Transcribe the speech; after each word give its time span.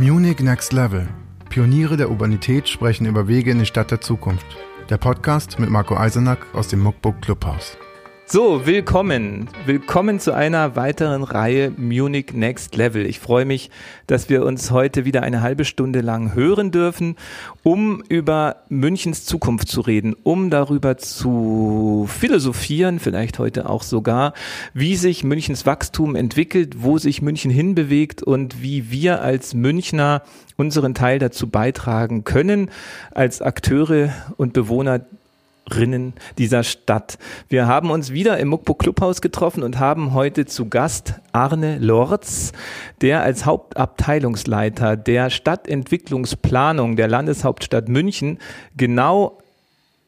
Munich 0.00 0.38
Next 0.38 0.72
Level. 0.72 1.08
Pioniere 1.50 1.96
der 1.96 2.08
Urbanität 2.08 2.68
sprechen 2.68 3.04
über 3.04 3.26
Wege 3.26 3.50
in 3.50 3.58
die 3.58 3.66
Stadt 3.66 3.90
der 3.90 4.00
Zukunft. 4.00 4.46
Der 4.88 4.96
Podcast 4.96 5.58
mit 5.58 5.70
Marco 5.70 5.96
Eisenack 5.96 6.46
aus 6.54 6.68
dem 6.68 6.78
Muckbook 6.78 7.20
Clubhaus. 7.20 7.76
So, 8.30 8.66
willkommen. 8.66 9.48
Willkommen 9.64 10.20
zu 10.20 10.34
einer 10.34 10.76
weiteren 10.76 11.22
Reihe 11.22 11.72
Munich 11.78 12.34
Next 12.34 12.76
Level. 12.76 13.06
Ich 13.06 13.20
freue 13.20 13.46
mich, 13.46 13.70
dass 14.06 14.28
wir 14.28 14.44
uns 14.44 14.70
heute 14.70 15.06
wieder 15.06 15.22
eine 15.22 15.40
halbe 15.40 15.64
Stunde 15.64 16.02
lang 16.02 16.34
hören 16.34 16.70
dürfen, 16.70 17.16
um 17.62 18.02
über 18.10 18.56
Münchens 18.68 19.24
Zukunft 19.24 19.68
zu 19.68 19.80
reden, 19.80 20.14
um 20.24 20.50
darüber 20.50 20.98
zu 20.98 22.06
philosophieren, 22.06 22.98
vielleicht 22.98 23.38
heute 23.38 23.70
auch 23.70 23.82
sogar, 23.82 24.34
wie 24.74 24.96
sich 24.96 25.24
Münchens 25.24 25.64
Wachstum 25.64 26.14
entwickelt, 26.14 26.82
wo 26.82 26.98
sich 26.98 27.22
München 27.22 27.50
hinbewegt 27.50 28.22
und 28.22 28.60
wie 28.60 28.90
wir 28.90 29.22
als 29.22 29.54
Münchner 29.54 30.20
unseren 30.58 30.92
Teil 30.92 31.18
dazu 31.18 31.48
beitragen 31.48 32.24
können, 32.24 32.70
als 33.10 33.40
Akteure 33.40 34.12
und 34.36 34.52
Bewohner 34.52 35.00
Rinnen 35.74 36.14
dieser 36.38 36.62
Stadt. 36.62 37.18
Wir 37.48 37.66
haben 37.66 37.90
uns 37.90 38.12
wieder 38.12 38.38
im 38.38 38.48
Muckbo 38.48 38.74
Clubhaus 38.74 39.20
getroffen 39.20 39.62
und 39.62 39.78
haben 39.78 40.14
heute 40.14 40.46
zu 40.46 40.68
Gast 40.68 41.14
Arne 41.32 41.78
Lorz, 41.78 42.52
der 43.00 43.22
als 43.22 43.46
Hauptabteilungsleiter 43.46 44.96
der 44.96 45.30
Stadtentwicklungsplanung 45.30 46.96
der 46.96 47.08
Landeshauptstadt 47.08 47.88
München 47.88 48.38
genau 48.76 49.38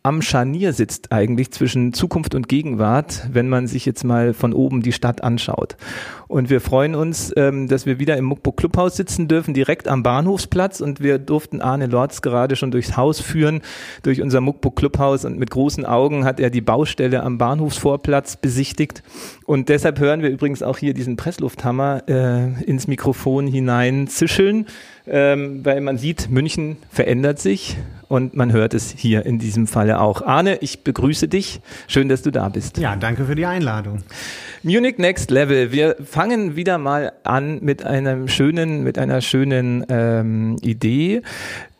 am 0.02 0.22
Scharnier 0.22 0.72
sitzt 0.72 1.12
eigentlich 1.12 1.50
zwischen 1.50 1.92
Zukunft 1.92 2.34
und 2.34 2.48
Gegenwart, 2.48 3.28
wenn 3.32 3.50
man 3.50 3.66
sich 3.66 3.84
jetzt 3.84 4.02
mal 4.02 4.32
von 4.32 4.54
oben 4.54 4.82
die 4.82 4.92
Stadt 4.92 5.23
anschaut. 5.23 5.76
Und 6.26 6.48
wir 6.48 6.62
freuen 6.62 6.95
uns, 6.95 7.32
ähm, 7.36 7.68
dass 7.68 7.84
wir 7.84 7.98
wieder 7.98 8.16
im 8.16 8.24
Muckburg 8.24 8.56
Clubhaus 8.56 8.96
sitzen 8.96 9.28
dürfen, 9.28 9.52
direkt 9.52 9.88
am 9.88 10.02
Bahnhofsplatz. 10.02 10.80
Und 10.80 11.00
wir 11.00 11.18
durften 11.18 11.60
Arne 11.60 11.86
Lorz 11.86 12.23
gerade 12.23 12.56
schon 12.56 12.71
durchs 12.71 12.96
Haus 12.96 13.21
führen, 13.21 13.60
durch 14.02 14.23
unser 14.23 14.40
Muckburg 14.40 14.76
Clubhaus. 14.76 15.26
Und 15.26 15.38
mit 15.38 15.51
großen 15.51 15.84
Augen 15.84 16.24
hat 16.24 16.40
er 16.40 16.48
die 16.48 16.62
Baustelle 16.62 17.23
am 17.23 17.37
Bahnhofsvorplatz 17.37 18.37
besichtigt. 18.37 19.02
Und 19.45 19.68
deshalb 19.68 19.98
hören 19.98 20.23
wir 20.23 20.30
übrigens 20.30 20.62
auch 20.62 20.78
hier 20.78 20.95
diesen 20.95 21.16
Presslufthammer 21.16 22.04
äh, 22.09 22.62
ins 22.65 22.87
Mikrofon 22.87 23.46
hinein 23.46 24.06
zischeln, 24.06 24.66
ähm, 25.06 25.62
weil 25.65 25.82
man 25.82 25.98
sieht, 25.98 26.30
München 26.30 26.78
verändert 26.90 27.38
sich 27.38 27.76
und 28.10 28.34
man 28.34 28.52
hört 28.52 28.74
es 28.74 28.90
hier 28.90 29.24
in 29.24 29.38
diesem 29.38 29.68
Falle 29.68 30.00
auch. 30.00 30.22
Arne, 30.22 30.58
ich 30.62 30.82
begrüße 30.82 31.28
dich. 31.28 31.60
Schön, 31.86 32.08
dass 32.08 32.22
du 32.22 32.32
da 32.32 32.48
bist. 32.48 32.76
Ja, 32.78 32.96
danke 32.96 33.24
für 33.24 33.36
die 33.36 33.46
Einladung. 33.46 34.02
Munich 34.64 34.98
Next 34.98 35.30
Level. 35.30 35.70
Wir 35.70 35.94
fangen 36.04 36.56
wieder 36.56 36.78
mal 36.78 37.12
an 37.22 37.60
mit 37.62 37.86
einem 37.86 38.26
schönen, 38.26 38.82
mit 38.82 38.98
einer 38.98 39.20
schönen 39.20 39.86
ähm, 39.88 40.56
Idee, 40.60 41.22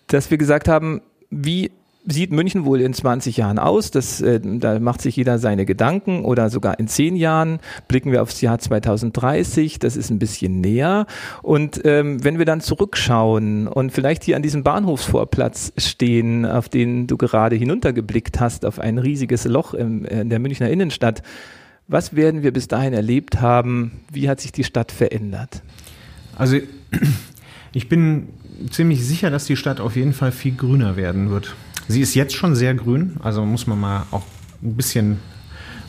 dass 0.07 0.31
wir 0.31 0.39
gesagt 0.39 0.69
haben, 0.69 1.03
wie 1.31 1.73
sieht 2.07 2.33
München 2.33 2.65
wohl 2.65 2.81
in 2.81 2.95
20 2.95 3.37
Jahren 3.37 3.59
aus? 3.59 3.91
Das, 3.91 4.21
äh, 4.21 4.41
da 4.43 4.79
macht 4.79 5.03
sich 5.03 5.17
jeder 5.17 5.39
seine 5.39 5.67
Gedanken 5.67 6.25
oder 6.25 6.51
sogar 6.51 6.79
in 6.79 6.89
10 6.89 7.17
Jahren 7.17 7.61
blicken 7.89 8.13
wir 8.13 8.23
aufs 8.23 8.41
Jahr 8.41 8.59
2030. 8.59 9.79
Das 9.79 9.97
ist 9.97 10.11
ein 10.11 10.19
bisschen 10.19 10.61
näher. 10.61 11.07
Und 11.43 11.81
ähm, 11.85 12.25
wenn 12.25 12.39
wir 12.39 12.47
dann 12.47 12.61
zurückschauen 12.61 13.69
und 13.69 13.93
vielleicht 13.93 14.25
hier 14.25 14.37
an 14.37 14.43
diesem 14.43 14.63
Bahnhofsvorplatz 14.63 15.73
stehen, 15.77 16.47
auf 16.47 16.69
den 16.69 17.07
du 17.07 17.17
gerade 17.17 17.57
hinuntergeblickt 17.57 18.41
hast, 18.41 18.65
auf 18.65 18.79
ein 18.79 18.99
riesiges 18.99 19.45
Loch 19.45 19.75
im, 19.75 20.05
in 20.05 20.31
der 20.31 20.39
Münchner 20.39 20.71
Innenstadt, 20.71 21.23
was 21.87 22.15
werden 22.15 22.43
wir 22.43 22.53
bis 22.53 22.69
dahin 22.69 22.93
erlebt 22.93 23.41
haben? 23.41 24.01
Wie 24.13 24.29
hat 24.29 24.41
sich 24.41 24.53
die 24.53 24.65
Stadt 24.65 24.93
verändert? 24.93 25.63
Also 26.37 26.59
ich 27.73 27.89
bin 27.89 28.29
ziemlich 28.71 29.05
sicher, 29.05 29.31
dass 29.31 29.45
die 29.45 29.57
Stadt 29.57 29.81
auf 29.81 29.97
jeden 29.97 30.13
Fall 30.13 30.33
viel 30.33 30.55
grüner 30.55 30.97
werden 30.97 31.31
wird. 31.31 31.57
Sie 31.91 32.03
ist 32.03 32.15
jetzt 32.15 32.37
schon 32.37 32.55
sehr 32.55 32.75
grün, 32.75 33.17
also 33.21 33.45
muss 33.45 33.67
man 33.67 33.81
mal 33.81 34.07
auch 34.13 34.23
ein 34.63 34.77
bisschen 34.77 35.19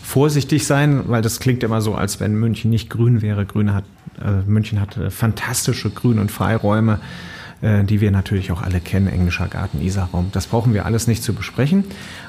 vorsichtig 0.02 0.66
sein, 0.66 1.04
weil 1.06 1.22
das 1.22 1.40
klingt 1.40 1.62
immer 1.62 1.80
so, 1.80 1.94
als 1.94 2.20
wenn 2.20 2.34
München 2.34 2.72
nicht 2.72 2.90
grün 2.90 3.22
wäre. 3.22 3.46
Grün 3.46 3.72
hat, 3.72 3.84
äh, 4.20 4.50
München 4.50 4.82
hat 4.82 4.98
äh, 4.98 5.12
fantastische 5.12 5.92
Grün- 5.92 6.18
und 6.18 6.32
Freiräume, 6.32 7.00
äh, 7.62 7.84
die 7.84 8.02
wir 8.02 8.10
natürlich 8.10 8.52
auch 8.52 8.64
alle 8.64 8.80
kennen, 8.80 9.06
englischer 9.06 9.48
Garten, 9.48 9.80
Isarraum. 9.80 10.30
Das 10.32 10.48
brauchen 10.48 10.74
wir 10.74 10.88
alles 10.88 11.06
nicht 11.06 11.22
zu 11.22 11.36
besprechen. 11.36 11.84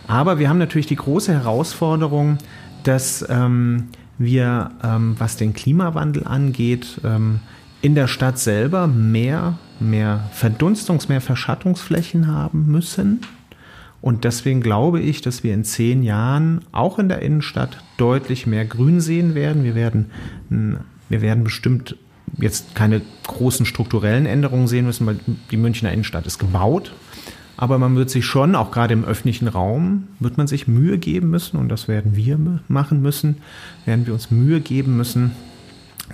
Aber 0.07 0.39
wir 0.39 0.51
haben 0.51 0.59
natürlich 0.59 0.87
die 0.87 0.97
große 0.97 1.33
Herausforderung, 1.33 2.37
dass 2.83 3.25
ähm, 3.31 3.89
wir, 4.19 4.71
ähm, 4.85 5.15
was 5.17 5.37
den 5.37 5.55
Klimawandel 5.55 6.27
angeht, 6.27 7.01
ähm, 7.05 7.41
in 7.81 7.95
der 7.95 8.07
Stadt 8.07 8.39
selber 8.39 8.87
mehr, 8.87 9.57
mehr 9.81 10.29
Verdunstungs-, 10.39 11.09
mehr 11.09 11.23
Verschattungsflächen 11.23 12.27
haben 12.27 12.71
müssen 12.71 13.21
und 14.03 14.25
deswegen 14.25 14.61
glaube 14.61 15.01
ich, 15.01 15.23
dass 15.23 15.45
wir 15.45 15.55
in 15.55 15.65
zehn 15.65 16.03
Jahren 16.03 16.61
auch 16.73 16.99
in 16.99 17.09
der 17.09 17.23
Innenstadt 17.23 17.83
deutlich 17.97 18.49
mehr 18.49 18.65
Grün 18.65 19.01
sehen 19.01 19.37
werden. 19.37 19.63
Wir 19.63 19.77
werden, 19.77 20.11
wir 21.09 21.23
werden 21.23 21.45
bestimmt 21.45 21.97
jetzt 22.37 22.75
keine 22.75 23.01
großen 23.29 23.65
strukturellen 23.65 24.27
Änderungen 24.27 24.67
sehen 24.67 24.87
müssen, 24.87 25.07
weil 25.07 25.21
die 25.53 25.57
Münchner 25.57 25.93
Innenstadt 25.93 26.27
ist 26.27 26.41
gebaut. 26.41 26.93
Aber 27.57 27.79
man 27.79 27.95
wird 27.95 28.11
sich 28.11 28.27
schon, 28.27 28.57
auch 28.57 28.73
gerade 28.73 28.93
im 28.93 29.05
öffentlichen 29.05 29.47
Raum, 29.47 30.09
wird 30.19 30.37
man 30.37 30.49
sich 30.49 30.67
Mühe 30.67 30.99
geben 30.99 31.31
müssen, 31.31 31.57
und 31.57 31.69
das 31.69 31.87
werden 31.87 32.17
wir 32.17 32.39
machen 32.67 33.03
müssen, 33.03 33.37
werden 33.85 34.07
wir 34.07 34.15
uns 34.15 34.33
Mühe 34.33 34.61
geben 34.61 34.97
müssen, 34.97 35.31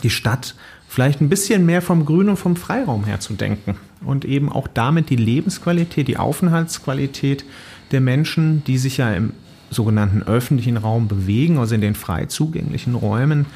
die 0.02 0.10
Stadt 0.10 0.56
vielleicht 0.88 1.22
ein 1.22 1.30
bisschen 1.30 1.64
mehr 1.64 1.80
vom 1.80 2.04
Grün 2.04 2.28
und 2.28 2.36
vom 2.36 2.56
Freiraum 2.56 3.04
her 3.04 3.20
zu 3.20 3.32
denken 3.32 3.76
und 4.04 4.24
eben 4.24 4.50
auch 4.50 4.68
damit 4.68 5.10
die 5.10 5.16
Lebensqualität, 5.16 6.08
die 6.08 6.16
Aufenthaltsqualität 6.16 7.44
der 7.90 8.00
Menschen, 8.00 8.62
die 8.64 8.78
sich 8.78 8.98
ja 8.98 9.12
im 9.12 9.32
sogenannten 9.70 10.22
öffentlichen 10.22 10.76
Raum 10.76 11.08
bewegen, 11.08 11.58
also 11.58 11.74
in 11.74 11.80
den 11.80 11.94
frei 11.94 12.26
zugänglichen 12.26 12.94
Räumen, 12.94 13.46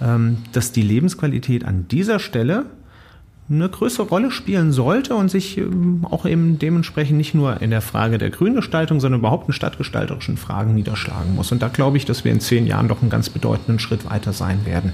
ähm, 0.00 0.38
dass 0.52 0.72
die 0.72 0.82
Lebensqualität 0.82 1.64
an 1.64 1.86
dieser 1.88 2.18
Stelle 2.18 2.66
eine 3.50 3.68
größere 3.68 4.06
Rolle 4.06 4.30
spielen 4.30 4.72
sollte 4.72 5.14
und 5.14 5.30
sich 5.30 5.56
ähm, 5.56 6.06
auch 6.10 6.26
eben 6.26 6.58
dementsprechend 6.58 7.16
nicht 7.16 7.34
nur 7.34 7.62
in 7.62 7.70
der 7.70 7.80
Frage 7.80 8.18
der 8.18 8.30
Grüngestaltung, 8.30 9.00
sondern 9.00 9.20
überhaupt 9.20 9.48
in 9.48 9.54
stadtgestalterischen 9.54 10.36
Fragen 10.36 10.74
niederschlagen 10.74 11.34
muss. 11.34 11.50
Und 11.50 11.62
da 11.62 11.68
glaube 11.68 11.96
ich, 11.96 12.04
dass 12.04 12.24
wir 12.24 12.32
in 12.32 12.40
zehn 12.40 12.66
Jahren 12.66 12.88
doch 12.88 13.00
einen 13.00 13.10
ganz 13.10 13.30
bedeutenden 13.30 13.78
Schritt 13.78 14.08
weiter 14.08 14.32
sein 14.32 14.66
werden. 14.66 14.92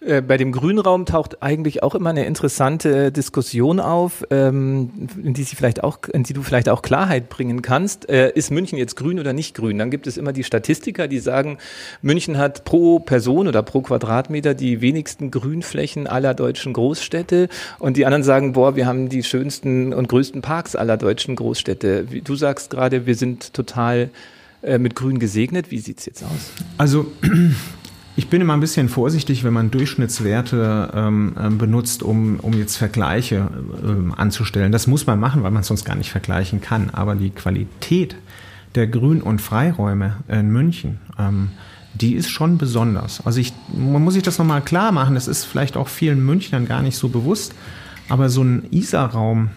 Äh, 0.00 0.22
bei 0.22 0.38
dem 0.38 0.50
Grünraum 0.50 1.04
taucht 1.04 1.42
eigentlich 1.42 1.82
auch 1.82 1.94
immer 1.94 2.10
eine 2.10 2.24
interessante 2.24 3.12
Diskussion 3.12 3.80
auf, 3.80 4.24
ähm, 4.30 5.08
in 5.22 5.34
die 5.34 5.42
sie 5.42 5.56
vielleicht 5.56 5.84
auch, 5.84 5.98
in 6.10 6.22
die 6.22 6.32
du 6.32 6.42
vielleicht 6.42 6.70
auch 6.70 6.80
Klarheit 6.80 7.28
bringen 7.28 7.60
kannst. 7.60 8.08
Äh, 8.08 8.32
ist 8.34 8.50
München 8.50 8.78
jetzt 8.78 8.96
grün 8.96 9.20
oder 9.20 9.34
nicht 9.34 9.54
grün? 9.54 9.78
Dann 9.78 9.90
gibt 9.90 10.06
es 10.06 10.16
immer 10.16 10.32
die 10.32 10.44
Statistiker, 10.44 11.06
die 11.06 11.18
sagen, 11.18 11.58
München 12.00 12.38
hat 12.38 12.64
pro 12.64 12.98
Person 12.98 13.46
oder 13.46 13.62
pro 13.62 13.82
Quadratmeter 13.82 14.54
die 14.54 14.80
wenigsten 14.80 15.30
Grünflächen 15.30 16.06
aller 16.06 16.32
deutschen 16.32 16.72
Großstädte. 16.72 17.48
Und 17.78 17.98
die 17.98 18.06
anderen 18.06 18.22
sagen, 18.22 18.54
boah, 18.54 18.76
wir 18.76 18.86
haben 18.86 19.10
die 19.10 19.22
schönsten 19.22 19.92
und 19.92 20.08
größten 20.08 20.40
Parks 20.40 20.76
aller 20.76 20.96
deutschen 20.96 21.36
Großstädte. 21.36 22.06
Du 22.24 22.36
sagst 22.36 22.70
gerade, 22.70 23.04
wir 23.04 23.16
sind 23.16 23.52
total 23.52 24.08
äh, 24.62 24.78
mit 24.78 24.94
Grün 24.94 25.18
gesegnet. 25.18 25.70
Wie 25.70 25.78
sieht's 25.78 26.06
jetzt 26.06 26.22
aus? 26.22 26.52
Also 26.78 27.06
ich 28.20 28.28
bin 28.28 28.42
immer 28.42 28.52
ein 28.52 28.60
bisschen 28.60 28.90
vorsichtig, 28.90 29.44
wenn 29.44 29.54
man 29.54 29.70
Durchschnittswerte 29.70 30.90
ähm, 30.94 31.32
ähm, 31.40 31.56
benutzt, 31.56 32.02
um, 32.02 32.38
um 32.40 32.52
jetzt 32.52 32.76
Vergleiche 32.76 33.48
ähm, 33.82 34.12
anzustellen. 34.14 34.72
Das 34.72 34.86
muss 34.86 35.06
man 35.06 35.18
machen, 35.18 35.42
weil 35.42 35.50
man 35.50 35.62
sonst 35.62 35.86
gar 35.86 35.96
nicht 35.96 36.10
vergleichen 36.10 36.60
kann. 36.60 36.90
Aber 36.90 37.14
die 37.14 37.30
Qualität 37.30 38.16
der 38.74 38.88
Grün- 38.88 39.22
und 39.22 39.40
Freiräume 39.40 40.18
in 40.28 40.50
München, 40.50 40.98
ähm, 41.18 41.52
die 41.94 42.12
ist 42.12 42.28
schon 42.28 42.58
besonders. 42.58 43.24
Also 43.24 43.40
ich, 43.40 43.54
man 43.74 44.04
muss 44.04 44.12
sich 44.12 44.22
das 44.22 44.38
nochmal 44.38 44.60
klar 44.60 44.92
machen, 44.92 45.14
das 45.14 45.26
ist 45.26 45.46
vielleicht 45.46 45.78
auch 45.78 45.88
vielen 45.88 46.22
Münchnern 46.22 46.68
gar 46.68 46.82
nicht 46.82 46.98
so 46.98 47.08
bewusst, 47.08 47.54
aber 48.10 48.28
so 48.28 48.42
ein 48.42 48.64
Isar-Raum, 48.70 49.48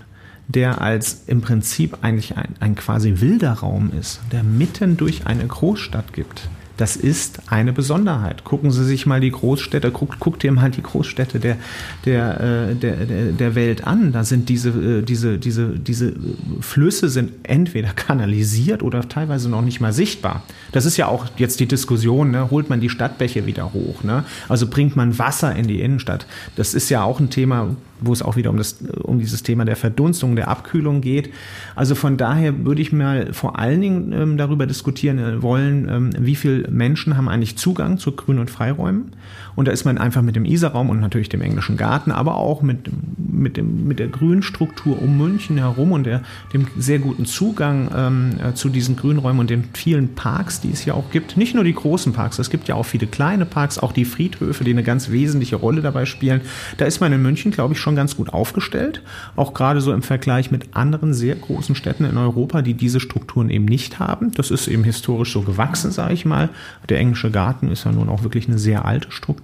der 0.47 0.79
als 0.79 1.23
im 1.27 1.41
Prinzip 1.41 1.97
eigentlich 2.01 2.37
ein, 2.37 2.55
ein 2.61 2.75
quasi 2.75 3.15
wilder 3.17 3.55
Raum 3.55 3.91
ist, 3.99 4.21
der 4.31 4.43
mitten 4.43 4.95
durch 4.95 5.27
eine 5.27 5.45
Großstadt 5.45 6.13
gibt, 6.13 6.47
das 6.77 6.95
ist 6.95 7.51
eine 7.51 7.71
Besonderheit. 7.71 8.43
Gucken 8.43 8.71
Sie 8.71 8.83
sich 8.83 9.05
mal 9.05 9.19
die 9.19 9.31
Großstädte, 9.31 9.91
guckt, 9.91 10.19
guckt 10.19 10.43
ihr 10.43 10.51
mal 10.51 10.71
die 10.71 10.81
Großstädte 10.81 11.39
der, 11.39 11.57
der, 12.05 12.41
äh, 12.71 12.75
der, 12.75 12.95
der, 13.31 13.55
Welt 13.55 13.85
an. 13.85 14.11
Da 14.11 14.23
sind 14.23 14.49
diese, 14.49 14.69
äh, 14.69 15.01
diese, 15.03 15.37
diese, 15.37 15.77
diese 15.77 16.13
Flüsse 16.61 17.09
sind 17.09 17.31
entweder 17.43 17.89
kanalisiert 17.89 18.81
oder 18.81 19.07
teilweise 19.07 19.49
noch 19.49 19.61
nicht 19.61 19.81
mal 19.81 19.93
sichtbar. 19.93 20.43
Das 20.71 20.85
ist 20.85 20.97
ja 20.97 21.07
auch 21.07 21.27
jetzt 21.37 21.59
die 21.59 21.67
Diskussion, 21.67 22.31
ne? 22.31 22.49
holt 22.49 22.69
man 22.69 22.79
die 22.79 22.89
Stadtbäche 22.89 23.45
wieder 23.45 23.73
hoch? 23.73 24.03
Ne? 24.03 24.23
Also 24.49 24.67
bringt 24.67 24.95
man 24.95 25.19
Wasser 25.19 25.55
in 25.55 25.67
die 25.67 25.81
Innenstadt? 25.81 26.25
Das 26.55 26.73
ist 26.73 26.89
ja 26.89 27.03
auch 27.03 27.19
ein 27.19 27.29
Thema, 27.29 27.75
wo 28.05 28.13
es 28.13 28.21
auch 28.21 28.35
wieder 28.35 28.49
um, 28.49 28.57
das, 28.57 28.77
um 29.03 29.19
dieses 29.19 29.43
Thema 29.43 29.65
der 29.65 29.75
Verdunstung, 29.75 30.35
der 30.35 30.47
Abkühlung 30.47 31.01
geht. 31.01 31.31
Also 31.75 31.95
von 31.95 32.17
daher 32.17 32.65
würde 32.65 32.81
ich 32.81 32.91
mal 32.91 33.33
vor 33.33 33.59
allen 33.59 33.81
Dingen 33.81 34.11
ähm, 34.13 34.37
darüber 34.37 34.65
diskutieren 34.65 35.41
wollen, 35.41 35.87
ähm, 35.89 36.09
wie 36.19 36.35
viele 36.35 36.69
Menschen 36.69 37.17
haben 37.17 37.29
eigentlich 37.29 37.57
Zugang 37.57 37.97
zu 37.97 38.13
Grün- 38.13 38.39
und 38.39 38.49
Freiräumen. 38.49 39.11
Und 39.55 39.67
da 39.67 39.71
ist 39.71 39.85
man 39.85 39.97
einfach 39.97 40.21
mit 40.21 40.35
dem 40.35 40.45
Isarraum 40.45 40.89
und 40.89 40.99
natürlich 40.99 41.29
dem 41.29 41.41
englischen 41.41 41.77
Garten, 41.77 42.11
aber 42.11 42.37
auch 42.37 42.61
mit 42.61 42.89
mit, 43.33 43.57
dem, 43.57 43.87
mit 43.87 43.99
der 43.99 44.07
Grünstruktur 44.07 45.01
um 45.01 45.17
München 45.17 45.57
herum 45.57 45.91
und 45.91 46.05
der, 46.05 46.21
dem 46.53 46.67
sehr 46.77 46.99
guten 46.99 47.25
Zugang 47.25 47.89
ähm, 47.95 48.31
äh, 48.43 48.53
zu 48.53 48.69
diesen 48.69 48.95
Grünräumen 48.95 49.39
und 49.39 49.49
den 49.49 49.65
vielen 49.73 50.15
Parks, 50.15 50.61
die 50.61 50.71
es 50.71 50.79
hier 50.81 50.95
auch 50.95 51.11
gibt. 51.11 51.35
Nicht 51.37 51.55
nur 51.55 51.63
die 51.63 51.73
großen 51.73 52.13
Parks, 52.13 52.39
es 52.39 52.49
gibt 52.49 52.67
ja 52.67 52.75
auch 52.75 52.85
viele 52.85 53.07
kleine 53.07 53.45
Parks, 53.45 53.79
auch 53.79 53.91
die 53.91 54.05
Friedhöfe, 54.05 54.63
die 54.63 54.71
eine 54.71 54.83
ganz 54.83 55.09
wesentliche 55.09 55.55
Rolle 55.55 55.81
dabei 55.81 56.05
spielen. 56.05 56.41
Da 56.77 56.85
ist 56.85 57.01
man 57.01 57.11
in 57.11 57.21
München, 57.21 57.51
glaube 57.51 57.73
ich, 57.73 57.79
schon 57.79 57.95
ganz 57.95 58.15
gut 58.15 58.31
aufgestellt. 58.31 59.01
Auch 59.35 59.53
gerade 59.53 59.81
so 59.81 59.91
im 59.91 60.03
Vergleich 60.03 60.51
mit 60.51 60.75
anderen 60.75 61.13
sehr 61.13 61.35
großen 61.35 61.75
Städten 61.75 62.05
in 62.05 62.17
Europa, 62.17 62.61
die 62.61 62.73
diese 62.73 62.99
Strukturen 62.99 63.49
eben 63.49 63.65
nicht 63.65 63.99
haben. 63.99 64.31
Das 64.31 64.51
ist 64.51 64.67
eben 64.67 64.83
historisch 64.83 65.33
so 65.33 65.41
gewachsen, 65.41 65.91
sage 65.91 66.13
ich 66.13 66.25
mal. 66.25 66.49
Der 66.89 66.99
englische 66.99 67.31
Garten 67.31 67.69
ist 67.69 67.85
ja 67.85 67.91
nun 67.91 68.09
auch 68.09 68.23
wirklich 68.23 68.47
eine 68.47 68.59
sehr 68.59 68.85
alte 68.85 69.11
Struktur. 69.11 69.42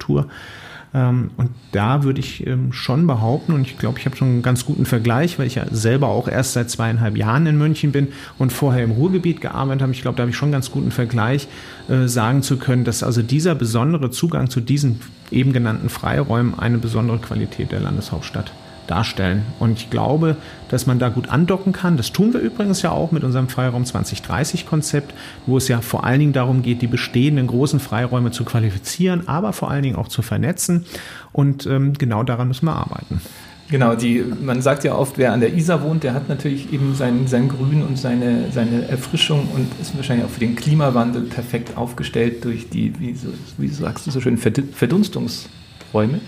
Ähm, 0.93 1.31
und 1.37 1.51
da 1.71 2.03
würde 2.03 2.19
ich 2.19 2.45
ähm, 2.47 2.73
schon 2.73 3.05
behaupten, 3.05 3.53
und 3.53 3.61
ich 3.61 3.77
glaube, 3.77 3.99
ich 3.99 4.05
habe 4.05 4.15
schon 4.15 4.27
einen 4.27 4.41
ganz 4.41 4.65
guten 4.65 4.85
Vergleich, 4.85 5.37
weil 5.37 5.47
ich 5.47 5.55
ja 5.55 5.65
selber 5.69 6.07
auch 6.07 6.27
erst 6.27 6.53
seit 6.53 6.69
zweieinhalb 6.69 7.15
Jahren 7.15 7.45
in 7.45 7.57
München 7.57 7.91
bin 7.91 8.07
und 8.37 8.51
vorher 8.51 8.83
im 8.83 8.91
Ruhrgebiet 8.91 9.41
gearbeitet 9.41 9.83
habe. 9.83 9.91
Ich 9.91 10.01
glaube, 10.01 10.17
da 10.17 10.21
habe 10.21 10.31
ich 10.31 10.37
schon 10.37 10.47
einen 10.47 10.53
ganz 10.53 10.71
guten 10.71 10.91
Vergleich, 10.91 11.47
äh, 11.89 12.07
sagen 12.07 12.41
zu 12.41 12.57
können, 12.57 12.85
dass 12.85 13.03
also 13.03 13.21
dieser 13.21 13.53
besondere 13.55 14.09
Zugang 14.09 14.49
zu 14.49 14.61
diesen 14.61 15.01
eben 15.31 15.53
genannten 15.53 15.89
Freiräumen 15.89 16.57
eine 16.57 16.79
besondere 16.79 17.19
Qualität 17.19 17.71
der 17.71 17.81
Landeshauptstadt 17.81 18.51
darstellen. 18.89 19.43
Und 19.59 19.79
ich 19.79 19.89
glaube, 19.89 20.35
dass 20.69 20.85
man 20.85 20.99
da 20.99 21.09
gut 21.09 21.29
andocken 21.29 21.73
kann. 21.73 21.97
Das 21.97 22.11
tun 22.11 22.33
wir 22.33 22.39
übrigens 22.39 22.81
ja 22.81 22.91
auch 22.91 23.11
mit 23.11 23.23
unserem 23.23 23.49
Freiraum 23.49 23.85
2030 23.85 24.65
Konzept, 24.65 25.13
wo 25.45 25.57
es 25.57 25.67
ja 25.67 25.81
vor 25.81 26.03
allen 26.03 26.19
Dingen 26.19 26.33
darum 26.33 26.61
geht, 26.61 26.81
die 26.81 26.87
bestehenden 26.87 27.47
großen 27.47 27.79
Freiräume 27.79 28.31
zu 28.31 28.45
qualifizieren, 28.45 29.27
aber 29.27 29.53
vor 29.53 29.69
allen 29.69 29.83
Dingen 29.83 29.95
auch 29.95 30.07
zu 30.07 30.21
vernetzen. 30.21 30.85
Und 31.31 31.65
ähm, 31.65 31.93
genau 31.93 32.23
daran 32.23 32.47
müssen 32.47 32.65
wir 32.65 32.75
arbeiten. 32.75 33.21
Genau, 33.69 33.93
die, 33.93 34.23
man 34.41 34.63
sagt 34.63 34.83
ja 34.83 34.95
oft, 34.95 35.19
wer 35.19 35.31
an 35.31 35.41
der 35.41 35.53
Isar 35.53 35.83
wohnt, 35.83 36.03
der 36.03 36.15
hat 36.15 36.27
natürlich 36.27 36.73
eben 36.73 36.95
sein, 36.95 37.27
sein 37.27 37.49
Grün 37.49 37.83
und 37.83 37.99
seine, 37.99 38.51
seine 38.51 38.87
Erfrischung 38.87 39.47
und 39.53 39.67
ist 39.79 39.95
wahrscheinlich 39.95 40.25
auch 40.25 40.31
für 40.31 40.39
den 40.39 40.55
Klimawandel 40.55 41.21
perfekt 41.23 41.77
aufgestellt 41.77 42.43
durch 42.45 42.69
die, 42.69 42.99
wie, 42.99 43.13
so, 43.13 43.27
wie 43.59 43.67
sagst 43.67 44.07
du 44.07 44.11
so 44.11 44.21
schön, 44.21 44.39
Verdunstungsräume. 44.39 46.19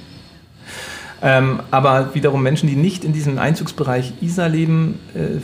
Ähm, 1.23 1.62
aber 1.69 2.15
wiederum 2.15 2.41
Menschen, 2.41 2.68
die 2.68 2.75
nicht 2.75 3.03
in 3.03 3.13
diesem 3.13 3.38
Einzugsbereich 3.38 4.13
Isar 4.21 4.50
leben, 4.50 5.00
äh, 5.13 5.39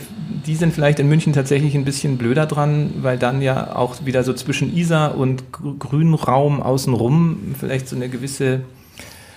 die 0.46 0.56
sind 0.56 0.74
vielleicht 0.74 0.98
in 0.98 1.08
München 1.08 1.32
tatsächlich 1.32 1.74
ein 1.76 1.84
bisschen 1.84 2.18
blöder 2.18 2.46
dran, 2.46 2.94
weil 3.00 3.16
dann 3.16 3.42
ja 3.42 3.76
auch 3.76 4.04
wieder 4.04 4.24
so 4.24 4.32
zwischen 4.32 4.76
Isar 4.76 5.16
und 5.16 5.44
Grünraum 5.52 6.60
außenrum 6.62 7.54
vielleicht 7.58 7.88
so 7.88 7.94
eine 7.94 8.08
gewisse 8.08 8.62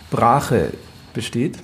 Brache 0.10 0.74
besteht. 1.14 1.60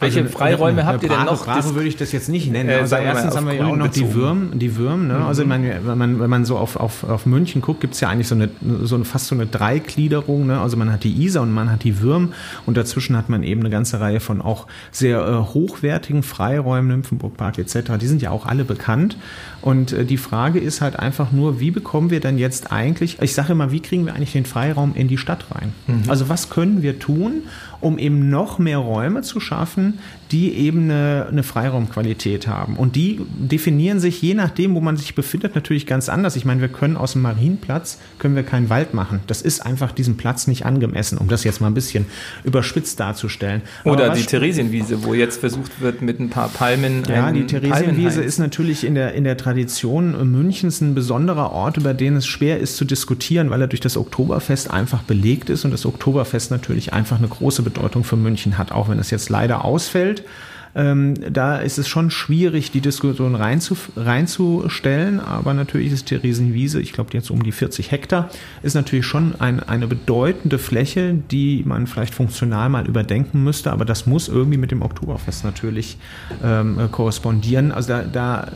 Welche 0.00 0.20
also, 0.22 0.32
Freiräume 0.32 0.84
habt 0.84 1.02
ihr 1.02 1.08
denn 1.08 1.24
noch? 1.24 1.44
Bravo 1.44 1.74
würde 1.74 1.88
ich 1.88 1.96
das 1.96 2.12
jetzt 2.12 2.28
nicht 2.28 2.50
nennen. 2.50 2.68
Äh, 2.68 2.74
also 2.74 2.96
erstens 2.96 3.36
haben 3.36 3.46
wir 3.46 3.54
ja 3.54 3.66
auch 3.66 3.76
noch 3.76 3.88
die 3.88 4.14
Würm, 4.14 4.58
die 4.58 4.76
Würm. 4.76 5.08
Ne? 5.08 5.14
Mhm. 5.14 5.22
Also 5.22 5.44
man, 5.44 5.62
wenn 5.64 5.98
man 5.98 6.20
wenn 6.20 6.30
man 6.30 6.44
so 6.44 6.58
auf, 6.58 6.76
auf, 6.76 7.04
auf 7.04 7.26
München 7.26 7.62
guckt, 7.62 7.80
gibt 7.80 7.94
es 7.94 8.00
ja 8.00 8.08
eigentlich 8.08 8.28
so 8.28 8.34
eine 8.34 8.50
so 8.82 8.94
eine, 8.94 9.04
fast 9.04 9.26
so 9.26 9.34
eine 9.34 9.46
Dreigliederung. 9.46 10.46
Ne? 10.46 10.60
Also 10.60 10.76
man 10.76 10.92
hat 10.92 11.04
die 11.04 11.24
Isar 11.24 11.42
und 11.42 11.52
man 11.52 11.70
hat 11.70 11.84
die 11.84 12.00
Würm 12.00 12.32
und 12.66 12.76
dazwischen 12.76 13.16
hat 13.16 13.28
man 13.28 13.42
eben 13.42 13.60
eine 13.60 13.70
ganze 13.70 14.00
Reihe 14.00 14.20
von 14.20 14.42
auch 14.42 14.66
sehr 14.90 15.20
äh, 15.20 15.54
hochwertigen 15.54 16.22
Freiräumen, 16.22 16.88
Nymphenburgpark 16.88 17.58
etc. 17.58 17.92
Die 18.00 18.06
sind 18.06 18.22
ja 18.22 18.30
auch 18.30 18.46
alle 18.46 18.64
bekannt. 18.64 19.16
Und 19.62 19.92
äh, 19.92 20.04
die 20.04 20.18
Frage 20.18 20.58
ist 20.58 20.80
halt 20.80 20.98
einfach 20.98 21.32
nur, 21.32 21.60
wie 21.60 21.70
bekommen 21.70 22.10
wir 22.10 22.20
dann 22.20 22.38
jetzt 22.38 22.72
eigentlich? 22.72 23.18
Ich 23.20 23.34
sage 23.34 23.52
immer, 23.52 23.72
wie 23.72 23.80
kriegen 23.80 24.06
wir 24.06 24.14
eigentlich 24.14 24.32
den 24.32 24.46
Freiraum 24.46 24.94
in 24.94 25.08
die 25.08 25.18
Stadt 25.18 25.46
rein? 25.50 25.72
Mhm. 25.86 26.04
Also 26.08 26.28
was 26.28 26.50
können 26.50 26.82
wir 26.82 26.98
tun? 26.98 27.42
Um 27.80 27.98
eben 27.98 28.28
noch 28.28 28.58
mehr 28.58 28.78
Räume 28.78 29.22
zu 29.22 29.40
schaffen, 29.40 29.98
die 30.32 30.52
eben 30.54 30.84
eine, 30.84 31.26
eine 31.30 31.42
Freiraumqualität 31.42 32.46
haben. 32.46 32.76
Und 32.76 32.96
die 32.96 33.20
definieren 33.38 34.00
sich 34.00 34.20
je 34.20 34.34
nachdem, 34.34 34.74
wo 34.74 34.80
man 34.80 34.96
sich 34.96 35.14
befindet, 35.14 35.54
natürlich 35.54 35.86
ganz 35.86 36.08
anders. 36.08 36.36
Ich 36.36 36.44
meine, 36.44 36.60
wir 36.60 36.68
können 36.68 36.96
aus 36.96 37.12
dem 37.12 37.22
Marienplatz, 37.22 37.98
können 38.18 38.34
wir 38.34 38.42
keinen 38.42 38.68
Wald 38.68 38.94
machen. 38.94 39.20
Das 39.26 39.42
ist 39.42 39.64
einfach 39.64 39.92
diesem 39.92 40.16
Platz 40.16 40.46
nicht 40.46 40.66
angemessen, 40.66 41.18
um 41.18 41.28
das 41.28 41.44
jetzt 41.44 41.60
mal 41.60 41.68
ein 41.68 41.74
bisschen 41.74 42.06
überspitzt 42.44 42.98
darzustellen. 42.98 43.62
Oder 43.84 44.10
die 44.10 44.24
Theresienwiese, 44.24 45.04
wo 45.04 45.14
jetzt 45.14 45.40
versucht 45.40 45.80
wird, 45.80 46.02
mit 46.02 46.18
ein 46.18 46.30
paar 46.30 46.48
Palmen. 46.48 47.04
Ja, 47.08 47.30
die 47.30 47.46
Theresienwiese 47.46 48.22
ist 48.22 48.38
natürlich 48.38 48.84
in 48.84 48.94
der, 48.94 49.14
in 49.14 49.24
der 49.24 49.36
Tradition 49.36 50.30
Münchens 50.30 50.80
ein 50.80 50.94
besonderer 50.94 51.52
Ort, 51.52 51.76
über 51.76 51.94
den 51.94 52.16
es 52.16 52.26
schwer 52.26 52.58
ist 52.58 52.76
zu 52.76 52.84
diskutieren, 52.84 53.50
weil 53.50 53.60
er 53.60 53.68
durch 53.68 53.80
das 53.80 53.96
Oktoberfest 53.96 54.70
einfach 54.70 55.02
belegt 55.02 55.50
ist 55.50 55.64
und 55.64 55.70
das 55.70 55.86
Oktoberfest 55.86 56.50
natürlich 56.50 56.92
einfach 56.92 57.18
eine 57.18 57.28
große 57.28 57.62
Bedeutung 57.62 58.04
für 58.04 58.16
München 58.16 58.58
hat, 58.58 58.72
auch 58.72 58.88
wenn 58.88 58.98
es 58.98 59.10
jetzt 59.10 59.28
leider 59.28 59.64
ausfällt. 59.64 60.15
entwickelt 60.16 60.45
Ähm, 60.76 61.14
da 61.32 61.56
ist 61.56 61.78
es 61.78 61.88
schon 61.88 62.10
schwierig, 62.10 62.70
die 62.70 62.82
Diskussion 62.82 63.34
reinzu, 63.34 63.76
reinzustellen, 63.96 65.20
aber 65.20 65.54
natürlich 65.54 65.90
ist 65.90 66.10
die 66.10 66.16
Riesenwiese, 66.16 66.80
ich 66.80 66.92
glaube 66.92 67.10
jetzt 67.14 67.30
um 67.30 67.42
die 67.42 67.52
40 67.52 67.90
Hektar, 67.90 68.28
ist 68.62 68.74
natürlich 68.74 69.06
schon 69.06 69.34
ein, 69.38 69.60
eine 69.60 69.86
bedeutende 69.86 70.58
Fläche, 70.58 71.14
die 71.14 71.62
man 71.64 71.86
vielleicht 71.86 72.14
funktional 72.14 72.68
mal 72.68 72.86
überdenken 72.86 73.42
müsste, 73.42 73.72
aber 73.72 73.86
das 73.86 74.06
muss 74.06 74.28
irgendwie 74.28 74.58
mit 74.58 74.70
dem 74.70 74.82
Oktoberfest 74.82 75.44
natürlich 75.44 75.96
ähm, 76.44 76.78
korrespondieren. 76.92 77.72
Also 77.72 77.88
da, 77.88 78.02
da 78.02 78.52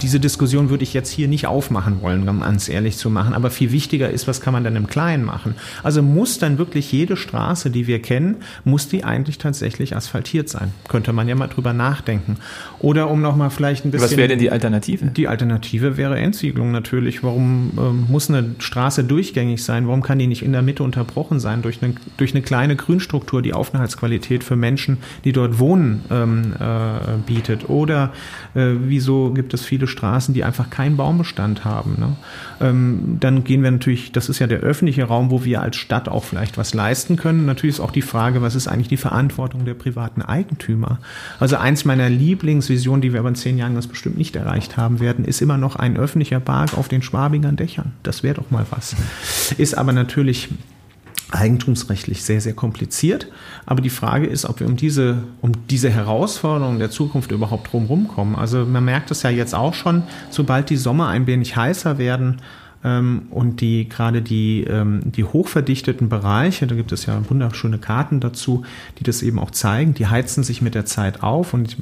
diese 0.00 0.20
Diskussion 0.20 0.70
würde 0.70 0.84
ich 0.84 0.94
jetzt 0.94 1.10
hier 1.10 1.26
nicht 1.26 1.48
aufmachen 1.48 2.00
wollen, 2.00 2.28
um 2.28 2.40
ganz 2.42 2.68
ehrlich 2.68 2.96
zu 2.96 3.10
machen, 3.10 3.34
aber 3.34 3.50
viel 3.50 3.72
wichtiger 3.72 4.08
ist, 4.08 4.28
was 4.28 4.40
kann 4.40 4.52
man 4.52 4.62
dann 4.62 4.76
im 4.76 4.86
Kleinen 4.86 5.24
machen? 5.24 5.56
Also 5.82 6.00
muss 6.00 6.38
dann 6.38 6.58
wirklich 6.58 6.92
jede 6.92 7.16
Straße, 7.16 7.70
die 7.70 7.88
wir 7.88 8.00
kennen, 8.00 8.36
muss 8.62 8.86
die 8.86 9.02
eigentlich 9.02 9.38
tatsächlich 9.38 9.96
asphaltiert 9.96 10.48
sein? 10.48 10.72
Könnte 10.86 11.12
man 11.12 11.26
ja 11.26 11.39
mal 11.40 11.48
drüber 11.48 11.72
nachdenken. 11.72 12.36
Oder 12.78 13.10
um 13.10 13.20
nochmal 13.20 13.50
vielleicht 13.50 13.84
ein 13.84 13.90
bisschen. 13.90 14.08
Was 14.08 14.16
wäre 14.16 14.28
denn 14.28 14.38
die 14.38 14.50
Alternative? 14.50 15.06
Die 15.06 15.26
Alternative 15.26 15.96
wäre 15.96 16.16
Entsiedlung 16.18 16.70
natürlich. 16.70 17.24
Warum 17.24 17.72
ähm, 17.76 18.06
muss 18.08 18.30
eine 18.30 18.54
Straße 18.58 19.02
durchgängig 19.02 19.64
sein? 19.64 19.88
Warum 19.88 20.02
kann 20.02 20.18
die 20.18 20.28
nicht 20.28 20.42
in 20.42 20.52
der 20.52 20.62
Mitte 20.62 20.82
unterbrochen 20.84 21.40
sein 21.40 21.62
durch 21.62 21.82
eine, 21.82 21.94
durch 22.16 22.32
eine 22.32 22.42
kleine 22.42 22.76
Grünstruktur, 22.76 23.42
die 23.42 23.52
Aufenthaltsqualität 23.52 24.44
für 24.44 24.56
Menschen, 24.56 24.98
die 25.24 25.32
dort 25.32 25.58
wohnen, 25.58 26.04
ähm, 26.10 26.52
äh, 26.60 27.18
bietet? 27.26 27.68
Oder 27.68 28.12
äh, 28.54 28.74
wieso 28.84 29.32
gibt 29.32 29.52
es 29.54 29.64
viele 29.64 29.86
Straßen, 29.86 30.32
die 30.34 30.44
einfach 30.44 30.70
keinen 30.70 30.96
Baumbestand 30.96 31.64
haben? 31.64 31.96
Ne? 31.98 32.16
Ähm, 32.60 33.16
dann 33.20 33.44
gehen 33.44 33.62
wir 33.62 33.70
natürlich, 33.70 34.12
das 34.12 34.28
ist 34.28 34.38
ja 34.38 34.46
der 34.46 34.60
öffentliche 34.60 35.04
Raum, 35.04 35.30
wo 35.30 35.44
wir 35.44 35.62
als 35.62 35.76
Stadt 35.76 36.08
auch 36.08 36.24
vielleicht 36.24 36.58
was 36.58 36.74
leisten 36.74 37.16
können. 37.16 37.46
Natürlich 37.46 37.76
ist 37.76 37.80
auch 37.80 37.90
die 37.90 38.02
Frage, 38.02 38.42
was 38.42 38.54
ist 38.54 38.68
eigentlich 38.68 38.88
die 38.88 38.96
Verantwortung 38.96 39.64
der 39.64 39.74
privaten 39.74 40.22
Eigentümer? 40.22 40.98
Also 41.38 41.56
eins 41.56 41.84
meiner 41.84 42.08
Lieblingsvisionen, 42.08 43.00
die 43.00 43.12
wir 43.12 43.20
aber 43.20 43.28
in 43.28 43.34
zehn 43.34 43.58
Jahren 43.58 43.74
ganz 43.74 43.86
bestimmt 43.86 44.18
nicht 44.18 44.36
erreicht 44.36 44.76
haben 44.76 45.00
werden, 45.00 45.24
ist 45.24 45.40
immer 45.40 45.56
noch 45.56 45.76
ein 45.76 45.96
öffentlicher 45.96 46.40
Park 46.40 46.76
auf 46.76 46.88
den 46.88 47.02
Schwabingern 47.02 47.56
Dächern. 47.56 47.92
Das 48.02 48.22
wäre 48.22 48.34
doch 48.34 48.50
mal 48.50 48.66
was. 48.70 48.96
Ist 49.58 49.76
aber 49.76 49.92
natürlich 49.92 50.48
eigentumsrechtlich 51.32 52.22
sehr, 52.24 52.40
sehr 52.40 52.54
kompliziert. 52.54 53.28
Aber 53.66 53.80
die 53.80 53.90
Frage 53.90 54.26
ist, 54.26 54.44
ob 54.44 54.60
wir 54.60 54.66
um 54.66 54.76
diese, 54.76 55.22
um 55.40 55.52
diese 55.68 55.90
Herausforderungen 55.90 56.78
der 56.78 56.90
Zukunft 56.90 57.30
überhaupt 57.30 57.72
drumherum 57.72 58.08
kommen. 58.08 58.34
Also 58.34 58.64
man 58.64 58.84
merkt 58.84 59.10
es 59.10 59.22
ja 59.22 59.30
jetzt 59.30 59.54
auch 59.54 59.74
schon, 59.74 60.02
sobald 60.30 60.70
die 60.70 60.76
Sommer 60.76 61.08
ein 61.08 61.26
wenig 61.26 61.56
heißer 61.56 61.98
werden, 61.98 62.40
und 62.82 63.60
die 63.60 63.88
gerade 63.88 64.22
die, 64.22 64.64
ähm, 64.64 65.00
die 65.04 65.24
hochverdichteten 65.24 66.08
Bereiche, 66.08 66.66
da 66.66 66.74
gibt 66.74 66.92
es 66.92 67.04
ja 67.04 67.20
wunderschöne 67.28 67.76
Karten 67.76 68.20
dazu, 68.20 68.64
die 68.98 69.04
das 69.04 69.22
eben 69.22 69.38
auch 69.38 69.50
zeigen, 69.50 69.92
die 69.92 70.06
heizen 70.06 70.44
sich 70.44 70.62
mit 70.62 70.74
der 70.74 70.86
Zeit 70.86 71.22
auf 71.22 71.52
und 71.52 71.76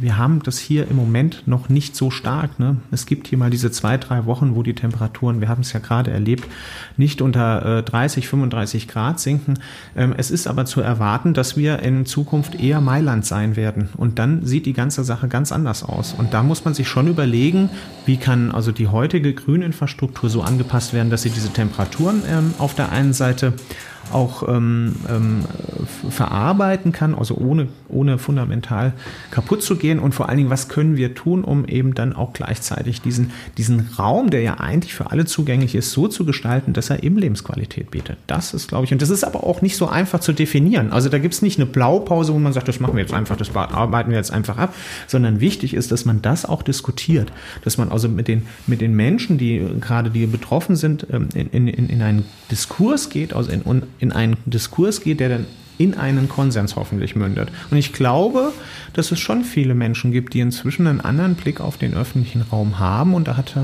wir 0.00 0.18
haben 0.18 0.42
das 0.44 0.58
hier 0.58 0.88
im 0.88 0.96
Moment 0.96 1.42
noch 1.46 1.68
nicht 1.68 1.96
so 1.96 2.12
stark. 2.12 2.60
Ne? 2.60 2.76
Es 2.92 3.06
gibt 3.06 3.26
hier 3.26 3.38
mal 3.38 3.50
diese 3.50 3.72
zwei, 3.72 3.96
drei 3.96 4.24
Wochen, 4.26 4.54
wo 4.54 4.62
die 4.62 4.74
Temperaturen, 4.74 5.40
wir 5.40 5.48
haben 5.48 5.62
es 5.62 5.72
ja 5.72 5.80
gerade 5.80 6.12
erlebt, 6.12 6.46
nicht 6.96 7.22
unter 7.22 7.78
äh, 7.78 7.82
30, 7.82 8.28
35 8.28 8.86
Grad 8.86 9.18
sinken. 9.18 9.58
Ähm, 9.96 10.14
es 10.16 10.30
ist 10.30 10.46
aber 10.46 10.64
zu 10.64 10.80
erwarten, 10.80 11.34
dass 11.34 11.56
wir 11.56 11.80
in 11.80 12.06
Zukunft 12.06 12.54
eher 12.54 12.80
Mailand 12.80 13.26
sein 13.26 13.56
werden 13.56 13.88
und 13.96 14.20
dann 14.20 14.46
sieht 14.46 14.66
die 14.66 14.74
ganze 14.74 15.02
Sache 15.02 15.26
ganz 15.26 15.50
anders 15.50 15.82
aus. 15.82 16.14
Und 16.16 16.34
da 16.34 16.44
muss 16.44 16.64
man 16.64 16.74
sich 16.74 16.88
schon 16.88 17.08
überlegen, 17.08 17.68
wie 18.04 18.16
kann 18.16 18.52
also 18.52 18.70
die 18.70 18.86
heutige 18.86 19.34
Grüninfrastruktur 19.34 20.30
so 20.30 20.35
angepasst 20.42 20.92
werden, 20.92 21.10
dass 21.10 21.22
sie 21.22 21.30
diese 21.30 21.50
Temperaturen 21.52 22.22
ähm, 22.28 22.54
auf 22.58 22.74
der 22.74 22.92
einen 22.92 23.12
Seite 23.12 23.52
auch 24.12 24.48
ähm, 24.48 24.96
ähm, 25.08 25.44
verarbeiten 26.10 26.92
kann, 26.92 27.14
also 27.14 27.36
ohne, 27.36 27.68
ohne 27.88 28.18
fundamental 28.18 28.92
kaputt 29.30 29.62
zu 29.62 29.76
gehen. 29.76 29.98
Und 29.98 30.14
vor 30.14 30.28
allen 30.28 30.38
Dingen, 30.38 30.50
was 30.50 30.68
können 30.68 30.96
wir 30.96 31.14
tun, 31.14 31.44
um 31.44 31.64
eben 31.66 31.94
dann 31.94 32.14
auch 32.14 32.32
gleichzeitig 32.32 33.00
diesen, 33.00 33.30
diesen 33.56 33.90
Raum, 33.98 34.30
der 34.30 34.42
ja 34.42 34.54
eigentlich 34.54 34.94
für 34.94 35.10
alle 35.10 35.24
zugänglich 35.24 35.74
ist, 35.74 35.92
so 35.92 36.08
zu 36.08 36.24
gestalten, 36.24 36.72
dass 36.72 36.90
er 36.90 37.02
eben 37.02 37.18
Lebensqualität 37.18 37.90
bietet. 37.90 38.18
Das 38.26 38.54
ist, 38.54 38.68
glaube 38.68 38.84
ich, 38.84 38.92
und 38.92 39.02
das 39.02 39.10
ist 39.10 39.24
aber 39.24 39.44
auch 39.44 39.62
nicht 39.62 39.76
so 39.76 39.88
einfach 39.88 40.20
zu 40.20 40.32
definieren. 40.32 40.92
Also 40.92 41.08
da 41.08 41.18
gibt 41.18 41.34
es 41.34 41.42
nicht 41.42 41.58
eine 41.58 41.66
Blaupause, 41.66 42.32
wo 42.32 42.38
man 42.38 42.52
sagt, 42.52 42.68
das 42.68 42.80
machen 42.80 42.94
wir 42.96 43.02
jetzt 43.02 43.14
einfach, 43.14 43.36
das 43.36 43.54
arbeiten 43.54 44.10
wir 44.10 44.16
jetzt 44.16 44.32
einfach 44.32 44.58
ab, 44.58 44.74
sondern 45.06 45.40
wichtig 45.40 45.74
ist, 45.74 45.92
dass 45.92 46.04
man 46.04 46.22
das 46.22 46.44
auch 46.44 46.62
diskutiert, 46.62 47.32
dass 47.64 47.78
man 47.78 47.90
also 47.90 48.08
mit 48.08 48.28
den, 48.28 48.46
mit 48.66 48.80
den 48.80 48.94
Menschen, 48.94 49.38
die 49.38 49.64
gerade 49.80 50.10
die 50.10 50.26
betroffen 50.26 50.76
sind, 50.76 51.06
ähm, 51.12 51.28
in, 51.34 51.68
in, 51.68 51.88
in 51.88 52.02
einen 52.02 52.24
Diskurs 52.50 53.10
geht, 53.10 53.34
also 53.34 53.50
in, 53.50 53.62
in 53.98 54.12
einen 54.12 54.36
Diskurs 54.46 55.00
geht, 55.00 55.20
der 55.20 55.28
dann 55.28 55.46
in 55.78 55.94
einen 55.94 56.28
Konsens 56.28 56.76
hoffentlich 56.76 57.16
mündet. 57.16 57.48
Und 57.70 57.76
ich 57.76 57.92
glaube, 57.92 58.52
dass 58.94 59.12
es 59.12 59.18
schon 59.18 59.44
viele 59.44 59.74
Menschen 59.74 60.10
gibt, 60.10 60.32
die 60.34 60.40
inzwischen 60.40 60.86
einen 60.86 61.02
anderen 61.02 61.34
Blick 61.34 61.60
auf 61.60 61.76
den 61.76 61.92
öffentlichen 61.94 62.40
Raum 62.42 62.78
haben. 62.78 63.12
Und 63.14 63.28
da 63.28 63.36
hat 63.36 63.54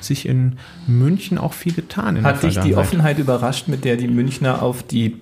sich 0.00 0.26
in 0.26 0.58
München 0.86 1.38
auch 1.38 1.54
viel 1.54 1.72
getan. 1.72 2.22
hat 2.22 2.42
dich 2.42 2.58
die 2.58 2.76
Offenheit 2.76 3.18
überrascht, 3.18 3.68
mit 3.68 3.86
der 3.86 3.96
die 3.96 4.08
Münchner 4.08 4.62
auf 4.62 4.82
die 4.82 5.16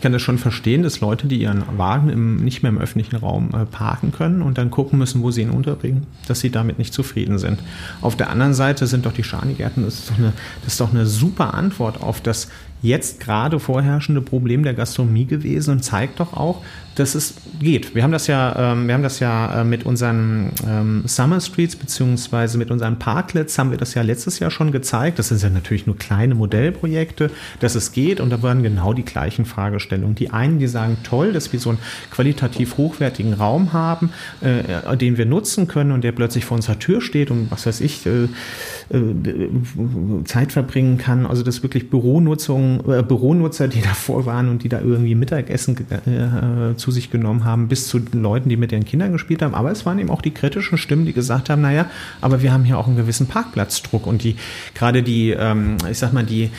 Ich 0.00 0.02
kann 0.02 0.12
das 0.12 0.22
schon 0.22 0.38
verstehen, 0.38 0.82
dass 0.82 1.00
Leute, 1.00 1.26
die 1.26 1.42
ihren 1.42 1.62
Wagen 1.76 2.08
im, 2.08 2.36
nicht 2.36 2.62
mehr 2.62 2.72
im 2.72 2.78
öffentlichen 2.78 3.16
Raum 3.16 3.50
äh, 3.52 3.66
parken 3.66 4.12
können 4.12 4.40
und 4.40 4.56
dann 4.56 4.70
gucken 4.70 4.98
müssen, 4.98 5.20
wo 5.20 5.30
sie 5.30 5.42
ihn 5.42 5.50
unterbringen, 5.50 6.06
dass 6.26 6.40
sie 6.40 6.48
damit 6.48 6.78
nicht 6.78 6.94
zufrieden 6.94 7.38
sind. 7.38 7.58
Auf 8.00 8.16
der 8.16 8.30
anderen 8.30 8.54
Seite 8.54 8.86
sind 8.86 9.04
doch 9.04 9.12
die 9.12 9.24
Schanigärten, 9.24 9.84
das 9.84 9.98
ist 9.98 10.10
doch 10.10 10.16
eine, 10.16 10.32
das 10.64 10.72
ist 10.72 10.80
doch 10.80 10.94
eine 10.94 11.04
super 11.04 11.52
Antwort 11.52 12.00
auf 12.00 12.22
das 12.22 12.48
jetzt 12.80 13.20
gerade 13.20 13.60
vorherrschende 13.60 14.22
Problem 14.22 14.62
der 14.62 14.72
Gastronomie 14.72 15.26
gewesen 15.26 15.72
und 15.72 15.84
zeigt 15.84 16.18
doch 16.18 16.32
auch, 16.32 16.62
dass 17.00 17.14
es 17.14 17.34
geht. 17.58 17.94
Wir 17.94 18.02
haben 18.02 18.12
das 18.12 18.26
ja, 18.26 18.72
ähm, 18.72 18.86
wir 18.86 18.94
haben 18.94 19.02
das 19.02 19.20
ja 19.20 19.62
äh, 19.62 19.64
mit 19.64 19.86
unseren 19.86 20.50
ähm, 20.66 21.02
Summer 21.06 21.40
Streets 21.40 21.74
beziehungsweise 21.74 22.58
mit 22.58 22.70
unseren 22.70 22.98
Parklets 22.98 23.58
haben 23.58 23.70
wir 23.70 23.78
das 23.78 23.94
ja 23.94 24.02
letztes 24.02 24.38
Jahr 24.38 24.50
schon 24.50 24.70
gezeigt. 24.70 25.18
Das 25.18 25.28
sind 25.28 25.42
ja 25.42 25.48
natürlich 25.48 25.86
nur 25.86 25.96
kleine 25.96 26.34
Modellprojekte, 26.34 27.30
dass 27.60 27.74
es 27.74 27.92
geht 27.92 28.20
und 28.20 28.30
da 28.30 28.42
waren 28.42 28.62
genau 28.62 28.92
die 28.92 29.04
gleichen 29.04 29.46
Fragestellungen. 29.46 30.14
Die 30.14 30.30
einen, 30.30 30.58
die 30.58 30.66
sagen, 30.66 30.98
toll, 31.02 31.32
dass 31.32 31.52
wir 31.52 31.58
so 31.58 31.70
einen 31.70 31.78
qualitativ 32.10 32.76
hochwertigen 32.76 33.32
Raum 33.32 33.72
haben, 33.72 34.10
äh, 34.42 34.96
den 34.96 35.16
wir 35.16 35.24
nutzen 35.24 35.68
können 35.68 35.92
und 35.92 36.04
der 36.04 36.12
plötzlich 36.12 36.44
vor 36.44 36.56
unserer 36.56 36.78
Tür 36.78 37.00
steht 37.00 37.30
und 37.30 37.50
was 37.50 37.66
weiß 37.66 37.80
ich, 37.80 38.04
äh, 38.04 38.24
äh, 38.90 40.24
Zeit 40.24 40.52
verbringen 40.52 40.98
kann. 40.98 41.24
Also 41.24 41.42
das 41.42 41.62
wirklich 41.62 41.88
Büronutzung, 41.88 42.80
äh, 42.90 43.02
Büronutzer, 43.02 43.68
die 43.68 43.80
davor 43.82 44.26
waren 44.26 44.50
und 44.50 44.64
die 44.64 44.68
da 44.68 44.80
irgendwie 44.80 45.14
Mittagessen 45.14 45.76
äh, 45.90 46.76
sich 46.90 47.10
genommen 47.10 47.44
haben, 47.44 47.68
bis 47.68 47.88
zu 47.88 48.00
Leuten, 48.12 48.48
die 48.48 48.56
mit 48.56 48.72
ihren 48.72 48.84
Kindern 48.84 49.12
gespielt 49.12 49.42
haben. 49.42 49.54
Aber 49.54 49.70
es 49.70 49.86
waren 49.86 49.98
eben 49.98 50.10
auch 50.10 50.22
die 50.22 50.32
kritischen 50.32 50.78
Stimmen, 50.78 51.06
die 51.06 51.12
gesagt 51.12 51.50
haben, 51.50 51.62
naja, 51.62 51.90
aber 52.20 52.42
wir 52.42 52.52
haben 52.52 52.64
hier 52.64 52.78
auch 52.78 52.86
einen 52.86 52.96
gewissen 52.96 53.26
Parkplatzdruck 53.26 54.06
und 54.06 54.22
die, 54.24 54.36
gerade 54.74 55.02
die, 55.02 55.30
ähm, 55.30 55.76
ich 55.90 55.98
sag 55.98 56.12
mal, 56.12 56.24
die, 56.24 56.50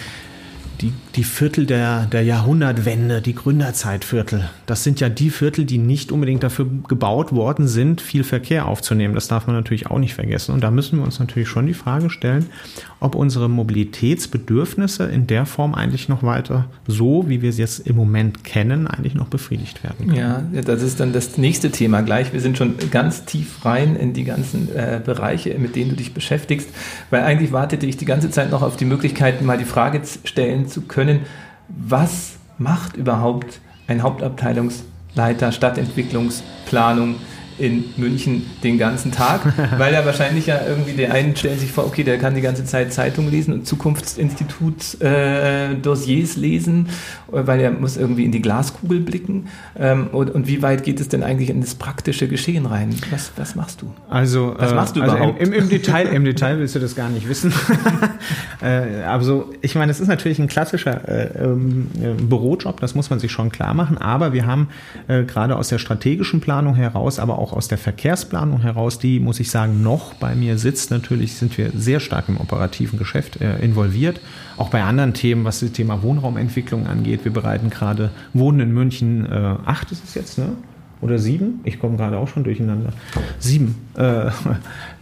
die, 0.82 0.94
die 1.16 1.24
Viertel 1.24 1.66
der, 1.66 2.06
der 2.06 2.24
Jahrhundertwende, 2.24 3.22
die 3.22 3.36
Gründerzeitviertel, 3.36 4.50
das 4.66 4.84
sind 4.84 5.00
ja 5.00 5.10
die 5.10 5.30
Viertel, 5.30 5.66
die 5.66 5.78
nicht 5.78 6.12
unbedingt 6.12 6.44
dafür 6.44 6.68
gebaut 6.88 7.32
worden 7.32 7.68
sind, 7.68 8.02
viel 8.02 8.24
Verkehr 8.24 8.68
aufzunehmen. 8.68 9.14
Das 9.14 9.28
darf 9.28 9.48
man 9.48 9.56
natürlich 9.56 9.88
auch 9.88 10.00
nicht 10.00 10.16
vergessen. 10.16 10.54
Und 10.54 10.62
da 10.62 10.72
müssen 10.72 10.98
wir 10.98 11.06
uns 11.06 11.20
natürlich 11.20 11.50
schon 11.50 11.68
die 11.68 11.74
Frage 11.74 12.10
stellen, 12.10 12.48
ob 13.00 13.16
unsere 13.16 13.50
Mobilitätsbedürfnisse 13.50 15.06
in 15.06 15.28
der 15.28 15.46
Form 15.46 15.76
eigentlich 15.76 16.10
noch 16.10 16.24
weiter 16.24 16.66
so, 16.88 17.26
wie 17.28 17.42
wir 17.42 17.54
sie 17.54 17.62
jetzt 17.62 17.80
im 17.88 17.96
Moment 17.96 18.44
kennen, 18.44 18.88
eigentlich 18.88 19.14
noch 19.14 19.28
befriedigt 19.28 19.84
werden 19.84 20.08
können. 20.08 20.18
Ja, 20.54 20.62
das 20.64 20.82
ist 20.82 21.00
dann 21.00 21.14
das 21.14 21.38
nächste 21.38 21.72
Thema 21.72 22.02
gleich. 22.02 22.34
Wir 22.34 22.42
sind 22.42 22.58
schon 22.58 22.76
ganz 22.90 23.26
tief 23.26 23.66
rein 23.66 23.96
in 23.96 24.14
die 24.14 24.24
ganzen 24.24 24.70
äh, 24.76 25.00
Bereiche, 25.04 25.58
mit 25.60 25.76
denen 25.76 25.92
du 25.92 25.96
dich 25.96 26.14
beschäftigst, 26.14 26.70
weil 27.10 27.22
eigentlich 27.22 27.52
wartete 27.52 27.86
ich 27.86 27.98
die 27.98 28.06
ganze 28.06 28.32
Zeit 28.32 28.50
noch 28.50 28.62
auf 28.62 28.78
die 28.78 28.86
Möglichkeit, 28.86 29.42
mal 29.42 29.58
die 29.58 29.66
Frage 29.66 30.02
stellen 30.24 30.68
zu 30.72 30.82
können, 30.82 31.26
was 31.68 32.34
macht 32.58 32.96
überhaupt 32.96 33.60
ein 33.88 34.04
Hauptabteilungsleiter 34.04 35.52
Stadtentwicklungsplanung 35.52 37.16
in 37.62 37.86
München 37.98 38.46
den 38.64 38.78
ganzen 38.78 39.12
Tag, 39.12 39.42
weil 39.78 39.94
er 39.94 40.06
wahrscheinlich 40.06 40.46
ja 40.48 40.62
irgendwie, 40.68 40.94
der 40.94 41.14
einen 41.14 41.36
stellen 41.36 41.60
sich 41.60 41.72
vor, 41.72 41.86
okay, 41.86 42.04
der 42.04 42.18
kann 42.18 42.34
die 42.36 42.42
ganze 42.42 42.66
Zeit 42.66 42.92
Zeitung 42.92 43.30
lesen 43.30 43.54
und 43.54 43.68
Zukunftsinstitut-Dossiers 43.68 46.38
äh, 46.38 46.40
lesen, 46.40 46.90
weil 47.28 47.60
er 47.60 47.70
muss 47.72 47.98
irgendwie 47.98 48.26
in 48.26 48.32
die 48.32 48.42
Glaskugel 48.42 49.00
blicken. 49.00 49.50
Ähm, 49.78 50.08
und, 50.08 50.32
und, 50.32 50.48
wie 50.48 50.64
weit 50.64 50.84
geht 50.84 51.00
es 51.00 51.08
denn 51.08 51.24
eigentlich 51.24 51.50
in 51.50 51.62
das 51.62 51.76
praktische 51.76 52.28
Geschehen 52.28 52.66
rein? 52.66 52.96
Was, 53.12 53.32
was 53.36 53.54
machst 53.56 53.82
du? 53.82 53.94
Also, 54.10 54.56
was 54.58 54.74
machst 54.74 54.96
du 54.96 55.02
also 55.02 55.16
überhaupt? 55.16 55.42
Im, 55.42 55.54
im, 55.54 55.70
Detail, 55.70 56.08
Im 56.08 56.26
Detail 56.32 56.58
willst 56.60 56.76
du 56.76 56.80
das 56.80 56.96
gar 56.96 57.10
nicht 57.10 57.30
wissen. 57.30 57.54
äh, 58.62 59.04
also, 59.04 59.52
ich 59.62 59.76
meine, 59.76 59.92
es 59.92 60.00
ist 60.00 60.08
natürlich 60.08 60.40
ein 60.40 60.48
klassischer 60.48 61.08
äh, 61.08 61.44
ähm, 61.44 61.90
äh, 62.02 62.14
Bürojob, 62.22 62.80
das 62.80 62.96
muss 62.96 63.10
man 63.10 63.20
sich 63.20 63.32
schon 63.32 63.52
klar 63.52 63.74
machen, 63.74 63.98
aber 63.98 64.32
wir 64.34 64.46
haben 64.46 64.68
äh, 65.08 65.24
gerade 65.24 65.56
aus 65.56 65.70
der 65.70 65.78
strategischen 65.78 66.42
Planung 66.42 66.76
heraus, 66.76 67.20
aber 67.20 67.40
auch 67.40 67.51
auch 67.52 67.58
aus 67.58 67.68
der 67.68 67.78
Verkehrsplanung 67.78 68.62
heraus, 68.62 69.00
die, 69.00 69.20
muss 69.20 69.40
ich 69.40 69.52
sagen, 69.52 69.84
noch 69.84 70.14
bei 70.16 70.36
mir 70.36 70.58
sitzt. 70.58 70.92
Natürlich 70.92 71.36
sind 71.36 71.58
wir 71.58 71.72
sehr 71.76 72.00
stark 72.00 72.30
im 72.30 72.38
operativen 72.38 72.98
Geschäft 72.98 73.42
äh, 73.42 73.60
involviert. 73.60 74.20
Auch 74.58 74.70
bei 74.70 74.84
anderen 74.84 75.14
Themen, 75.14 75.46
was 75.46 75.60
das 75.60 75.72
Thema 75.72 76.04
Wohnraumentwicklung 76.04 76.88
angeht. 76.88 77.24
Wir 77.24 77.34
bereiten 77.34 77.70
gerade 77.70 78.12
Wohnen 78.34 78.60
in 78.60 78.72
München 78.74 79.26
äh, 79.26 79.56
8 79.66 79.92
ist 79.92 80.04
es 80.04 80.14
jetzt, 80.16 80.38
ne? 80.38 80.50
oder 81.02 81.18
sieben, 81.18 81.62
ich 81.64 81.80
komme 81.80 81.98
gerade 81.98 82.18
auch 82.18 82.28
schon 82.28 82.44
durcheinander, 82.44 82.94
sieben. 83.40 83.76
Äh, 83.96 84.32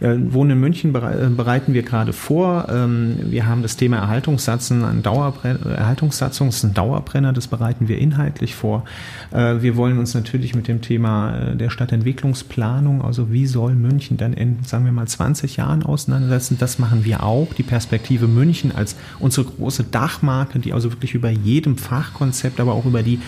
Wohnen 0.00 0.52
in 0.52 0.60
München 0.60 0.94
äh, 0.94 1.28
bereiten 1.28 1.74
wir 1.74 1.82
gerade 1.82 2.12
vor. 2.12 2.66
Ähm, 2.70 3.16
wir 3.26 3.46
haben 3.46 3.62
das 3.62 3.76
Thema 3.76 3.98
Erhaltungssatzen, 3.98 4.82
ein 4.84 5.02
Erhaltungssatzung 5.04 6.48
ist 6.48 6.64
ein 6.64 6.74
Dauerbrenner, 6.74 7.32
das 7.32 7.46
bereiten 7.48 7.86
wir 7.88 7.98
inhaltlich 7.98 8.54
vor. 8.54 8.84
Äh, 9.30 9.60
wir 9.60 9.76
wollen 9.76 9.98
uns 9.98 10.14
natürlich 10.14 10.54
mit 10.54 10.68
dem 10.68 10.80
Thema 10.80 11.36
äh, 11.36 11.56
der 11.56 11.70
Stadtentwicklungsplanung, 11.70 13.02
also 13.02 13.30
wie 13.30 13.46
soll 13.46 13.74
München 13.74 14.16
dann 14.16 14.32
in, 14.32 14.58
sagen 14.64 14.84
wir 14.84 14.92
mal, 14.92 15.06
20 15.06 15.56
Jahren 15.56 15.82
auseinandersetzen, 15.82 16.56
das 16.58 16.78
machen 16.78 17.04
wir 17.04 17.22
auch. 17.22 17.52
Die 17.54 17.62
Perspektive 17.62 18.26
München 18.26 18.72
als 18.74 18.96
unsere 19.18 19.46
große 19.46 19.84
Dachmarke, 19.84 20.58
die 20.58 20.72
also 20.72 20.90
wirklich 20.92 21.14
über 21.14 21.30
jedem 21.30 21.76
Fachkonzept, 21.76 22.58
aber 22.58 22.72
auch 22.72 22.86
über 22.86 23.02
die 23.02 23.20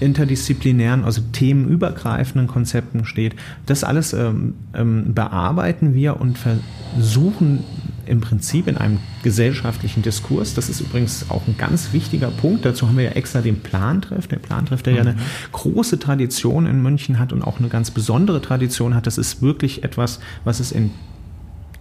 interdisziplinären, 0.00 1.04
also 1.04 1.22
themenübergreifenden 1.32 2.48
Konzepten 2.48 3.04
steht. 3.04 3.34
Das 3.66 3.84
alles 3.84 4.12
ähm, 4.12 4.54
ähm, 4.74 5.01
bearbeiten 5.14 5.94
wir 5.94 6.20
und 6.20 6.38
versuchen 6.38 7.64
im 8.06 8.20
Prinzip 8.20 8.66
in 8.66 8.76
einem 8.76 8.98
gesellschaftlichen 9.22 10.02
Diskurs, 10.02 10.54
das 10.54 10.68
ist 10.68 10.80
übrigens 10.80 11.26
auch 11.30 11.46
ein 11.46 11.56
ganz 11.56 11.92
wichtiger 11.92 12.28
Punkt, 12.28 12.64
dazu 12.64 12.88
haben 12.88 12.96
wir 12.96 13.04
ja 13.04 13.10
extra 13.12 13.40
den 13.40 13.60
Plantreff, 13.60 14.26
der 14.26 14.38
Plantreff, 14.38 14.82
der 14.82 14.92
mhm. 14.92 14.96
ja 14.96 15.02
eine 15.02 15.12
mhm. 15.12 15.18
große 15.52 15.98
Tradition 15.98 16.66
in 16.66 16.82
München 16.82 17.18
hat 17.18 17.32
und 17.32 17.42
auch 17.42 17.58
eine 17.58 17.68
ganz 17.68 17.90
besondere 17.90 18.42
Tradition 18.42 18.94
hat, 18.94 19.06
das 19.06 19.18
ist 19.18 19.40
wirklich 19.40 19.84
etwas, 19.84 20.18
was 20.44 20.58
es 20.58 20.72
in 20.72 20.90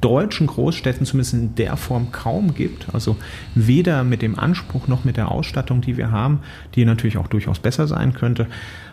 deutschen 0.01 0.47
Großstädten 0.47 1.05
zumindest 1.05 1.33
in 1.33 1.55
der 1.55 1.77
Form 1.77 2.11
kaum 2.11 2.53
gibt. 2.53 2.93
Also 2.93 3.15
weder 3.55 4.03
mit 4.03 4.21
dem 4.21 4.37
Anspruch 4.37 4.87
noch 4.87 5.05
mit 5.05 5.17
der 5.17 5.31
Ausstattung, 5.31 5.81
die 5.81 5.97
wir 5.97 6.11
haben, 6.11 6.39
die 6.75 6.85
natürlich 6.85 7.17
auch 7.17 7.27
durchaus 7.27 7.59
besser 7.59 7.87
sein 7.87 8.13
könnte, 8.13 8.47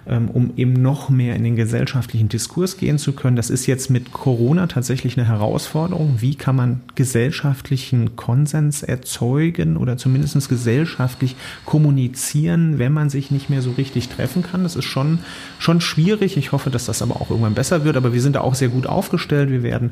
ähm, 0.08 0.30
um 0.30 0.52
eben 0.56 0.72
noch 0.72 1.10
mehr 1.10 1.36
in 1.36 1.44
den 1.44 1.56
gesellschaftlichen 1.56 2.28
Diskurs 2.28 2.76
gehen 2.76 2.98
zu 2.98 3.12
können. 3.12 3.36
Das 3.36 3.50
ist 3.50 3.66
jetzt 3.66 3.90
mit 3.90 4.12
Corona 4.12 4.66
tatsächlich 4.66 5.18
eine 5.18 5.28
Herausforderung. 5.28 6.16
Wie 6.20 6.34
kann 6.34 6.56
man 6.56 6.80
gesellschaftlichen 6.94 8.16
Konsens 8.16 8.82
erzeugen 8.82 9.76
oder 9.76 9.96
zumindest 9.96 10.48
gesellschaftlich 10.48 11.36
kommunizieren, 11.64 12.78
wenn 12.78 12.92
man 12.92 13.10
sich 13.10 13.30
nicht 13.30 13.50
mehr 13.50 13.62
so 13.62 13.72
richtig 13.72 14.08
treffen 14.08 14.42
kann? 14.42 14.62
Das 14.62 14.76
ist 14.76 14.84
schon, 14.84 15.18
schon 15.58 15.80
schwierig. 15.80 16.36
Ich 16.36 16.52
hoffe, 16.52 16.70
dass 16.70 16.86
das 16.86 17.02
aber 17.02 17.16
auch 17.16 17.30
irgendwann 17.30 17.54
besser 17.54 17.84
wird. 17.84 17.96
Aber 17.96 18.12
wir 18.12 18.22
sind 18.22 18.36
da 18.36 18.40
auch 18.40 18.54
sehr 18.54 18.68
gut 18.68 18.86
aufgestellt. 18.86 19.50
Wir 19.50 19.62
werden, 19.62 19.90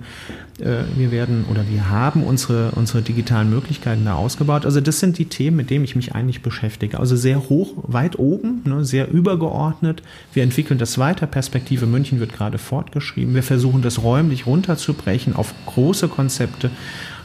äh, 0.61 0.85
wir 1.11 1.19
werden 1.19 1.45
oder 1.51 1.69
wir 1.69 1.89
haben 1.91 2.23
unsere, 2.23 2.73
unsere 2.73 3.03
digitalen 3.03 3.51
Möglichkeiten 3.51 4.05
da 4.05 4.15
ausgebaut. 4.15 4.65
Also 4.65 4.81
das 4.81 5.01
sind 5.01 5.19
die 5.19 5.27
Themen, 5.27 5.57
mit 5.57 5.71
denen 5.71 5.85
ich 5.85 5.97
mich 5.97 6.15
eigentlich 6.15 6.43
beschäftige. 6.43 6.99
Also 6.99 7.17
sehr 7.17 7.49
hoch, 7.49 7.75
weit 7.83 8.19
oben, 8.19 8.63
ne, 8.65 8.85
sehr 8.85 9.11
übergeordnet 9.11 10.03
wir 10.33 10.43
entwickeln 10.43 10.79
das 10.79 10.99
weiter. 10.99 11.27
Perspektive 11.27 11.87
München 11.87 12.21
wird 12.21 12.33
gerade 12.33 12.59
fortgeschrieben. 12.59 13.35
Wir 13.35 13.43
versuchen 13.43 13.83
das 13.83 14.03
räumlich 14.03 14.47
runterzubrechen 14.47 15.35
auf 15.35 15.55
große 15.67 16.09
Konzepte 16.09 16.71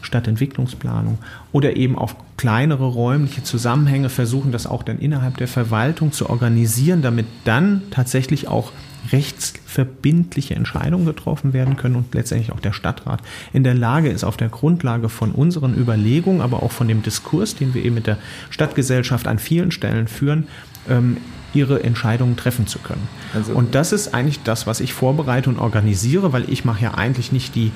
statt 0.01 0.27
Entwicklungsplanung 0.27 1.19
oder 1.51 1.75
eben 1.75 1.97
auf 1.97 2.15
kleinere 2.37 2.85
räumliche 2.85 3.43
Zusammenhänge 3.43 4.09
versuchen, 4.09 4.51
das 4.51 4.65
auch 4.65 4.83
dann 4.83 4.97
innerhalb 4.97 5.37
der 5.37 5.47
Verwaltung 5.47 6.11
zu 6.11 6.29
organisieren, 6.29 7.01
damit 7.01 7.27
dann 7.43 7.83
tatsächlich 7.91 8.47
auch 8.47 8.71
rechtsverbindliche 9.11 10.55
Entscheidungen 10.55 11.05
getroffen 11.05 11.53
werden 11.53 11.77
können 11.77 11.95
und 11.95 12.13
letztendlich 12.13 12.51
auch 12.51 12.59
der 12.59 12.73
Stadtrat 12.73 13.21
in 13.53 13.63
der 13.63 13.73
Lage 13.73 14.09
ist, 14.09 14.23
auf 14.23 14.37
der 14.37 14.49
Grundlage 14.49 15.09
von 15.09 15.31
unseren 15.31 15.75
Überlegungen, 15.75 16.41
aber 16.41 16.63
auch 16.63 16.71
von 16.71 16.87
dem 16.87 17.01
Diskurs, 17.01 17.55
den 17.55 17.73
wir 17.73 17.83
eben 17.83 17.95
mit 17.95 18.07
der 18.07 18.17
Stadtgesellschaft 18.49 19.27
an 19.27 19.39
vielen 19.39 19.71
Stellen 19.71 20.07
führen, 20.07 20.47
ähm, 20.89 21.17
ihre 21.53 21.83
Entscheidungen 21.83 22.37
treffen 22.37 22.67
zu 22.67 22.79
können. 22.79 23.07
Also, 23.33 23.53
und 23.53 23.75
das 23.75 23.91
ist 23.91 24.13
eigentlich 24.13 24.41
das, 24.43 24.67
was 24.67 24.79
ich 24.79 24.93
vorbereite 24.93 25.49
und 25.49 25.59
organisiere, 25.59 26.31
weil 26.33 26.49
ich 26.49 26.63
mache 26.63 26.83
ja 26.83 26.93
eigentlich 26.93 27.31
nicht 27.31 27.55
die 27.55 27.71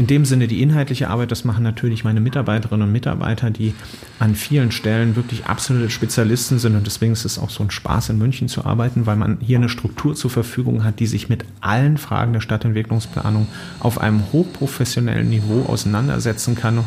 in 0.00 0.06
dem 0.06 0.24
Sinne 0.24 0.48
die 0.48 0.62
inhaltliche 0.62 1.10
Arbeit, 1.10 1.30
das 1.30 1.44
machen 1.44 1.62
natürlich 1.62 2.04
meine 2.04 2.22
Mitarbeiterinnen 2.22 2.86
und 2.86 2.92
Mitarbeiter, 2.92 3.50
die 3.50 3.74
an 4.18 4.34
vielen 4.34 4.72
Stellen 4.72 5.14
wirklich 5.14 5.44
absolute 5.44 5.90
Spezialisten 5.90 6.58
sind. 6.58 6.74
Und 6.74 6.86
deswegen 6.86 7.12
ist 7.12 7.26
es 7.26 7.38
auch 7.38 7.50
so 7.50 7.62
ein 7.62 7.70
Spaß, 7.70 8.08
in 8.08 8.16
München 8.16 8.48
zu 8.48 8.64
arbeiten, 8.64 9.04
weil 9.04 9.16
man 9.16 9.36
hier 9.42 9.58
eine 9.58 9.68
Struktur 9.68 10.14
zur 10.14 10.30
Verfügung 10.30 10.84
hat, 10.84 11.00
die 11.00 11.06
sich 11.06 11.28
mit 11.28 11.44
allen 11.60 11.98
Fragen 11.98 12.32
der 12.32 12.40
Stadtentwicklungsplanung 12.40 13.46
auf 13.78 14.00
einem 14.00 14.22
hochprofessionellen 14.32 15.28
Niveau 15.28 15.66
auseinandersetzen 15.68 16.54
kann. 16.54 16.82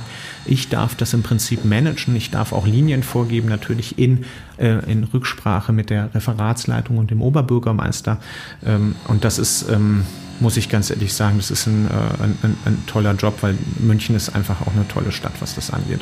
Ich 0.46 0.70
darf 0.70 0.96
das 0.96 1.14
im 1.14 1.22
Prinzip 1.22 1.66
managen. 1.66 2.16
Ich 2.16 2.32
darf 2.32 2.52
auch 2.52 2.66
Linien 2.66 3.04
vorgeben, 3.04 3.48
natürlich 3.48 4.00
in, 4.00 4.26
äh, 4.58 4.92
in 4.92 5.04
Rücksprache 5.04 5.72
mit 5.72 5.92
der 5.92 6.16
Referatsleitung 6.16 6.98
und 6.98 7.12
dem 7.12 7.22
Oberbürgermeister. 7.22 8.18
Ähm, 8.66 8.96
und 9.08 9.24
das 9.24 9.38
ist, 9.38 9.70
ähm, 9.70 10.04
muss 10.44 10.58
ich 10.58 10.70
ganz 10.70 10.92
ehrlich 10.92 11.14
sagen, 11.14 11.38
das 11.38 11.50
ist 11.50 11.66
ein, 11.66 11.88
äh, 11.88 12.24
ein, 12.24 12.38
ein, 12.44 12.58
ein 12.66 12.84
toller 12.86 13.14
Job, 13.14 13.38
weil 13.42 13.56
München 13.80 14.16
ist 14.16 14.36
einfach 14.36 14.62
auch 14.62 14.76
eine 14.76 14.88
tolle 14.88 15.12
Stadt, 15.12 15.34
was 15.40 15.56
das 15.56 15.72
angeht. 15.72 16.02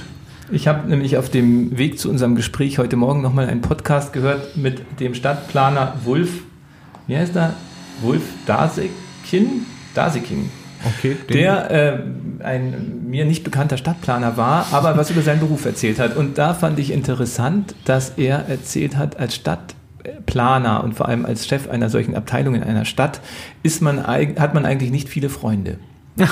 Ich 0.51 0.67
habe 0.67 0.89
nämlich 0.89 1.15
auf 1.15 1.29
dem 1.29 1.77
Weg 1.77 1.97
zu 1.97 2.09
unserem 2.09 2.35
Gespräch 2.35 2.77
heute 2.77 2.97
Morgen 2.97 3.21
nochmal 3.21 3.47
einen 3.47 3.61
Podcast 3.61 4.11
gehört 4.11 4.57
mit 4.57 4.99
dem 4.99 5.13
Stadtplaner 5.13 5.95
Wulf, 6.03 6.41
wie 7.07 7.15
heißt 7.15 7.35
er? 7.37 7.53
Wulf 8.01 8.23
Dasekin? 8.45 9.65
Daseking. 9.93 10.49
Okay, 10.83 11.15
der 11.29 11.71
äh, 11.71 12.43
ein 12.43 13.07
mir 13.07 13.25
nicht 13.25 13.43
bekannter 13.43 13.77
Stadtplaner 13.77 14.35
war, 14.35 14.65
aber 14.71 14.97
was 14.97 15.11
über 15.11 15.21
seinen 15.21 15.39
Beruf 15.39 15.65
erzählt 15.65 15.99
hat. 15.99 16.17
Und 16.17 16.37
da 16.37 16.53
fand 16.55 16.79
ich 16.79 16.91
interessant, 16.91 17.75
dass 17.85 18.17
er 18.17 18.47
erzählt 18.49 18.97
hat, 18.97 19.19
als 19.19 19.35
Stadt 19.35 19.75
Planer 20.25 20.83
und 20.83 20.93
vor 20.93 21.07
allem 21.07 21.25
als 21.25 21.47
Chef 21.47 21.69
einer 21.69 21.89
solchen 21.89 22.15
Abteilung 22.15 22.55
in 22.55 22.63
einer 22.63 22.85
Stadt 22.85 23.21
ist 23.63 23.81
man, 23.81 24.05
hat 24.05 24.53
man 24.53 24.65
eigentlich 24.65 24.91
nicht 24.91 25.09
viele 25.09 25.29
Freunde. 25.29 25.79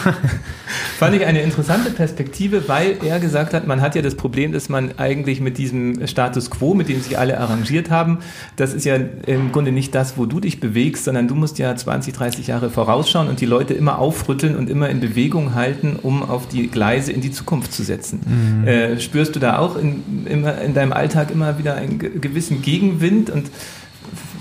Fand 0.98 1.16
ich 1.16 1.26
eine 1.26 1.42
interessante 1.42 1.90
Perspektive, 1.92 2.68
weil 2.68 2.98
er 3.04 3.20
gesagt 3.20 3.54
hat, 3.54 3.66
man 3.66 3.82
hat 3.82 3.96
ja 3.96 4.02
das 4.02 4.16
Problem, 4.16 4.52
dass 4.52 4.68
man 4.68 4.98
eigentlich 4.98 5.40
mit 5.40 5.58
diesem 5.58 6.06
Status 6.06 6.50
quo, 6.50 6.74
mit 6.74 6.90
dem 6.90 7.02
sich 7.02 7.18
alle 7.18 7.40
arrangiert 7.40 7.90
haben, 7.90 8.20
das 8.58 8.74
ist 8.74 8.86
ja 8.86 8.96
im 8.96 9.52
Grunde 9.54 9.72
nicht 9.72 9.96
das, 9.96 10.18
wo 10.18 10.26
du 10.26 10.42
dich 10.42 10.60
bewegst, 10.60 11.06
sondern 11.06 11.28
du 11.28 11.36
musst 11.36 11.60
ja 11.60 11.74
20, 11.74 12.14
30 12.14 12.48
Jahre 12.48 12.70
vorausschauen 12.70 13.30
und 13.30 13.40
die 13.40 13.46
Leute 13.46 13.74
immer 13.74 14.00
aufrütteln 14.00 14.58
und 14.58 14.70
immer 14.70 14.90
in 14.90 15.00
Bewegung 15.00 15.56
halten, 15.56 15.98
um 16.02 16.24
auf 16.24 16.48
die 16.48 16.68
Gleise 16.68 17.14
in 17.14 17.22
die 17.22 17.32
Zukunft 17.32 17.72
zu 17.74 17.84
setzen. 17.84 18.20
Mhm. 18.26 18.68
Äh, 18.68 19.00
spürst 19.00 19.36
du 19.36 19.40
da 19.40 19.60
auch 19.60 19.78
in, 19.78 20.26
immer 20.26 20.60
in 20.60 20.74
deinem 20.74 20.92
Alltag 20.92 21.32
immer 21.32 21.58
wieder 21.58 21.76
einen 21.76 22.00
gewissen 22.00 22.62
Gegenwind 22.62 23.30
und 23.30 23.50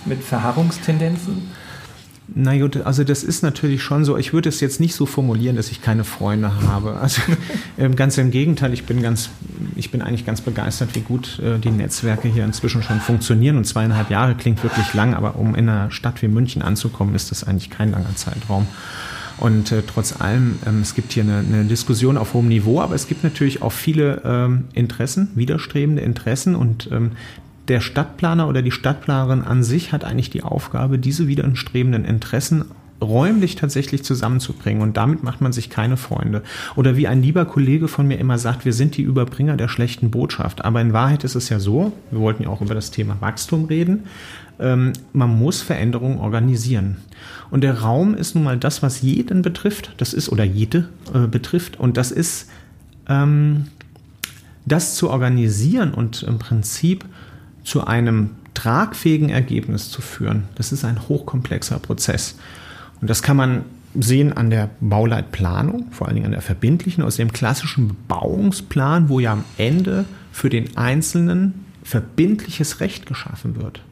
mit 0.04 0.24
Verharrungstendenzen? 0.24 1.48
Na 2.34 2.56
gut, 2.58 2.76
also 2.76 3.04
das 3.04 3.24
ist 3.24 3.42
natürlich 3.42 3.82
schon 3.82 4.04
so. 4.04 4.18
Ich 4.18 4.34
würde 4.34 4.50
es 4.50 4.60
jetzt 4.60 4.80
nicht 4.80 4.94
so 4.94 5.06
formulieren, 5.06 5.56
dass 5.56 5.70
ich 5.70 5.80
keine 5.80 6.04
Freunde 6.04 6.62
habe. 6.62 6.98
Also 6.98 7.22
ähm, 7.78 7.96
ganz 7.96 8.18
im 8.18 8.30
Gegenteil, 8.30 8.74
ich 8.74 8.84
bin 8.84 9.02
ganz, 9.02 9.30
ich 9.76 9.90
bin 9.90 10.02
eigentlich 10.02 10.26
ganz 10.26 10.42
begeistert, 10.42 10.90
wie 10.94 11.00
gut 11.00 11.38
äh, 11.38 11.58
die 11.58 11.70
Netzwerke 11.70 12.28
hier 12.28 12.44
inzwischen 12.44 12.82
schon 12.82 13.00
funktionieren. 13.00 13.56
Und 13.56 13.64
zweieinhalb 13.64 14.10
Jahre 14.10 14.34
klingt 14.34 14.62
wirklich 14.62 14.92
lang, 14.92 15.14
aber 15.14 15.36
um 15.36 15.54
in 15.54 15.68
einer 15.68 15.90
Stadt 15.90 16.20
wie 16.20 16.28
München 16.28 16.60
anzukommen, 16.60 17.14
ist 17.14 17.30
das 17.30 17.44
eigentlich 17.44 17.70
kein 17.70 17.92
langer 17.92 18.14
Zeitraum. 18.14 18.66
Und 19.38 19.72
äh, 19.72 19.82
trotz 19.86 20.20
allem, 20.20 20.58
ähm, 20.66 20.82
es 20.82 20.94
gibt 20.94 21.12
hier 21.12 21.22
eine, 21.22 21.38
eine, 21.38 21.64
Diskussion 21.64 22.18
auf 22.18 22.34
hohem 22.34 22.48
Niveau, 22.48 22.80
aber 22.80 22.94
es 22.94 23.06
gibt 23.06 23.24
natürlich 23.24 23.62
auch 23.62 23.72
viele 23.72 24.20
ähm, 24.24 24.64
Interessen, 24.74 25.30
widerstrebende 25.34 26.02
Interessen 26.02 26.56
und 26.56 26.88
ähm, 26.92 27.12
der 27.68 27.80
Stadtplaner 27.80 28.48
oder 28.48 28.62
die 28.62 28.70
Stadtplanerin 28.70 29.42
an 29.42 29.62
sich 29.62 29.92
hat 29.92 30.04
eigentlich 30.04 30.30
die 30.30 30.42
Aufgabe, 30.42 30.98
diese 30.98 31.28
widerstrebenden 31.28 32.04
Interessen 32.04 32.64
räumlich 33.00 33.54
tatsächlich 33.54 34.02
zusammenzubringen 34.02 34.82
und 34.82 34.96
damit 34.96 35.22
macht 35.22 35.40
man 35.40 35.52
sich 35.52 35.70
keine 35.70 35.96
Freunde. 35.96 36.42
Oder 36.74 36.96
wie 36.96 37.06
ein 37.06 37.22
lieber 37.22 37.44
Kollege 37.44 37.86
von 37.86 38.08
mir 38.08 38.18
immer 38.18 38.38
sagt, 38.38 38.64
wir 38.64 38.72
sind 38.72 38.96
die 38.96 39.02
Überbringer 39.02 39.56
der 39.56 39.68
schlechten 39.68 40.10
Botschaft. 40.10 40.64
Aber 40.64 40.80
in 40.80 40.92
Wahrheit 40.92 41.22
ist 41.22 41.36
es 41.36 41.48
ja 41.48 41.60
so, 41.60 41.92
wir 42.10 42.20
wollten 42.20 42.42
ja 42.42 42.48
auch 42.48 42.60
über 42.60 42.74
das 42.74 42.90
Thema 42.90 43.16
Wachstum 43.20 43.66
reden, 43.66 44.04
ähm, 44.58 44.92
man 45.12 45.38
muss 45.38 45.62
Veränderungen 45.62 46.18
organisieren. 46.18 46.96
Und 47.50 47.62
der 47.62 47.80
Raum 47.80 48.14
ist 48.14 48.34
nun 48.34 48.44
mal 48.44 48.56
das, 48.56 48.82
was 48.82 49.00
jeden 49.02 49.42
betrifft, 49.42 49.92
das 49.98 50.12
ist 50.12 50.28
oder 50.28 50.44
jede 50.44 50.88
äh, 51.14 51.26
betrifft 51.26 51.78
und 51.78 51.96
das 51.96 52.10
ist 52.10 52.48
ähm, 53.08 53.66
das 54.66 54.96
zu 54.96 55.08
organisieren 55.10 55.94
und 55.94 56.22
im 56.24 56.38
Prinzip 56.38 57.04
zu 57.68 57.86
einem 57.86 58.30
tragfähigen 58.54 59.28
Ergebnis 59.28 59.90
zu 59.90 60.00
führen, 60.00 60.44
das 60.54 60.72
ist 60.72 60.86
ein 60.86 61.06
hochkomplexer 61.06 61.78
Prozess. 61.78 62.36
Und 63.02 63.10
das 63.10 63.22
kann 63.22 63.36
man 63.36 63.64
sehen 63.94 64.32
an 64.32 64.48
der 64.48 64.70
Bauleitplanung, 64.80 65.86
vor 65.90 66.06
allen 66.06 66.16
Dingen 66.16 66.26
an 66.26 66.32
der 66.32 66.40
verbindlichen, 66.40 67.04
aus 67.04 67.16
dem 67.16 67.30
klassischen 67.30 67.88
Bebauungsplan, 67.88 69.10
wo 69.10 69.20
ja 69.20 69.32
am 69.32 69.44
Ende 69.58 70.06
für 70.32 70.48
den 70.48 70.78
Einzelnen 70.78 71.66
verbindliches 71.82 72.80
Recht 72.80 73.04
geschaffen 73.04 73.56
wird. 73.60 73.82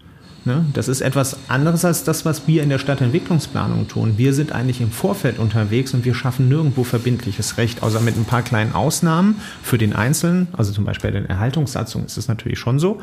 Ne? 0.47 0.65
Das 0.73 0.89
ist 0.89 1.03
etwas 1.03 1.37
anderes 1.49 1.85
als 1.85 2.05
das, 2.05 2.25
was 2.25 2.47
wir 2.47 2.62
in 2.62 2.71
der 2.71 2.79
Stadtentwicklungsplanung 2.79 3.89
tun. 3.89 4.15
Wir 4.17 4.33
sind 4.33 4.53
eigentlich 4.53 4.81
im 4.81 4.91
Vorfeld 4.91 5.39
unterwegs 5.39 5.93
und 5.93 6.07
wir 6.07 6.15
schaffen 6.15 6.49
nirgendwo 6.49 6.83
verbindliches 6.83 7.59
Recht, 7.59 7.83
außer 7.83 8.01
mit 8.01 8.17
ein 8.17 8.25
paar 8.25 8.43
kleinen 8.43 8.73
Ausnahmen 8.73 9.37
für 9.62 9.77
den 9.77 9.93
Einzelnen. 9.93 10.49
Also 10.53 10.73
zum 10.73 10.85
Beispiel 10.87 11.11
bei 11.11 11.19
den 11.19 11.29
Erhaltungssatzungen 11.29 12.07
ist 12.07 12.17
es 12.17 12.29
natürlich 12.29 12.59
schon 12.59 12.79
so. 12.79 13.03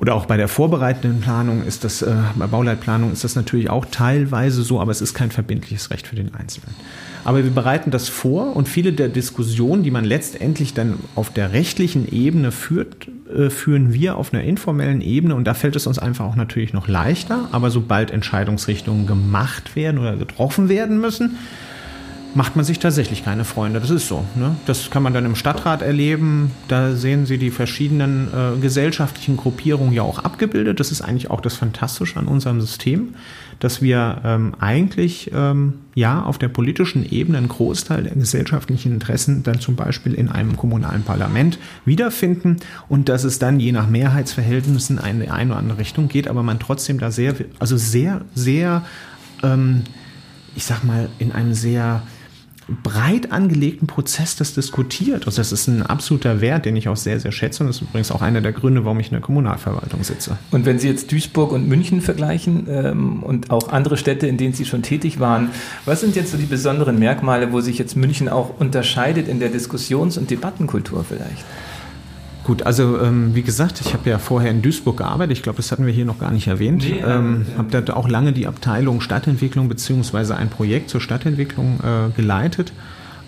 Oder 0.00 0.14
auch 0.14 0.24
bei 0.24 0.38
der 0.38 0.48
vorbereitenden 0.48 1.20
Planung 1.20 1.62
ist 1.62 1.84
das, 1.84 2.00
äh, 2.00 2.14
bei 2.34 2.46
Bauleitplanung 2.46 3.12
ist 3.12 3.22
das 3.22 3.36
natürlich 3.36 3.68
auch 3.68 3.84
teilweise 3.84 4.62
so, 4.62 4.80
aber 4.80 4.90
es 4.92 5.02
ist 5.02 5.12
kein 5.12 5.30
verbindliches 5.30 5.90
Recht 5.90 6.06
für 6.06 6.16
den 6.16 6.34
Einzelnen. 6.34 6.74
Aber 7.22 7.44
wir 7.44 7.50
bereiten 7.50 7.90
das 7.90 8.08
vor 8.08 8.56
und 8.56 8.66
viele 8.66 8.94
der 8.94 9.10
Diskussionen, 9.10 9.82
die 9.82 9.90
man 9.90 10.06
letztendlich 10.06 10.72
dann 10.72 10.94
auf 11.16 11.30
der 11.30 11.52
rechtlichen 11.52 12.10
Ebene 12.10 12.50
führt, 12.50 13.08
äh, 13.30 13.50
führen 13.50 13.92
wir 13.92 14.16
auf 14.16 14.32
einer 14.32 14.42
informellen 14.42 15.02
Ebene 15.02 15.34
und 15.34 15.44
da 15.44 15.52
fällt 15.52 15.76
es 15.76 15.86
uns 15.86 15.98
einfach 15.98 16.24
auch 16.24 16.36
natürlich 16.36 16.72
noch 16.72 16.88
leichter. 16.88 17.50
Aber 17.52 17.70
sobald 17.70 18.10
Entscheidungsrichtungen 18.10 19.06
gemacht 19.06 19.76
werden 19.76 19.98
oder 19.98 20.16
getroffen 20.16 20.70
werden 20.70 20.98
müssen, 20.98 21.36
macht 22.34 22.54
man 22.54 22.64
sich 22.64 22.78
tatsächlich 22.78 23.24
keine 23.24 23.44
Freunde. 23.44 23.80
Das 23.80 23.90
ist 23.90 24.06
so. 24.06 24.24
Ne? 24.36 24.54
Das 24.66 24.90
kann 24.90 25.02
man 25.02 25.12
dann 25.12 25.24
im 25.24 25.34
Stadtrat 25.34 25.82
erleben. 25.82 26.52
Da 26.68 26.94
sehen 26.94 27.26
Sie 27.26 27.38
die 27.38 27.50
verschiedenen 27.50 28.28
äh, 28.28 28.60
gesellschaftlichen 28.60 29.36
Gruppierungen 29.36 29.92
ja 29.92 30.02
auch 30.02 30.20
abgebildet. 30.20 30.78
Das 30.78 30.92
ist 30.92 31.02
eigentlich 31.02 31.30
auch 31.30 31.40
das 31.40 31.54
Fantastische 31.54 32.18
an 32.18 32.28
unserem 32.28 32.60
System, 32.60 33.14
dass 33.58 33.82
wir 33.82 34.20
ähm, 34.24 34.54
eigentlich 34.60 35.30
ähm, 35.34 35.74
ja 35.94 36.22
auf 36.22 36.38
der 36.38 36.48
politischen 36.48 37.10
Ebene 37.10 37.38
einen 37.38 37.48
Großteil 37.48 38.04
der 38.04 38.14
gesellschaftlichen 38.14 38.92
Interessen 38.92 39.42
dann 39.42 39.58
zum 39.58 39.74
Beispiel 39.74 40.14
in 40.14 40.28
einem 40.28 40.56
kommunalen 40.56 41.02
Parlament 41.02 41.58
wiederfinden 41.84 42.58
und 42.88 43.08
dass 43.08 43.24
es 43.24 43.40
dann 43.40 43.58
je 43.58 43.72
nach 43.72 43.88
Mehrheitsverhältnissen 43.88 44.98
in 44.98 45.04
eine, 45.04 45.32
eine 45.32 45.50
oder 45.50 45.58
andere 45.58 45.78
Richtung 45.78 46.08
geht, 46.08 46.28
aber 46.28 46.42
man 46.42 46.60
trotzdem 46.60 47.00
da 47.00 47.10
sehr, 47.10 47.34
also 47.58 47.76
sehr, 47.76 48.22
sehr, 48.34 48.84
ähm, 49.42 49.82
ich 50.54 50.64
sag 50.64 50.84
mal, 50.84 51.08
in 51.18 51.32
einem 51.32 51.54
sehr 51.54 52.02
breit 52.82 53.32
angelegten 53.32 53.86
Prozess 53.86 54.36
das 54.36 54.54
diskutiert. 54.54 55.26
Also 55.26 55.38
das 55.38 55.52
ist 55.52 55.66
ein 55.66 55.82
absoluter 55.82 56.40
Wert, 56.40 56.64
den 56.64 56.76
ich 56.76 56.88
auch 56.88 56.96
sehr, 56.96 57.18
sehr 57.20 57.32
schätze. 57.32 57.62
Und 57.62 57.68
das 57.68 57.76
ist 57.76 57.82
übrigens 57.82 58.10
auch 58.10 58.22
einer 58.22 58.40
der 58.40 58.52
Gründe, 58.52 58.84
warum 58.84 59.00
ich 59.00 59.06
in 59.06 59.12
der 59.12 59.20
Kommunalverwaltung 59.20 60.02
sitze. 60.04 60.38
Und 60.50 60.66
wenn 60.66 60.78
Sie 60.78 60.88
jetzt 60.88 61.10
Duisburg 61.12 61.52
und 61.52 61.68
München 61.68 62.00
vergleichen 62.00 62.66
ähm, 62.68 63.22
und 63.22 63.50
auch 63.50 63.68
andere 63.70 63.96
Städte, 63.96 64.26
in 64.26 64.36
denen 64.36 64.54
Sie 64.54 64.64
schon 64.64 64.82
tätig 64.82 65.20
waren, 65.20 65.50
was 65.84 66.00
sind 66.00 66.16
jetzt 66.16 66.32
so 66.32 66.38
die 66.38 66.46
besonderen 66.46 66.98
Merkmale, 66.98 67.52
wo 67.52 67.60
sich 67.60 67.78
jetzt 67.78 67.96
München 67.96 68.28
auch 68.28 68.58
unterscheidet 68.58 69.28
in 69.28 69.40
der 69.40 69.48
Diskussions- 69.48 70.16
und 70.16 70.30
Debattenkultur 70.30 71.04
vielleicht? 71.04 71.44
Gut, 72.44 72.62
also 72.62 72.98
ähm, 73.00 73.34
wie 73.34 73.42
gesagt, 73.42 73.80
ich 73.80 73.92
habe 73.92 74.08
ja 74.08 74.18
vorher 74.18 74.50
in 74.50 74.62
Duisburg 74.62 74.96
gearbeitet. 74.96 75.36
Ich 75.36 75.42
glaube, 75.42 75.58
das 75.58 75.70
hatten 75.72 75.86
wir 75.86 75.92
hier 75.92 76.04
noch 76.04 76.18
gar 76.18 76.30
nicht 76.30 76.46
erwähnt. 76.46 76.82
Nee, 76.82 77.02
ähm, 77.06 77.46
äh, 77.54 77.58
habe 77.58 77.82
da 77.82 77.94
auch 77.94 78.08
lange 78.08 78.32
die 78.32 78.46
Abteilung 78.46 79.00
Stadtentwicklung 79.00 79.68
beziehungsweise 79.68 80.36
ein 80.36 80.48
Projekt 80.48 80.90
zur 80.90 81.00
Stadtentwicklung 81.00 81.80
äh, 81.80 82.10
geleitet. 82.16 82.72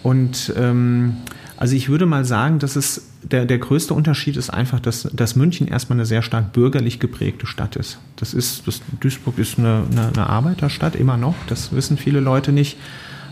Und 0.03 0.53
ähm, 0.57 1.17
also 1.57 1.77
ich 1.77 1.89
würde 1.89 2.07
mal 2.07 2.25
sagen, 2.25 2.59
dass 2.59 2.75
es 2.75 3.07
der, 3.23 3.45
der 3.45 3.59
größte 3.59 3.95
Unterschied 3.95 4.37
ist 4.37 4.51
einfach, 4.51 4.81
dass, 4.81 5.09
dass 5.13 5.37
München 5.37 5.69
erstmal 5.69 5.97
eine 5.97 6.07
sehr 6.07 6.23
stark 6.23 6.53
bürgerlich 6.53 6.99
geprägte 6.99 7.47
Stadt 7.47 7.77
ist. 7.77 7.99
Das 8.17 8.35
ist, 8.35 8.67
das, 8.67 8.81
Duisburg 8.99 9.39
ist 9.39 9.59
eine, 9.59 9.85
eine, 9.91 10.09
eine 10.09 10.27
Arbeiterstadt, 10.27 10.97
immer 10.97 11.17
noch. 11.17 11.37
Das 11.47 11.73
wissen 11.73 11.99
viele 11.99 12.19
Leute 12.19 12.51
nicht. 12.51 12.79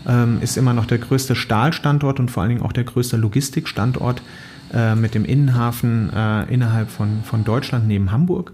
Ähm, 0.07 0.37
ist 0.41 0.57
immer 0.57 0.73
noch 0.73 0.85
der 0.85 0.99
größte 0.99 1.35
Stahlstandort 1.35 2.19
und 2.19 2.31
vor 2.31 2.43
allen 2.43 2.51
Dingen 2.51 2.61
auch 2.61 2.71
der 2.71 2.85
größte 2.85 3.17
Logistikstandort 3.17 4.21
äh, 4.73 4.95
mit 4.95 5.15
dem 5.15 5.25
Innenhafen 5.25 6.11
äh, 6.13 6.43
innerhalb 6.53 6.89
von, 6.89 7.23
von 7.23 7.43
Deutschland 7.43 7.87
neben 7.87 8.11
Hamburg. 8.11 8.53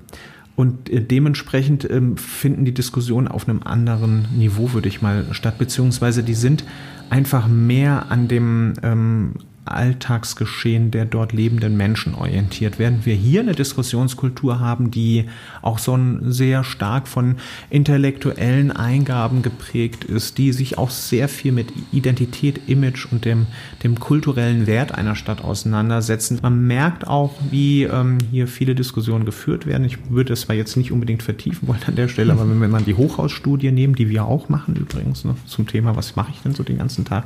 Und 0.55 0.89
äh, 0.89 1.01
dementsprechend 1.01 1.89
ähm, 1.89 2.17
finden 2.17 2.65
die 2.65 2.73
Diskussionen 2.73 3.27
auf 3.27 3.47
einem 3.47 3.61
anderen 3.63 4.27
Niveau, 4.35 4.73
würde 4.73 4.87
ich 4.87 5.01
mal 5.01 5.25
statt, 5.31 5.57
beziehungsweise 5.57 6.23
die 6.23 6.33
sind 6.33 6.63
einfach 7.09 7.47
mehr 7.47 8.07
an 8.09 8.27
dem 8.27 8.73
ähm, 8.81 9.33
Alltagsgeschehen 9.71 10.91
der 10.91 11.05
dort 11.05 11.33
lebenden 11.33 11.77
Menschen 11.77 12.15
orientiert. 12.15 12.79
Während 12.79 13.05
wir 13.05 13.15
hier 13.15 13.41
eine 13.41 13.53
Diskussionskultur 13.53 14.59
haben, 14.59 14.91
die 14.91 15.25
auch 15.61 15.79
so 15.79 15.97
sehr 16.21 16.63
stark 16.63 17.07
von 17.07 17.35
intellektuellen 17.69 18.71
Eingaben 18.71 19.41
geprägt 19.41 20.03
ist, 20.03 20.37
die 20.37 20.51
sich 20.51 20.77
auch 20.77 20.89
sehr 20.89 21.27
viel 21.27 21.51
mit 21.51 21.73
Identität, 21.91 22.61
Image 22.67 23.07
und 23.11 23.25
dem, 23.25 23.47
dem 23.83 23.99
kulturellen 23.99 24.67
Wert 24.67 24.93
einer 24.93 25.15
Stadt 25.15 25.43
auseinandersetzen. 25.43 26.39
Man 26.41 26.67
merkt 26.67 27.07
auch, 27.07 27.33
wie 27.49 27.83
ähm, 27.83 28.17
hier 28.31 28.47
viele 28.47 28.75
Diskussionen 28.75 29.25
geführt 29.25 29.65
werden. 29.65 29.85
Ich 29.85 30.09
würde 30.09 30.33
es 30.33 30.41
zwar 30.41 30.55
jetzt 30.55 30.77
nicht 30.77 30.91
unbedingt 30.91 31.23
vertiefen 31.23 31.67
wollen 31.67 31.81
an 31.87 31.95
der 31.95 32.07
Stelle, 32.07 32.33
aber 32.33 32.49
wenn 32.49 32.61
wir 32.61 32.67
mal 32.67 32.81
die 32.81 32.95
Hochhausstudie 32.95 33.71
nehmen, 33.71 33.95
die 33.95 34.09
wir 34.09 34.25
auch 34.25 34.49
machen 34.49 34.75
übrigens, 34.75 35.25
ne, 35.25 35.35
zum 35.45 35.67
Thema, 35.67 35.95
was 35.95 36.15
mache 36.15 36.31
ich 36.33 36.41
denn 36.41 36.53
so 36.53 36.63
den 36.63 36.77
ganzen 36.77 37.05
Tag? 37.05 37.25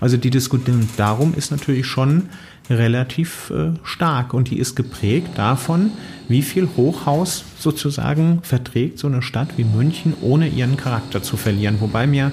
Also 0.00 0.16
die 0.16 0.30
Diskussion 0.30 0.88
darum 0.96 1.34
ist 1.34 1.50
natürlich 1.50 1.75
natürlich 1.76 1.86
schon 1.86 2.28
relativ 2.70 3.50
äh, 3.50 3.72
stark 3.84 4.34
und 4.34 4.50
die 4.50 4.58
ist 4.58 4.74
geprägt 4.74 5.28
davon, 5.36 5.90
wie 6.28 6.42
viel 6.42 6.68
Hochhaus 6.76 7.44
sozusagen 7.58 8.40
verträgt 8.42 8.98
so 8.98 9.06
eine 9.06 9.22
Stadt 9.22 9.50
wie 9.56 9.64
München, 9.64 10.14
ohne 10.20 10.48
ihren 10.48 10.76
Charakter 10.76 11.22
zu 11.22 11.36
verlieren. 11.36 11.76
Wobei 11.80 12.06
mir 12.06 12.32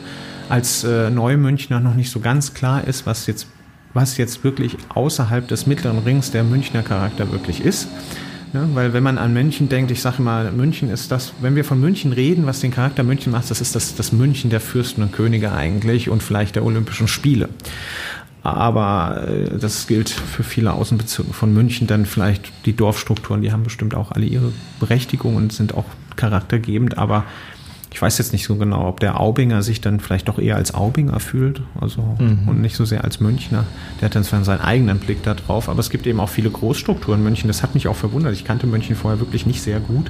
als 0.49 0.83
äh, 0.83 1.09
Neumünchner 1.09 1.79
noch 1.79 1.93
nicht 1.93 2.09
so 2.09 2.19
ganz 2.19 2.53
klar 2.53 2.87
ist, 2.87 3.05
was 3.05 3.27
jetzt, 3.27 3.47
was 3.93 4.17
jetzt 4.17 4.43
wirklich 4.43 4.77
außerhalb 4.89 5.47
des 5.47 5.67
mittleren 5.67 5.99
Rings 5.99 6.31
der 6.31 6.43
Münchner 6.43 6.81
Charakter 6.81 7.31
wirklich 7.31 7.61
ist. 7.61 7.87
Ja, 8.53 8.67
weil 8.73 8.93
wenn 8.93 9.01
man 9.03 9.17
an 9.17 9.33
München 9.33 9.67
denkt, 9.67 9.89
ich 9.89 10.01
sage 10.01 10.21
mal, 10.21 10.51
München 10.51 10.89
ist 10.89 11.11
das, 11.11 11.33
wenn 11.41 11.55
wir 11.55 11.65
von 11.65 11.79
München 11.79 12.13
reden, 12.13 12.45
was 12.45 12.59
den 12.59 12.69
Charakter 12.71 13.03
München 13.03 13.31
macht, 13.31 13.49
das 13.49 13.61
ist 13.61 13.75
das, 13.75 13.95
das 13.95 14.11
München 14.11 14.51
der 14.51 14.59
Fürsten 14.59 15.01
und 15.01 15.11
Könige 15.11 15.51
eigentlich 15.51 16.09
und 16.09 16.21
vielleicht 16.21 16.55
der 16.55 16.63
Olympischen 16.63 17.07
Spiele. 17.07 17.49
Aber 18.43 19.25
äh, 19.27 19.57
das 19.57 19.87
gilt 19.87 20.09
für 20.09 20.43
viele 20.43 20.73
Außenbezirke 20.73 21.33
von 21.33 21.53
München. 21.53 21.87
Dann 21.87 22.05
vielleicht 22.05 22.51
die 22.65 22.75
Dorfstrukturen, 22.75 23.41
die 23.41 23.51
haben 23.51 23.63
bestimmt 23.63 23.95
auch 23.95 24.11
alle 24.11 24.25
ihre 24.25 24.51
Berechtigung 24.79 25.37
und 25.37 25.53
sind 25.53 25.73
auch 25.73 25.85
charaktergebend. 26.17 26.97
Aber 26.97 27.23
ich 27.93 28.01
weiß 28.01 28.17
jetzt 28.17 28.33
nicht 28.33 28.45
so 28.45 28.55
genau, 28.55 28.87
ob 28.87 28.99
der 28.99 29.19
Aubinger 29.19 29.61
sich 29.61 29.79
dann 29.79 29.99
vielleicht 29.99 30.27
doch 30.27 30.39
eher 30.39 30.55
als 30.55 30.73
Aubinger 30.73 31.19
fühlt, 31.19 31.61
also 31.79 32.17
mhm. 32.19 32.47
und 32.47 32.59
nicht 32.59 32.75
so 32.75 32.85
sehr 32.85 33.03
als 33.03 33.19
Münchner. 33.19 33.65
Der 34.01 34.07
hat 34.07 34.15
dann 34.15 34.23
zwar 34.23 34.43
seinen 34.43 34.61
eigenen 34.61 34.97
Blick 34.97 35.21
da 35.23 35.35
drauf, 35.35 35.69
aber 35.69 35.79
es 35.79 35.91
gibt 35.91 36.07
eben 36.07 36.19
auch 36.19 36.29
viele 36.29 36.49
Großstrukturen 36.49 37.19
in 37.19 37.23
München. 37.23 37.47
Das 37.47 37.61
hat 37.61 37.75
mich 37.75 37.87
auch 37.87 37.95
verwundert. 37.95 38.33
Ich 38.33 38.45
kannte 38.45 38.65
München 38.65 38.95
vorher 38.95 39.19
wirklich 39.19 39.45
nicht 39.45 39.61
sehr 39.61 39.79
gut. 39.79 40.09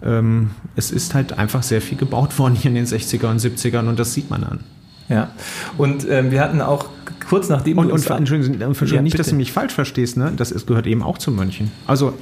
Ähm, 0.00 0.50
es 0.76 0.92
ist 0.92 1.14
halt 1.14 1.36
einfach 1.36 1.64
sehr 1.64 1.82
viel 1.82 1.98
gebaut 1.98 2.38
worden 2.38 2.54
hier 2.54 2.68
in 2.70 2.76
den 2.76 2.86
60er 2.86 3.26
und 3.26 3.40
70ern 3.40 3.88
und 3.88 3.98
das 3.98 4.14
sieht 4.14 4.30
man 4.30 4.44
an. 4.44 4.60
Ja, 5.08 5.30
und 5.76 6.08
ähm, 6.08 6.30
wir 6.30 6.40
hatten 6.40 6.60
auch 6.60 6.86
kurz 7.28 7.48
nachdem 7.48 7.78
und, 7.78 7.90
und 7.90 8.10
Entschuldigung, 8.10 8.60
Entschuldigung 8.60 8.96
ja, 8.96 9.02
nicht, 9.02 9.18
dass 9.18 9.28
du 9.28 9.34
mich 9.34 9.52
falsch 9.52 9.72
verstehst, 9.72 10.16
ne? 10.16 10.32
Das 10.36 10.50
ist, 10.50 10.66
gehört 10.66 10.86
eben 10.86 11.02
auch 11.02 11.18
zu 11.18 11.30
München. 11.30 11.70
Also 11.86 12.14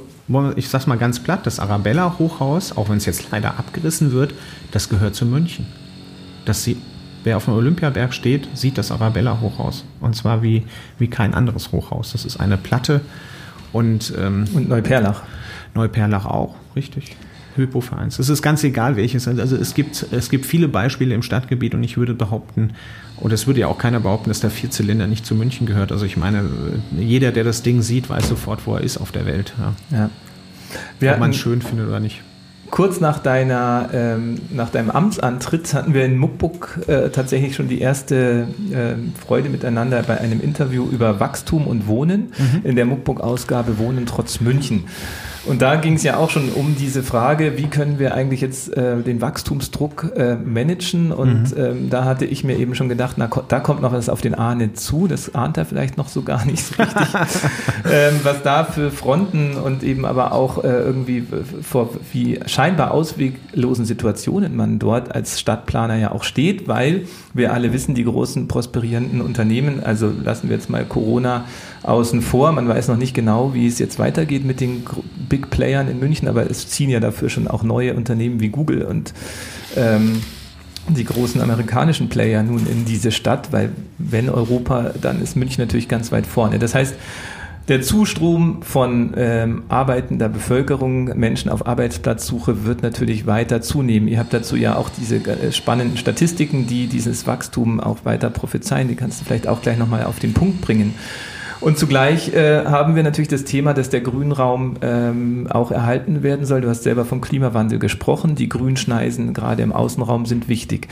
ich 0.55 0.67
sag's 0.67 0.87
mal 0.87 0.97
ganz 0.97 1.19
platt, 1.19 1.45
das 1.45 1.59
Arabella 1.59 2.19
Hochhaus, 2.19 2.75
auch 2.75 2.89
wenn 2.89 2.97
es 2.97 3.05
jetzt 3.05 3.31
leider 3.31 3.57
abgerissen 3.57 4.11
wird, 4.11 4.33
das 4.71 4.89
gehört 4.89 5.15
zu 5.15 5.25
München. 5.25 5.65
Das 6.45 6.63
sieht, 6.63 6.77
wer 7.23 7.37
auf 7.37 7.45
dem 7.45 7.53
Olympiaberg 7.53 8.13
steht, 8.13 8.49
sieht 8.53 8.77
das 8.77 8.91
Arabella 8.91 9.39
Hochhaus. 9.39 9.85
Und 10.01 10.15
zwar 10.15 10.43
wie, 10.43 10.63
wie 10.99 11.07
kein 11.07 11.33
anderes 11.33 11.71
Hochhaus. 11.71 12.11
Das 12.11 12.25
ist 12.25 12.37
eine 12.37 12.57
Platte 12.57 13.01
und, 13.71 14.13
ähm, 14.17 14.45
und 14.53 14.67
Neuperlach. 14.67 15.23
Neuperlach 15.73 16.25
auch, 16.25 16.55
richtig. 16.75 17.15
Hypovereins. 17.57 18.19
Es 18.19 18.29
ist 18.29 18.41
ganz 18.41 18.63
egal 18.63 18.95
welches. 18.95 19.27
Also 19.27 19.55
es 19.55 19.73
gibt, 19.73 20.05
es 20.11 20.29
gibt 20.29 20.45
viele 20.45 20.67
Beispiele 20.67 21.13
im 21.13 21.21
Stadtgebiet 21.21 21.73
und 21.75 21.83
ich 21.83 21.97
würde 21.97 22.13
behaupten, 22.13 22.71
oder 23.19 23.33
es 23.33 23.47
würde 23.47 23.61
ja 23.61 23.67
auch 23.67 23.77
keiner 23.77 23.99
behaupten, 23.99 24.29
dass 24.29 24.39
der 24.39 24.51
Vierzylinder 24.51 25.07
nicht 25.07 25.25
zu 25.25 25.35
München 25.35 25.67
gehört. 25.67 25.91
Also 25.91 26.05
ich 26.05 26.17
meine, 26.17 26.45
jeder, 26.97 27.31
der 27.31 27.43
das 27.43 27.63
Ding 27.63 27.81
sieht, 27.81 28.09
weiß 28.09 28.29
sofort, 28.29 28.65
wo 28.65 28.75
er 28.75 28.81
ist 28.81 28.97
auf 28.97 29.11
der 29.11 29.25
Welt. 29.25 29.53
Ja. 29.91 30.09
ja. 31.01 31.13
Ob 31.13 31.19
man 31.19 31.31
es 31.31 31.37
schön 31.37 31.61
findet 31.61 31.87
oder 31.87 31.99
nicht. 31.99 32.21
Kurz 32.69 32.99
nach, 32.99 33.19
deiner, 33.19 33.89
ähm, 33.93 34.39
nach 34.51 34.69
deinem 34.69 34.89
Amtsantritt 34.89 35.73
hatten 35.73 35.93
wir 35.93 36.03
in 36.03 36.17
Muckbuck 36.17 36.79
äh, 36.87 37.09
tatsächlich 37.09 37.55
schon 37.55 37.69
die 37.69 37.79
erste 37.79 38.47
äh, 38.71 38.95
Freude 39.25 39.47
miteinander 39.49 40.03
bei 40.03 40.19
einem 40.19 40.41
Interview 40.41 40.85
über 40.89 41.21
Wachstum 41.21 41.65
und 41.65 41.87
Wohnen 41.87 42.33
mhm. 42.37 42.61
in 42.65 42.75
der 42.75 42.85
Muckbuck-Ausgabe 42.85 43.77
Wohnen 43.77 44.05
trotz 44.05 44.41
München. 44.41 44.83
Und 45.47 45.61
da 45.61 45.75
ging 45.75 45.93
es 45.93 46.03
ja 46.03 46.17
auch 46.17 46.29
schon 46.29 46.49
um 46.49 46.75
diese 46.77 47.03
Frage, 47.03 47.57
wie 47.57 47.67
können 47.67 47.99
wir 47.99 48.13
eigentlich 48.13 48.41
jetzt 48.41 48.75
äh, 48.75 49.01
den 49.01 49.21
Wachstumsdruck 49.21 50.11
äh, 50.15 50.35
managen? 50.35 51.11
Und 51.11 51.55
mhm. 51.55 51.63
ähm, 51.63 51.89
da 51.89 52.05
hatte 52.05 52.25
ich 52.25 52.43
mir 52.43 52.57
eben 52.57 52.75
schon 52.75 52.89
gedacht, 52.89 53.15
na, 53.17 53.29
da 53.47 53.59
kommt 53.59 53.81
noch 53.81 53.93
was 53.93 54.09
auf 54.09 54.21
den 54.21 54.35
Ahne 54.35 54.73
zu. 54.73 55.07
Das 55.07 55.33
ahnt 55.35 55.57
er 55.57 55.65
vielleicht 55.65 55.97
noch 55.97 56.09
so 56.09 56.21
gar 56.21 56.45
nicht 56.45 56.65
so 56.65 56.81
richtig. 56.81 57.07
ähm, 57.91 58.19
was 58.23 58.43
da 58.43 58.63
für 58.65 58.91
Fronten 58.91 59.55
und 59.55 59.83
eben 59.83 60.05
aber 60.05 60.33
auch 60.33 60.63
äh, 60.63 60.67
irgendwie 60.67 61.25
vor 61.61 61.89
wie 62.11 62.39
scheinbar 62.45 62.91
ausweglosen 62.91 63.85
Situationen 63.85 64.55
man 64.55 64.79
dort 64.79 65.15
als 65.15 65.39
Stadtplaner 65.39 65.95
ja 65.95 66.11
auch 66.11 66.23
steht, 66.23 66.67
weil 66.67 67.05
wir 67.33 67.53
alle 67.53 67.71
wissen, 67.71 67.95
die 67.95 68.03
großen 68.03 68.47
prosperierenden 68.47 69.21
Unternehmen, 69.21 69.83
also 69.83 70.11
lassen 70.23 70.49
wir 70.49 70.57
jetzt 70.57 70.69
mal 70.69 70.83
Corona 70.85 71.45
außen 71.87 72.21
vor. 72.21 72.51
Man 72.51 72.67
weiß 72.67 72.87
noch 72.87 72.97
nicht 72.97 73.13
genau, 73.13 73.53
wie 73.53 73.67
es 73.67 73.79
jetzt 73.79 73.99
weitergeht 73.99 74.45
mit 74.45 74.59
den 74.59 74.83
Big 75.29 75.49
Playern 75.49 75.87
in 75.87 75.99
München, 75.99 76.27
aber 76.27 76.49
es 76.49 76.67
ziehen 76.67 76.89
ja 76.89 76.99
dafür 76.99 77.29
schon 77.29 77.47
auch 77.47 77.63
neue 77.63 77.93
Unternehmen 77.93 78.39
wie 78.39 78.49
Google 78.49 78.83
und 78.83 79.13
ähm, 79.75 80.21
die 80.89 81.03
großen 81.03 81.41
amerikanischen 81.41 82.09
Player 82.09 82.43
nun 82.43 82.65
in 82.65 82.85
diese 82.85 83.11
Stadt, 83.11 83.51
weil 83.51 83.71
wenn 83.97 84.29
Europa, 84.29 84.91
dann 85.01 85.21
ist 85.21 85.35
München 85.35 85.61
natürlich 85.61 85.87
ganz 85.89 86.11
weit 86.11 86.25
vorne. 86.25 86.59
Das 86.59 86.75
heißt, 86.75 86.95
der 87.67 87.81
Zustrom 87.81 88.61
von 88.63 89.13
ähm, 89.17 89.63
arbeitender 89.67 90.29
Bevölkerung, 90.29 91.05
Menschen 91.17 91.51
auf 91.51 91.67
Arbeitsplatzsuche 91.67 92.63
wird 92.63 92.81
natürlich 92.81 93.25
weiter 93.25 93.61
zunehmen. 93.61 94.07
Ihr 94.07 94.19
habt 94.19 94.31
dazu 94.31 94.55
ja 94.55 94.77
auch 94.77 94.89
diese 94.89 95.17
äh, 95.17 95.51
spannenden 95.51 95.97
Statistiken, 95.97 96.65
die 96.67 96.87
dieses 96.87 97.27
Wachstum 97.27 97.81
auch 97.81 98.05
weiter 98.05 98.29
prophezeien. 98.29 98.87
Die 98.87 98.95
kannst 98.95 99.19
du 99.19 99.25
vielleicht 99.25 99.47
auch 99.49 99.61
gleich 99.61 99.77
nochmal 99.77 100.05
auf 100.05 100.19
den 100.19 100.33
Punkt 100.33 100.61
bringen. 100.61 100.93
Und 101.59 101.77
zugleich 101.77 102.33
äh, 102.33 102.65
haben 102.65 102.95
wir 102.95 103.03
natürlich 103.03 103.29
das 103.29 103.43
Thema, 103.43 103.73
dass 103.73 103.89
der 103.89 104.01
Grünraum 104.01 104.75
ähm, 104.81 105.47
auch 105.49 105.71
erhalten 105.71 106.21
werden 106.21 106.45
soll. 106.45 106.61
Du 106.61 106.69
hast 106.69 106.83
selber 106.83 107.03
vom 107.03 107.19
Klimawandel 107.19 107.79
gesprochen. 107.79 108.35
Die 108.35 108.47
Grünschneisen 108.47 109.33
gerade 109.33 109.63
im 109.63 109.71
Außenraum 109.71 110.25
sind 110.25 110.49
wichtig. 110.49 110.87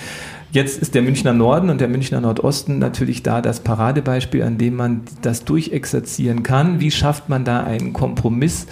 Jetzt 0.51 0.81
ist 0.81 0.95
der 0.95 1.01
Münchner 1.01 1.33
Norden 1.33 1.69
und 1.69 1.81
der 1.81 1.87
Münchner 1.87 2.21
Nordosten 2.21 2.79
natürlich 2.79 3.21
da 3.21 3.41
das 3.41 3.59
Paradebeispiel, 3.59 4.41
an 4.41 4.57
dem 4.57 4.75
man 4.75 5.01
das 5.21 5.45
durchexerzieren 5.45 6.43
kann. 6.43 6.79
Wie 6.79 6.91
schafft 6.91 7.29
man 7.29 7.45
da 7.45 7.63
einen 7.63 7.93
Kompromiss? 7.93 8.65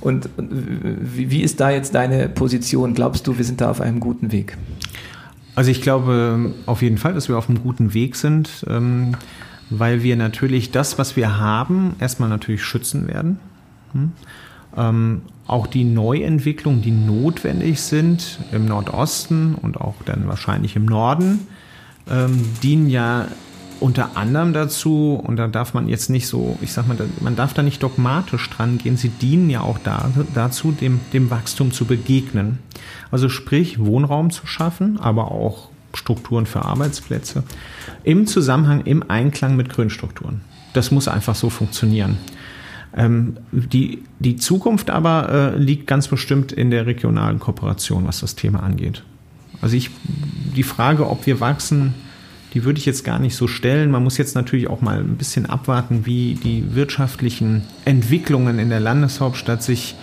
Und 0.00 0.28
wie, 0.36 1.30
wie 1.30 1.42
ist 1.42 1.60
da 1.60 1.70
jetzt 1.70 1.94
deine 1.94 2.28
Position? 2.28 2.94
Glaubst 2.94 3.26
du, 3.26 3.38
wir 3.38 3.44
sind 3.44 3.60
da 3.60 3.70
auf 3.70 3.80
einem 3.80 4.00
guten 4.00 4.32
Weg? 4.32 4.56
Also 5.56 5.70
ich 5.70 5.82
glaube 5.82 6.52
auf 6.66 6.82
jeden 6.82 6.98
Fall, 6.98 7.14
dass 7.14 7.28
wir 7.28 7.36
auf 7.36 7.48
einem 7.48 7.62
guten 7.62 7.92
Weg 7.92 8.16
sind. 8.16 8.64
Ähm 8.68 9.16
weil 9.70 10.02
wir 10.02 10.16
natürlich 10.16 10.70
das, 10.70 10.98
was 10.98 11.16
wir 11.16 11.38
haben, 11.38 11.94
erstmal 12.00 12.28
natürlich 12.28 12.62
schützen 12.62 13.08
werden. 13.08 13.38
Hm? 13.92 14.12
Ähm, 14.76 15.22
auch 15.46 15.66
die 15.66 15.84
Neuentwicklungen, 15.84 16.82
die 16.82 16.92
notwendig 16.92 17.80
sind 17.80 18.38
im 18.52 18.66
Nordosten 18.66 19.54
und 19.54 19.80
auch 19.80 19.96
dann 20.04 20.28
wahrscheinlich 20.28 20.76
im 20.76 20.84
Norden, 20.84 21.46
ähm, 22.08 22.44
dienen 22.62 22.88
ja 22.88 23.26
unter 23.80 24.16
anderem 24.16 24.52
dazu, 24.52 25.14
und 25.14 25.36
da 25.36 25.48
darf 25.48 25.72
man 25.74 25.88
jetzt 25.88 26.10
nicht 26.10 26.26
so, 26.26 26.58
ich 26.60 26.72
sag 26.72 26.86
mal, 26.86 26.96
man 27.20 27.34
darf 27.34 27.54
da 27.54 27.62
nicht 27.62 27.82
dogmatisch 27.82 28.48
dran 28.50 28.78
gehen, 28.78 28.96
sie 28.96 29.08
dienen 29.08 29.48
ja 29.48 29.62
auch 29.62 29.78
da, 29.78 30.10
dazu, 30.34 30.70
dem, 30.70 31.00
dem 31.12 31.30
Wachstum 31.30 31.72
zu 31.72 31.86
begegnen. 31.86 32.58
Also 33.10 33.28
sprich, 33.28 33.78
Wohnraum 33.78 34.30
zu 34.30 34.46
schaffen, 34.46 35.00
aber 35.00 35.32
auch 35.32 35.70
Strukturen 35.94 36.46
für 36.46 36.64
Arbeitsplätze 36.64 37.42
im 38.04 38.26
Zusammenhang, 38.26 38.82
im 38.82 39.08
Einklang 39.08 39.56
mit 39.56 39.68
Grünstrukturen. 39.68 40.42
Das 40.72 40.90
muss 40.90 41.08
einfach 41.08 41.34
so 41.34 41.50
funktionieren. 41.50 42.18
Ähm, 42.96 43.36
die, 43.52 44.02
die 44.18 44.36
Zukunft 44.36 44.90
aber 44.90 45.54
äh, 45.54 45.58
liegt 45.58 45.86
ganz 45.86 46.08
bestimmt 46.08 46.52
in 46.52 46.70
der 46.70 46.86
regionalen 46.86 47.38
Kooperation, 47.38 48.06
was 48.06 48.20
das 48.20 48.34
Thema 48.34 48.62
angeht. 48.62 49.04
Also 49.60 49.76
ich, 49.76 49.90
die 50.56 50.62
Frage, 50.62 51.08
ob 51.08 51.26
wir 51.26 51.40
wachsen, 51.40 51.94
die 52.54 52.64
würde 52.64 52.78
ich 52.78 52.86
jetzt 52.86 53.04
gar 53.04 53.18
nicht 53.18 53.36
so 53.36 53.46
stellen. 53.46 53.90
Man 53.90 54.02
muss 54.02 54.18
jetzt 54.18 54.34
natürlich 54.34 54.68
auch 54.68 54.80
mal 54.80 54.98
ein 54.98 55.16
bisschen 55.16 55.46
abwarten, 55.46 56.04
wie 56.06 56.34
die 56.34 56.74
wirtschaftlichen 56.74 57.62
Entwicklungen 57.84 58.58
in 58.58 58.70
der 58.70 58.80
Landeshauptstadt 58.80 59.62
sich 59.62 59.94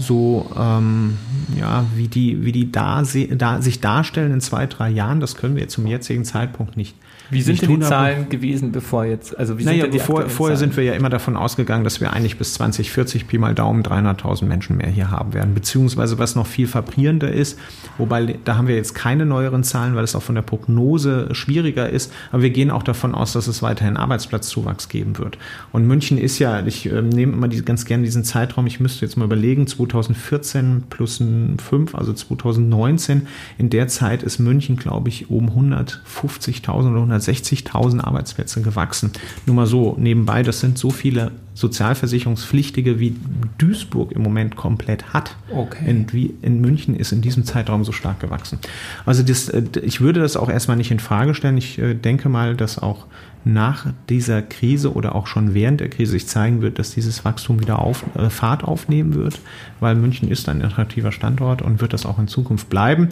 so 0.00 0.50
ähm, 0.58 1.18
ja, 1.58 1.84
wie 1.94 2.08
die, 2.08 2.44
wie 2.44 2.52
die 2.52 2.72
da, 2.72 3.02
da, 3.02 3.62
sich 3.62 3.80
darstellen 3.80 4.32
in 4.32 4.40
zwei, 4.40 4.66
drei 4.66 4.88
Jahren, 4.88 5.20
das 5.20 5.36
können 5.36 5.56
wir 5.56 5.68
zum 5.68 5.86
jetzigen 5.86 6.24
Zeitpunkt 6.24 6.76
nicht 6.76 6.94
wie 7.30 7.42
sind 7.42 7.62
denn 7.62 7.80
die 7.80 7.80
Zahlen 7.80 8.28
gewesen, 8.28 8.72
bevor 8.72 9.04
jetzt, 9.04 9.38
also 9.38 9.58
wie 9.58 9.64
naja, 9.64 9.82
sind 9.82 9.92
bevor, 9.92 10.28
vorher 10.28 10.56
Zahlen? 10.56 10.70
sind 10.70 10.76
wir 10.76 10.84
ja 10.84 10.94
immer 10.94 11.10
davon 11.10 11.36
ausgegangen, 11.36 11.84
dass 11.84 12.00
wir 12.00 12.12
eigentlich 12.12 12.38
bis 12.38 12.54
2040 12.54 13.28
Pi 13.28 13.38
mal 13.38 13.54
Daumen 13.54 13.82
300.000 13.82 14.44
Menschen 14.44 14.76
mehr 14.76 14.88
hier 14.88 15.10
haben 15.10 15.32
werden. 15.32 15.54
Beziehungsweise 15.54 16.18
was 16.18 16.34
noch 16.34 16.46
viel 16.46 16.66
frappierender 16.66 17.32
ist, 17.32 17.58
wobei 17.98 18.38
da 18.44 18.56
haben 18.56 18.68
wir 18.68 18.76
jetzt 18.76 18.94
keine 18.94 19.26
neueren 19.26 19.64
Zahlen, 19.64 19.94
weil 19.94 20.04
es 20.04 20.14
auch 20.14 20.22
von 20.22 20.34
der 20.34 20.42
Prognose 20.42 21.28
schwieriger 21.32 21.88
ist, 21.88 22.12
aber 22.32 22.42
wir 22.42 22.50
gehen 22.50 22.70
auch 22.70 22.82
davon 22.82 23.14
aus, 23.14 23.32
dass 23.32 23.46
es 23.46 23.62
weiterhin 23.62 23.96
Arbeitsplatzzuwachs 23.96 24.88
geben 24.88 25.18
wird. 25.18 25.38
Und 25.72 25.86
München 25.86 26.18
ist 26.18 26.38
ja, 26.38 26.64
ich 26.66 26.90
äh, 26.90 27.02
nehme 27.02 27.32
immer 27.32 27.48
die, 27.48 27.62
ganz 27.62 27.84
gerne 27.84 28.04
diesen 28.04 28.24
Zeitraum, 28.24 28.66
ich 28.66 28.80
müsste 28.80 29.04
jetzt 29.04 29.16
mal 29.16 29.24
überlegen, 29.24 29.66
2014 29.66 30.84
plus 30.90 31.20
ein 31.20 31.58
5, 31.58 31.94
also 31.94 32.12
2019, 32.12 33.26
in 33.58 33.70
der 33.70 33.88
Zeit 33.88 34.22
ist 34.22 34.38
München, 34.38 34.76
glaube 34.76 35.08
ich, 35.08 35.30
um 35.30 35.50
150.000 35.50 36.90
oder 36.90 37.00
160.000 37.20 38.00
Arbeitsplätze 38.00 38.62
gewachsen. 38.62 39.12
Nur 39.46 39.56
mal 39.56 39.66
so 39.66 39.96
nebenbei, 39.98 40.42
das 40.42 40.60
sind 40.60 40.78
so 40.78 40.90
viele 40.90 41.32
Sozialversicherungspflichtige, 41.54 42.98
wie 42.98 43.16
Duisburg 43.58 44.12
im 44.12 44.22
Moment 44.22 44.56
komplett 44.56 45.12
hat. 45.12 45.36
Okay. 45.54 45.88
In, 45.88 46.12
wie 46.12 46.34
in 46.42 46.60
München 46.60 46.96
ist 46.96 47.12
in 47.12 47.20
diesem 47.20 47.44
Zeitraum 47.44 47.84
so 47.84 47.92
stark 47.92 48.20
gewachsen. 48.20 48.58
Also 49.04 49.22
das, 49.22 49.48
äh, 49.48 49.62
ich 49.82 50.00
würde 50.00 50.20
das 50.20 50.36
auch 50.36 50.48
erstmal 50.48 50.76
nicht 50.76 50.90
in 50.90 51.00
Frage 51.00 51.34
stellen. 51.34 51.58
Ich 51.58 51.78
äh, 51.78 51.94
denke 51.94 52.28
mal, 52.28 52.56
dass 52.56 52.78
auch 52.78 53.06
nach 53.44 53.86
dieser 54.08 54.42
Krise 54.42 54.92
oder 54.92 55.14
auch 55.14 55.26
schon 55.26 55.54
während 55.54 55.80
der 55.80 55.88
Krise 55.88 56.12
sich 56.12 56.26
zeigen 56.26 56.60
wird, 56.60 56.78
dass 56.78 56.94
dieses 56.94 57.24
Wachstum 57.24 57.60
wieder 57.60 57.78
auf, 57.78 58.04
äh, 58.16 58.30
Fahrt 58.30 58.64
aufnehmen 58.64 59.14
wird, 59.14 59.40
weil 59.80 59.94
München 59.94 60.30
ist 60.30 60.48
ein 60.48 60.62
attraktiver 60.62 61.12
Standort 61.12 61.62
und 61.62 61.80
wird 61.80 61.92
das 61.92 62.06
auch 62.06 62.18
in 62.18 62.28
Zukunft 62.28 62.68
bleiben. 62.68 63.08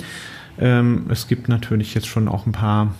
Ähm, 0.58 1.06
es 1.08 1.28
gibt 1.28 1.48
natürlich 1.48 1.94
jetzt 1.94 2.08
schon 2.08 2.28
auch 2.28 2.46
ein 2.46 2.52
paar 2.52 2.94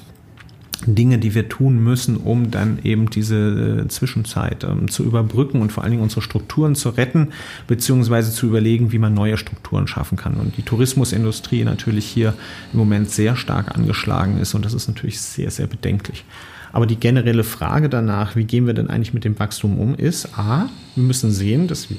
Dinge, 0.86 1.18
die 1.18 1.34
wir 1.34 1.48
tun 1.48 1.82
müssen, 1.82 2.16
um 2.16 2.50
dann 2.50 2.78
eben 2.84 3.10
diese 3.10 3.82
äh, 3.84 3.88
Zwischenzeit 3.88 4.64
ähm, 4.64 4.88
zu 4.88 5.02
überbrücken 5.02 5.60
und 5.60 5.72
vor 5.72 5.82
allen 5.82 5.90
Dingen 5.90 6.02
unsere 6.02 6.22
Strukturen 6.22 6.76
zu 6.76 6.90
retten, 6.90 7.28
beziehungsweise 7.66 8.32
zu 8.32 8.46
überlegen, 8.46 8.92
wie 8.92 8.98
man 8.98 9.12
neue 9.12 9.36
Strukturen 9.36 9.88
schaffen 9.88 10.16
kann. 10.16 10.34
Und 10.34 10.56
die 10.56 10.62
Tourismusindustrie 10.62 11.64
natürlich 11.64 12.06
hier 12.06 12.34
im 12.72 12.78
Moment 12.78 13.10
sehr 13.10 13.34
stark 13.34 13.74
angeschlagen 13.76 14.38
ist 14.38 14.54
und 14.54 14.64
das 14.64 14.72
ist 14.72 14.86
natürlich 14.88 15.20
sehr, 15.20 15.50
sehr 15.50 15.66
bedenklich. 15.66 16.24
Aber 16.72 16.86
die 16.86 16.96
generelle 16.96 17.44
Frage 17.44 17.88
danach, 17.88 18.36
wie 18.36 18.44
gehen 18.44 18.66
wir 18.66 18.74
denn 18.74 18.88
eigentlich 18.88 19.14
mit 19.14 19.24
dem 19.24 19.38
Wachstum 19.38 19.78
um, 19.78 19.94
ist, 19.94 20.38
a, 20.38 20.68
wir 20.94 21.04
müssen 21.04 21.32
sehen, 21.32 21.66
dass 21.66 21.90
wir 21.90 21.96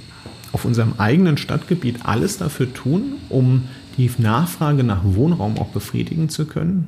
auf 0.52 0.64
unserem 0.64 0.94
eigenen 0.98 1.38
Stadtgebiet 1.38 2.06
alles 2.06 2.38
dafür 2.38 2.74
tun, 2.74 3.16
um 3.30 3.64
die 3.98 4.10
Nachfrage 4.18 4.84
nach 4.84 5.02
Wohnraum 5.04 5.58
auch 5.58 5.68
befriedigen 5.68 6.30
zu 6.30 6.46
können. 6.46 6.88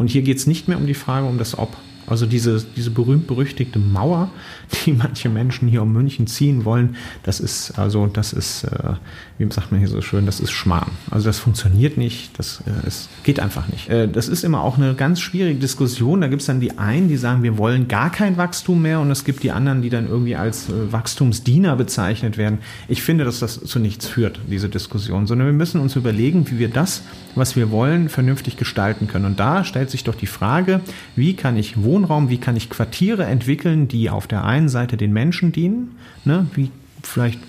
Und 0.00 0.08
hier 0.08 0.22
geht 0.22 0.38
es 0.38 0.46
nicht 0.46 0.66
mehr 0.66 0.78
um 0.78 0.86
die 0.86 0.94
Frage 0.94 1.26
um 1.26 1.36
das 1.36 1.58
Ob. 1.58 1.76
Also 2.06 2.24
diese, 2.24 2.64
diese 2.74 2.90
berühmt-berüchtigte 2.90 3.78
Mauer, 3.78 4.30
die 4.86 4.92
manche 4.92 5.28
Menschen 5.28 5.68
hier 5.68 5.82
um 5.82 5.92
München 5.92 6.26
ziehen 6.26 6.64
wollen, 6.64 6.96
das 7.22 7.38
ist, 7.38 7.78
also 7.78 8.06
das 8.06 8.32
ist, 8.32 8.64
äh, 8.64 8.94
wie 9.40 9.50
sagt 9.50 9.72
man 9.72 9.80
hier 9.80 9.88
so 9.88 10.02
schön, 10.02 10.26
das 10.26 10.38
ist 10.38 10.50
Schmarrn. 10.50 10.90
Also 11.10 11.26
das 11.26 11.38
funktioniert 11.38 11.96
nicht, 11.96 12.38
das 12.38 12.62
äh, 12.66 12.86
es 12.86 13.08
geht 13.22 13.40
einfach 13.40 13.68
nicht. 13.68 13.88
Äh, 13.88 14.06
das 14.06 14.28
ist 14.28 14.44
immer 14.44 14.62
auch 14.62 14.76
eine 14.76 14.94
ganz 14.94 15.18
schwierige 15.18 15.58
Diskussion. 15.58 16.20
Da 16.20 16.28
gibt 16.28 16.42
es 16.42 16.46
dann 16.46 16.60
die 16.60 16.76
einen, 16.78 17.08
die 17.08 17.16
sagen, 17.16 17.42
wir 17.42 17.56
wollen 17.56 17.88
gar 17.88 18.10
kein 18.10 18.36
Wachstum 18.36 18.82
mehr 18.82 19.00
und 19.00 19.10
es 19.10 19.24
gibt 19.24 19.42
die 19.42 19.50
anderen, 19.50 19.80
die 19.80 19.88
dann 19.88 20.06
irgendwie 20.06 20.36
als 20.36 20.68
äh, 20.68 20.92
Wachstumsdiener 20.92 21.74
bezeichnet 21.74 22.36
werden. 22.36 22.58
Ich 22.86 23.02
finde, 23.02 23.24
dass 23.24 23.38
das 23.40 23.60
zu 23.60 23.78
nichts 23.78 24.06
führt, 24.06 24.40
diese 24.46 24.68
Diskussion, 24.68 25.26
sondern 25.26 25.46
wir 25.46 25.54
müssen 25.54 25.80
uns 25.80 25.96
überlegen, 25.96 26.50
wie 26.50 26.58
wir 26.58 26.68
das, 26.68 27.02
was 27.34 27.56
wir 27.56 27.70
wollen, 27.70 28.10
vernünftig 28.10 28.58
gestalten 28.58 29.06
können. 29.06 29.24
Und 29.24 29.40
da 29.40 29.64
stellt 29.64 29.90
sich 29.90 30.04
doch 30.04 30.14
die 30.14 30.26
Frage, 30.26 30.80
wie 31.16 31.34
kann 31.34 31.56
ich 31.56 31.82
Wohnraum, 31.82 32.28
wie 32.28 32.38
kann 32.38 32.56
ich 32.56 32.68
Quartiere 32.68 33.24
entwickeln, 33.24 33.88
die 33.88 34.10
auf 34.10 34.26
der 34.26 34.44
einen 34.44 34.68
Seite 34.68 34.98
den 34.98 35.14
Menschen 35.14 35.50
dienen, 35.50 35.96
ne, 36.26 36.46
wie 36.54 36.70
vielleicht 37.02 37.40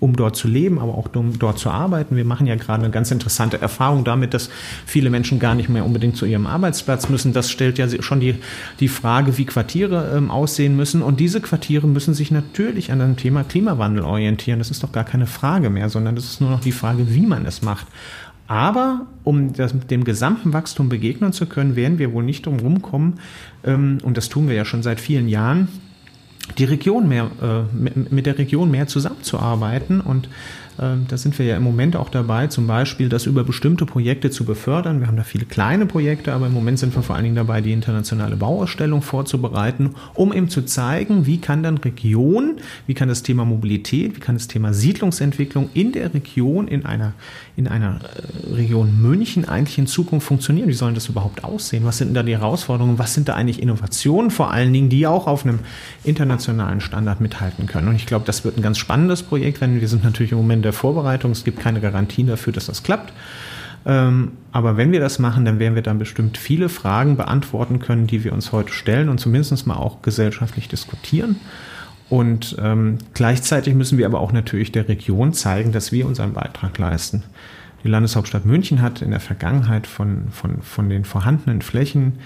um 0.00 0.16
dort 0.16 0.34
zu 0.34 0.48
leben, 0.48 0.78
aber 0.78 0.94
auch 0.94 1.14
um 1.14 1.38
dort 1.38 1.58
zu 1.58 1.70
arbeiten. 1.70 2.16
Wir 2.16 2.24
machen 2.24 2.46
ja 2.46 2.56
gerade 2.56 2.82
eine 2.82 2.90
ganz 2.90 3.10
interessante 3.10 3.60
Erfahrung 3.60 4.02
damit, 4.02 4.34
dass 4.34 4.50
viele 4.86 5.10
Menschen 5.10 5.38
gar 5.38 5.54
nicht 5.54 5.68
mehr 5.68 5.84
unbedingt 5.84 6.16
zu 6.16 6.24
ihrem 6.24 6.46
Arbeitsplatz 6.46 7.08
müssen. 7.10 7.32
Das 7.32 7.50
stellt 7.50 7.78
ja 7.78 7.86
schon 8.02 8.20
die, 8.20 8.36
die 8.80 8.88
Frage, 8.88 9.36
wie 9.36 9.44
Quartiere 9.44 10.16
ähm, 10.16 10.30
aussehen 10.30 10.74
müssen. 10.74 11.02
Und 11.02 11.20
diese 11.20 11.40
Quartiere 11.40 11.86
müssen 11.86 12.14
sich 12.14 12.30
natürlich 12.30 12.90
an 12.90 12.98
dem 12.98 13.16
Thema 13.16 13.44
Klimawandel 13.44 14.02
orientieren. 14.02 14.58
Das 14.58 14.70
ist 14.70 14.82
doch 14.82 14.92
gar 14.92 15.04
keine 15.04 15.26
Frage 15.26 15.68
mehr, 15.68 15.90
sondern 15.90 16.16
das 16.16 16.24
ist 16.24 16.40
nur 16.40 16.50
noch 16.50 16.60
die 16.60 16.72
Frage, 16.72 17.14
wie 17.14 17.26
man 17.26 17.44
es 17.44 17.60
macht. 17.60 17.86
Aber 18.50 19.06
um 19.22 19.52
das, 19.52 19.72
dem 19.86 20.02
gesamten 20.02 20.52
Wachstum 20.52 20.88
begegnen 20.88 21.32
zu 21.32 21.46
können, 21.46 21.76
werden 21.76 21.98
wir 21.98 22.12
wohl 22.12 22.24
nicht 22.24 22.46
drum 22.46 22.58
rumkommen, 22.58 23.20
ähm, 23.62 23.98
und 24.02 24.16
das 24.16 24.28
tun 24.28 24.48
wir 24.48 24.56
ja 24.56 24.64
schon 24.64 24.82
seit 24.82 24.98
vielen 24.98 25.28
Jahren, 25.28 25.68
die 26.58 26.64
Region 26.64 27.08
mehr, 27.08 27.30
äh, 27.42 27.76
mit, 27.76 28.26
der 28.26 28.38
Region 28.38 28.70
mehr 28.70 28.86
zusammenzuarbeiten 28.86 30.00
und 30.00 30.28
da 30.80 31.18
sind 31.18 31.38
wir 31.38 31.44
ja 31.44 31.56
im 31.58 31.62
Moment 31.62 31.94
auch 31.94 32.08
dabei, 32.08 32.46
zum 32.46 32.66
Beispiel 32.66 33.10
das 33.10 33.26
über 33.26 33.44
bestimmte 33.44 33.84
Projekte 33.84 34.30
zu 34.30 34.46
befördern. 34.46 35.00
Wir 35.00 35.08
haben 35.08 35.16
da 35.16 35.24
viele 35.24 35.44
kleine 35.44 35.84
Projekte, 35.84 36.32
aber 36.32 36.46
im 36.46 36.54
Moment 36.54 36.78
sind 36.78 36.94
wir 36.94 37.02
vor 37.02 37.16
allen 37.16 37.24
Dingen 37.24 37.36
dabei, 37.36 37.60
die 37.60 37.72
internationale 37.72 38.36
Bauausstellung 38.36 39.02
vorzubereiten, 39.02 39.90
um 40.14 40.32
eben 40.32 40.48
zu 40.48 40.62
zeigen, 40.62 41.26
wie 41.26 41.38
kann 41.38 41.62
dann 41.62 41.76
Region, 41.76 42.60
wie 42.86 42.94
kann 42.94 43.08
das 43.08 43.22
Thema 43.22 43.44
Mobilität, 43.44 44.16
wie 44.16 44.20
kann 44.20 44.36
das 44.36 44.48
Thema 44.48 44.72
Siedlungsentwicklung 44.72 45.68
in 45.74 45.92
der 45.92 46.14
Region, 46.14 46.66
in 46.66 46.86
einer, 46.86 47.12
in 47.56 47.68
einer 47.68 48.00
äh, 48.00 48.54
Region 48.54 49.02
München 49.02 49.46
eigentlich 49.46 49.76
in 49.76 49.86
Zukunft 49.86 50.26
funktionieren? 50.26 50.68
Wie 50.68 50.72
sollen 50.72 50.94
das 50.94 51.10
überhaupt 51.10 51.44
aussehen? 51.44 51.84
Was 51.84 51.98
sind 51.98 52.14
da 52.14 52.22
die 52.22 52.32
Herausforderungen? 52.32 52.98
Was 52.98 53.12
sind 53.12 53.28
da 53.28 53.34
eigentlich 53.34 53.60
Innovationen 53.60 54.30
vor 54.30 54.50
allen 54.50 54.72
Dingen, 54.72 54.88
die 54.88 55.06
auch 55.06 55.26
auf 55.26 55.44
einem 55.44 55.58
internationalen 56.04 56.80
Standard 56.80 57.20
mithalten 57.20 57.66
können? 57.66 57.88
Und 57.88 57.96
ich 57.96 58.06
glaube, 58.06 58.24
das 58.24 58.46
wird 58.46 58.56
ein 58.56 58.62
ganz 58.62 58.78
spannendes 58.78 59.22
Projekt, 59.22 59.60
wenn 59.60 59.78
wir 59.78 59.88
sind 59.88 60.04
natürlich 60.04 60.32
im 60.32 60.38
Moment 60.38 60.69
der 60.70 60.78
Vorbereitung. 60.78 61.32
Es 61.32 61.44
gibt 61.44 61.60
keine 61.60 61.80
Garantien 61.80 62.28
dafür, 62.28 62.52
dass 62.52 62.66
das 62.66 62.82
klappt. 62.82 63.12
Ähm, 63.86 64.32
aber 64.52 64.76
wenn 64.76 64.92
wir 64.92 65.00
das 65.00 65.18
machen, 65.18 65.44
dann 65.44 65.58
werden 65.58 65.74
wir 65.74 65.82
dann 65.82 65.98
bestimmt 65.98 66.38
viele 66.38 66.68
Fragen 66.68 67.16
beantworten 67.16 67.78
können, 67.78 68.06
die 68.06 68.24
wir 68.24 68.32
uns 68.32 68.52
heute 68.52 68.72
stellen 68.72 69.08
und 69.08 69.18
zumindest 69.18 69.66
mal 69.66 69.76
auch 69.76 70.02
gesellschaftlich 70.02 70.68
diskutieren. 70.68 71.36
Und 72.08 72.56
ähm, 72.60 72.98
gleichzeitig 73.14 73.74
müssen 73.74 73.96
wir 73.96 74.06
aber 74.06 74.20
auch 74.20 74.32
natürlich 74.32 74.72
der 74.72 74.88
Region 74.88 75.32
zeigen, 75.32 75.72
dass 75.72 75.92
wir 75.92 76.06
unseren 76.06 76.34
Beitrag 76.34 76.76
leisten. 76.76 77.22
Die 77.82 77.88
Landeshauptstadt 77.88 78.44
München 78.44 78.82
hat 78.82 79.00
in 79.00 79.10
der 79.10 79.20
Vergangenheit 79.20 79.86
von, 79.86 80.28
von, 80.30 80.62
von 80.62 80.90
den 80.90 81.04
vorhandenen 81.04 81.62
Flächen 81.62 82.18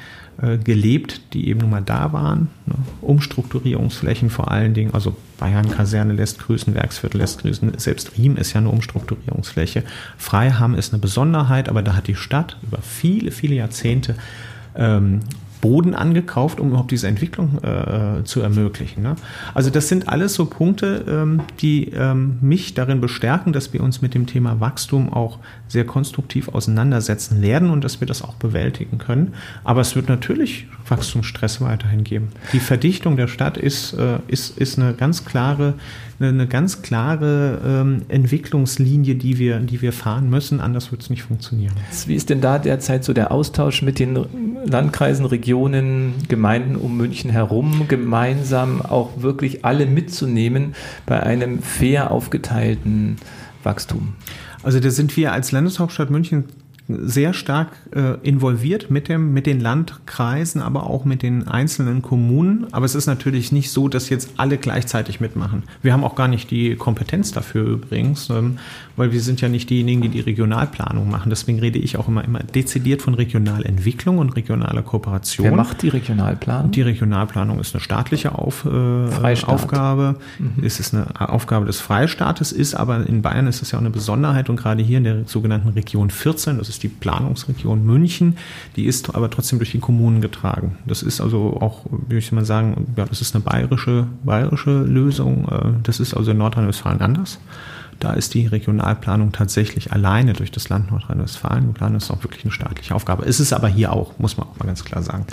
äh, 0.42 0.58
gelebt, 0.58 1.20
die 1.32 1.48
eben 1.48 1.60
nun 1.60 1.70
mal 1.70 1.82
da 1.82 2.12
waren. 2.12 2.48
Ne? 2.66 2.74
Umstrukturierungsflächen 3.00 4.30
vor 4.30 4.50
allen 4.50 4.74
Dingen, 4.74 4.92
also 4.92 5.16
Bayern-Kaserne 5.38 6.12
lässt 6.12 6.40
grüßen, 6.40 6.74
Werksviertel 6.74 7.18
lässt 7.18 7.42
grüßen, 7.42 7.72
selbst 7.78 8.18
Riem 8.18 8.36
ist 8.36 8.52
ja 8.52 8.60
eine 8.60 8.70
Umstrukturierungsfläche. 8.70 9.84
Freiham 10.18 10.74
ist 10.74 10.92
eine 10.92 11.00
Besonderheit, 11.00 11.68
aber 11.68 11.82
da 11.82 11.94
hat 11.94 12.08
die 12.08 12.16
Stadt 12.16 12.56
über 12.62 12.78
viele, 12.82 13.30
viele 13.30 13.54
Jahrzehnte 13.54 14.16
ähm, 14.74 15.20
Boden 15.64 15.94
angekauft, 15.94 16.61
um 16.61 16.68
überhaupt 16.68 16.90
diese 16.90 17.09
Entwicklung 17.09 17.59
äh, 17.62 18.22
zu 18.24 18.42
ermöglichen. 18.42 19.03
Ne? 19.03 19.16
Also 19.55 19.70
das 19.70 19.88
sind 19.88 20.11
alles 20.11 20.35
so 20.35 20.44
Punkte, 20.44 21.07
ähm, 21.09 21.40
die 21.62 21.88
ähm, 21.88 22.37
mich 22.42 22.74
darin 22.74 23.00
bestärken, 23.00 23.55
dass 23.55 23.72
wir 23.72 23.83
uns 23.83 24.03
mit 24.03 24.12
dem 24.12 24.27
Thema 24.27 24.61
Wachstum 24.61 25.11
auch 25.11 25.38
sehr 25.66 25.87
konstruktiv 25.87 26.48
auseinandersetzen 26.48 27.40
werden 27.40 27.70
und 27.70 27.83
dass 27.83 28.00
wir 28.00 28.07
das 28.07 28.20
auch 28.20 28.35
bewältigen 28.35 28.98
können. 28.98 29.33
Aber 29.64 29.81
es 29.81 29.96
wird 29.96 30.11
natürlich 30.11 30.66
Wachstumsstress 30.87 31.62
weiterhin 31.62 32.05
geben. 32.05 32.29
Die 32.53 32.61
Verdichtung 32.61 33.16
der 33.16 33.29
Stadt 33.29 33.57
ist, 33.57 33.94
äh, 33.94 34.18
ist, 34.29 34.59
ist 34.59 34.79
eine 34.79 34.92
ganz 34.92 35.24
klare 35.24 35.72
eine 36.28 36.46
ganz 36.46 36.82
klare 36.82 37.60
ähm, 37.64 38.02
Entwicklungslinie, 38.08 39.14
die 39.14 39.38
wir, 39.38 39.60
die 39.60 39.82
wir 39.82 39.92
fahren 39.92 40.28
müssen. 40.30 40.60
Anders 40.60 40.90
wird 40.90 41.02
es 41.02 41.10
nicht 41.10 41.22
funktionieren. 41.22 41.74
Wie 42.06 42.14
ist 42.14 42.30
denn 42.30 42.40
da 42.40 42.58
derzeit 42.58 43.04
so 43.04 43.12
der 43.12 43.30
Austausch 43.30 43.82
mit 43.82 43.98
den 43.98 44.26
Landkreisen, 44.64 45.26
Regionen, 45.26 46.14
Gemeinden 46.28 46.76
um 46.76 46.96
München 46.96 47.30
herum, 47.30 47.87
gemeinsam 47.88 48.82
auch 48.82 49.22
wirklich 49.22 49.64
alle 49.64 49.87
mitzunehmen 49.87 50.74
bei 51.06 51.22
einem 51.22 51.60
fair 51.60 52.10
aufgeteilten 52.10 53.16
Wachstum? 53.62 54.14
Also 54.62 54.80
da 54.80 54.90
sind 54.90 55.16
wir 55.16 55.32
als 55.32 55.52
Landeshauptstadt 55.52 56.10
München 56.10 56.44
sehr 56.88 57.32
stark 57.32 57.68
äh, 57.94 58.18
involviert 58.22 58.90
mit, 58.90 59.08
dem, 59.08 59.32
mit 59.32 59.46
den 59.46 59.60
Landkreisen, 59.60 60.60
aber 60.60 60.84
auch 60.84 61.04
mit 61.04 61.22
den 61.22 61.48
einzelnen 61.48 62.02
Kommunen. 62.02 62.66
Aber 62.72 62.84
es 62.84 62.94
ist 62.94 63.06
natürlich 63.06 63.52
nicht 63.52 63.70
so, 63.70 63.88
dass 63.88 64.10
jetzt 64.10 64.32
alle 64.36 64.58
gleichzeitig 64.58 65.18
mitmachen. 65.18 65.62
Wir 65.82 65.94
haben 65.94 66.04
auch 66.04 66.14
gar 66.14 66.28
nicht 66.28 66.50
die 66.50 66.76
Kompetenz 66.76 67.32
dafür 67.32 67.66
übrigens, 67.66 68.28
ähm, 68.28 68.58
weil 68.96 69.12
wir 69.12 69.20
sind 69.20 69.40
ja 69.40 69.48
nicht 69.48 69.70
diejenigen, 69.70 70.02
die 70.02 70.08
die 70.10 70.20
Regionalplanung 70.20 71.10
machen. 71.10 71.30
Deswegen 71.30 71.58
rede 71.58 71.78
ich 71.78 71.96
auch 71.96 72.08
immer, 72.08 72.22
immer 72.24 72.40
dezidiert 72.40 73.00
von 73.00 73.14
Regionalentwicklung 73.14 74.18
und 74.18 74.30
regionaler 74.36 74.82
Kooperation. 74.82 75.46
Wer 75.46 75.56
macht 75.56 75.80
die 75.80 75.88
Regionalplanung? 75.88 76.70
Die 76.70 76.82
Regionalplanung 76.82 77.60
ist 77.60 77.74
eine 77.74 77.80
staatliche 77.80 78.34
Auf, 78.34 78.66
äh, 78.66 79.44
Aufgabe. 79.44 80.16
Mhm. 80.38 80.64
Es 80.64 80.80
ist 80.80 80.94
eine 80.94 81.06
Aufgabe 81.18 81.64
des 81.64 81.80
Freistaates, 81.80 82.52
ist 82.52 82.74
aber 82.74 83.06
in 83.06 83.22
Bayern 83.22 83.46
ist 83.46 83.62
es 83.62 83.70
ja 83.70 83.78
auch 83.78 83.82
eine 83.82 83.90
Besonderheit 83.90 84.50
und 84.50 84.56
gerade 84.56 84.82
hier 84.82 84.98
in 84.98 85.04
der 85.04 85.24
sogenannten 85.26 85.68
Region 85.68 86.10
14, 86.10 86.58
das 86.58 86.68
ist 86.68 86.73
die 86.82 86.88
Planungsregion 86.88 87.84
München, 87.84 88.37
die 88.76 88.84
ist 88.84 89.14
aber 89.14 89.30
trotzdem 89.30 89.58
durch 89.58 89.72
die 89.72 89.78
Kommunen 89.78 90.20
getragen. 90.20 90.78
Das 90.87 91.02
ist 91.02 91.20
also 91.20 91.58
auch, 91.60 91.87
wie 92.08 92.16
ich 92.16 92.32
mal 92.32 92.44
sagen, 92.44 92.94
ja, 92.96 93.04
das 93.04 93.20
ist 93.20 93.34
eine 93.34 93.44
bayerische, 93.44 94.06
bayerische 94.24 94.82
Lösung. 94.82 95.48
Äh, 95.48 95.82
das 95.82 96.00
ist 96.00 96.14
also 96.14 96.30
in 96.30 96.38
Nordrhein-Westfalen 96.38 97.00
anders. 97.00 97.38
Da 98.00 98.12
ist 98.12 98.34
die 98.34 98.46
Regionalplanung 98.46 99.32
tatsächlich 99.32 99.92
alleine 99.92 100.32
durch 100.32 100.50
das 100.50 100.68
Land 100.68 100.90
Nordrhein-Westfalen 100.90 101.68
geplant. 101.68 101.96
Das 101.96 102.04
ist 102.04 102.10
auch 102.10 102.22
wirklich 102.22 102.44
eine 102.44 102.52
staatliche 102.52 102.94
Aufgabe. 102.94 103.24
Ist 103.24 103.40
es 103.40 103.52
aber 103.52 103.68
hier 103.68 103.92
auch, 103.92 104.18
muss 104.18 104.37
man 104.37 104.48
auch 104.48 104.58
mal 104.58 104.66
ganz 104.66 104.84
klar 104.84 105.02
sagen. 105.02 105.26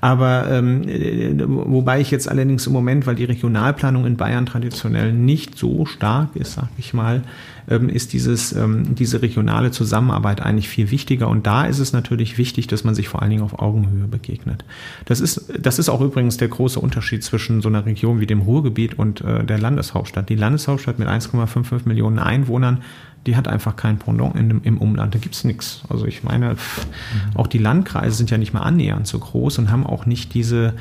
Aber 0.00 0.50
ähm, 0.50 0.86
äh, 0.88 1.34
wobei 1.46 2.00
ich 2.00 2.10
jetzt 2.10 2.28
allerdings 2.28 2.66
im 2.66 2.72
Moment, 2.72 3.06
weil 3.06 3.14
die 3.14 3.24
Regionalplanung 3.24 4.06
in 4.06 4.16
Bayern 4.16 4.46
traditionell 4.46 5.12
nicht 5.12 5.58
so 5.58 5.86
stark 5.86 6.36
ist, 6.36 6.54
sag 6.54 6.68
ich 6.76 6.94
mal, 6.94 7.22
ähm, 7.68 7.88
ist 7.88 8.12
dieses, 8.12 8.52
ähm, 8.52 8.94
diese 8.94 9.22
regionale 9.22 9.70
Zusammenarbeit 9.70 10.40
eigentlich 10.40 10.68
viel 10.68 10.90
wichtiger. 10.90 11.28
Und 11.28 11.46
da 11.46 11.64
ist 11.64 11.78
es 11.78 11.92
natürlich 11.92 12.38
wichtig, 12.38 12.66
dass 12.66 12.84
man 12.84 12.94
sich 12.94 13.08
vor 13.08 13.22
allen 13.22 13.30
Dingen 13.30 13.42
auf 13.42 13.58
Augenhöhe 13.58 14.06
begegnet. 14.06 14.64
Das 15.04 15.20
ist, 15.20 15.52
das 15.60 15.78
ist 15.78 15.88
auch 15.88 16.00
übrigens 16.00 16.36
der 16.36 16.48
große 16.48 16.80
Unterschied 16.80 17.24
zwischen 17.24 17.62
so 17.62 17.68
einer 17.68 17.86
Region 17.86 18.20
wie 18.20 18.26
dem 18.26 18.40
Ruhrgebiet 18.40 18.98
und 18.98 19.20
äh, 19.20 19.44
der 19.44 19.58
Landeshauptstadt. 19.58 20.28
Die 20.28 20.36
Landeshauptstadt 20.36 20.98
mit 20.98 21.08
1,55 21.08 21.86
Millionen 21.86 22.18
Einwohnern 22.18 22.80
die 23.26 23.36
hat 23.36 23.46
einfach 23.46 23.76
kein 23.76 23.98
Pendant 23.98 24.34
in, 24.36 24.62
im 24.64 24.78
Umland. 24.78 25.14
Da 25.14 25.18
gibt's 25.18 25.44
nichts. 25.44 25.82
Also 25.88 26.06
ich 26.06 26.24
meine, 26.24 26.54
mhm. 26.54 26.56
auch 27.34 27.46
die 27.46 27.58
Landkreise 27.58 28.16
sind 28.16 28.30
ja 28.30 28.38
nicht 28.38 28.52
mal 28.52 28.62
annähernd 28.62 29.06
so 29.06 29.18
groß 29.18 29.58
und 29.58 29.70
haben 29.70 29.86
auch 29.86 30.06
nicht 30.06 30.34
diese 30.34 30.74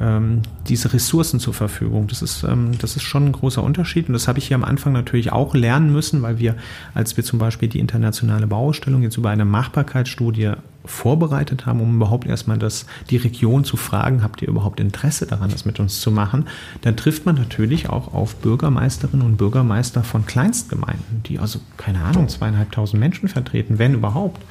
ähm, 0.00 0.42
diese 0.68 0.92
Ressourcen 0.92 1.40
zur 1.40 1.54
Verfügung. 1.54 2.06
Das 2.06 2.22
ist, 2.22 2.44
ähm, 2.44 2.72
das 2.78 2.96
ist 2.96 3.02
schon 3.02 3.26
ein 3.26 3.32
großer 3.32 3.62
Unterschied 3.62 4.08
und 4.08 4.12
das 4.12 4.28
habe 4.28 4.38
ich 4.38 4.48
hier 4.48 4.54
am 4.54 4.64
Anfang 4.64 4.92
natürlich 4.92 5.32
auch 5.32 5.54
lernen 5.54 5.92
müssen, 5.92 6.22
weil 6.22 6.38
wir, 6.38 6.54
als 6.94 7.16
wir 7.16 7.24
zum 7.24 7.38
Beispiel 7.38 7.68
die 7.68 7.80
internationale 7.80 8.46
Bauausstellung 8.46 9.02
jetzt 9.02 9.16
über 9.16 9.30
eine 9.30 9.44
Machbarkeitsstudie 9.44 10.52
vorbereitet 10.84 11.66
haben, 11.66 11.80
um 11.80 11.96
überhaupt 11.96 12.26
erstmal 12.26 12.58
das, 12.58 12.86
die 13.10 13.16
Region 13.16 13.64
zu 13.64 13.76
fragen, 13.76 14.22
habt 14.22 14.40
ihr 14.40 14.48
überhaupt 14.48 14.80
Interesse 14.80 15.26
daran, 15.26 15.50
das 15.50 15.64
mit 15.64 15.80
uns 15.80 16.00
zu 16.00 16.10
machen, 16.10 16.46
dann 16.80 16.96
trifft 16.96 17.26
man 17.26 17.34
natürlich 17.34 17.90
auch 17.90 18.14
auf 18.14 18.36
Bürgermeisterinnen 18.36 19.26
und 19.26 19.36
Bürgermeister 19.36 20.02
von 20.02 20.24
Kleinstgemeinden, 20.24 21.22
die 21.26 21.38
also, 21.38 21.60
keine 21.76 22.02
Ahnung, 22.02 22.28
zweieinhalbtausend 22.28 22.98
Menschen 22.98 23.28
vertreten, 23.28 23.78
wenn 23.78 23.94
überhaupt. 23.94 24.42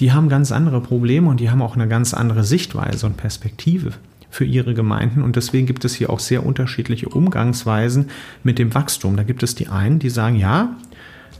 Die 0.00 0.12
haben 0.12 0.28
ganz 0.28 0.52
andere 0.52 0.80
Probleme 0.80 1.28
und 1.28 1.40
die 1.40 1.50
haben 1.50 1.62
auch 1.62 1.74
eine 1.74 1.88
ganz 1.88 2.12
andere 2.12 2.44
Sichtweise 2.44 3.06
und 3.06 3.16
Perspektive 3.16 3.92
für 4.32 4.46
ihre 4.46 4.72
Gemeinden. 4.72 5.22
Und 5.22 5.36
deswegen 5.36 5.66
gibt 5.66 5.84
es 5.84 5.94
hier 5.94 6.08
auch 6.08 6.18
sehr 6.18 6.44
unterschiedliche 6.44 7.06
Umgangsweisen 7.10 8.08
mit 8.42 8.58
dem 8.58 8.74
Wachstum. 8.74 9.14
Da 9.14 9.24
gibt 9.24 9.42
es 9.42 9.54
die 9.54 9.68
einen, 9.68 9.98
die 9.98 10.08
sagen, 10.08 10.36
ja, 10.36 10.74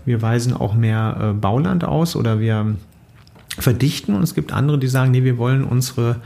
wir 0.05 0.21
weisen 0.21 0.53
auch 0.53 0.75
mehr 0.75 1.17
äh, 1.19 1.33
Bauland 1.33 1.85
aus 1.85 2.15
oder 2.17 2.39
wir 2.39 2.77
verdichten. 3.59 4.15
Und 4.15 4.23
es 4.23 4.35
gibt 4.35 4.53
andere, 4.53 4.79
die 4.79 4.89
sagen, 4.89 5.11
nee, 5.11 5.25
wir 5.25 5.39
wollen 5.39 5.65
unsere 5.65 6.21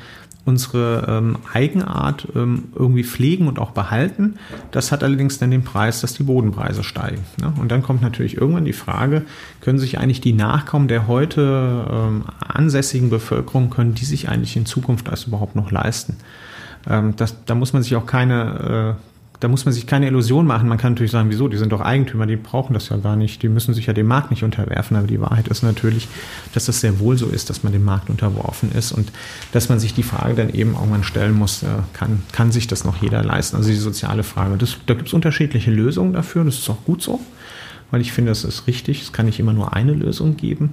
unsere 0.45 1.05
ähm, 1.09 1.39
Eigenart 1.53 2.29
ähm, 2.37 2.67
irgendwie 2.77 3.03
pflegen 3.03 3.49
und 3.49 3.59
auch 3.59 3.73
behalten. 3.73 4.37
Das 4.71 4.93
hat 4.93 5.03
allerdings 5.03 5.41
dann 5.41 5.51
den 5.51 5.65
Preis, 5.65 6.01
dass 6.01 6.15
die 6.15 6.23
Bodenpreise 6.23 6.85
steigen. 6.85 7.25
Ne? 7.41 7.53
Und 7.61 7.73
dann 7.73 7.83
kommt 7.83 8.01
natürlich 8.01 8.37
irgendwann 8.37 8.65
die 8.65 8.73
Frage, 8.73 9.23
können 9.61 9.81
sich 9.81 9.99
eigentlich 9.99 10.21
die 10.21 10.33
Nachkommen 10.33 10.87
der 10.87 11.09
heute 11.09 11.85
ähm, 11.91 12.25
ansässigen 12.39 13.11
Bevölkerung, 13.11 13.71
können 13.71 13.95
die 13.95 14.05
sich 14.05 14.29
eigentlich 14.29 14.57
in 14.57 14.67
Zukunft 14.67 15.09
das 15.09 15.25
überhaupt 15.25 15.57
noch 15.57 15.73
leisten? 15.73 16.17
Ähm, 16.88 17.14
das, 17.16 17.44
da 17.44 17.55
muss 17.55 17.72
man 17.72 17.83
sich 17.83 17.96
auch 17.96 18.07
keine, 18.07 18.96
äh, 18.96 19.03
da 19.40 19.49
muss 19.49 19.64
man 19.64 19.75
sich 19.75 19.87
keine 19.87 20.07
Illusion 20.07 20.46
machen. 20.46 20.68
Man 20.68 20.79
kann 20.79 20.92
natürlich 20.92 21.12
sagen, 21.12 21.29
wieso, 21.31 21.49
die 21.49 21.59
sind 21.59 21.70
doch 21.72 21.81
Eigentümer, 21.81 22.27
die 22.27 22.37
brauchen 22.37 22.72
das 22.72 22.88
ja 22.88 22.96
gar 22.96 23.16
nicht, 23.16 23.42
die 23.42 23.49
müssen 23.49 23.75
sich 23.75 23.87
ja 23.87 23.92
dem 23.92 24.07
Markt 24.07 24.31
nicht 24.31 24.44
unterwerfen. 24.44 24.96
Aber 24.96 25.07
die 25.07 25.20
Wahrheit 25.20 25.49
ist 25.49 25.62
natürlich, 25.62 26.09
dass 26.55 26.66
das 26.66 26.81
sehr 26.81 26.99
wohl 27.01 27.18
so 27.18 27.27
ist, 27.27 27.51
dass 27.51 27.62
man 27.62 27.72
dem 27.72 27.85
Markt 27.85 28.09
unterworfen 28.09 28.72
ist 28.72 28.92
und 28.92 29.12
dass 29.53 29.68
man 29.68 29.79
sich 29.79 29.94
die 29.94 30.03
Frage 30.03 30.35
dann 30.35 30.51
eben 30.51 30.72
irgendwann 30.72 31.05
stellen 31.05 31.35
muss, 31.35 31.62
äh, 31.62 31.66
kann, 31.92 32.22
kann 32.33 32.51
sich 32.51 32.66
das 32.66 32.85
noch 32.85 33.03
jeder 33.03 33.22
leisten? 33.22 33.57
Also 33.57 33.68
die 33.68 33.77
soziale 33.77 34.22
Frage. 34.22 34.57
Das, 34.57 34.77
da 34.87 34.94
gibt 34.94 35.09
es 35.09 35.14
unterschiedliche 35.14 35.70
Lösungen 35.70 36.12
dafür, 36.12 36.44
das 36.44 36.59
ist 36.59 36.70
auch 36.70 36.85
gut 36.85 37.03
so, 37.03 37.20
weil 37.90 38.01
ich 38.01 38.12
finde, 38.12 38.31
das 38.31 38.44
ist 38.44 38.66
richtig. 38.66 39.03
Es 39.03 39.12
kann 39.12 39.27
nicht 39.27 39.38
immer 39.38 39.53
nur 39.53 39.75
eine 39.75 39.92
Lösung 39.92 40.37
geben 40.37 40.70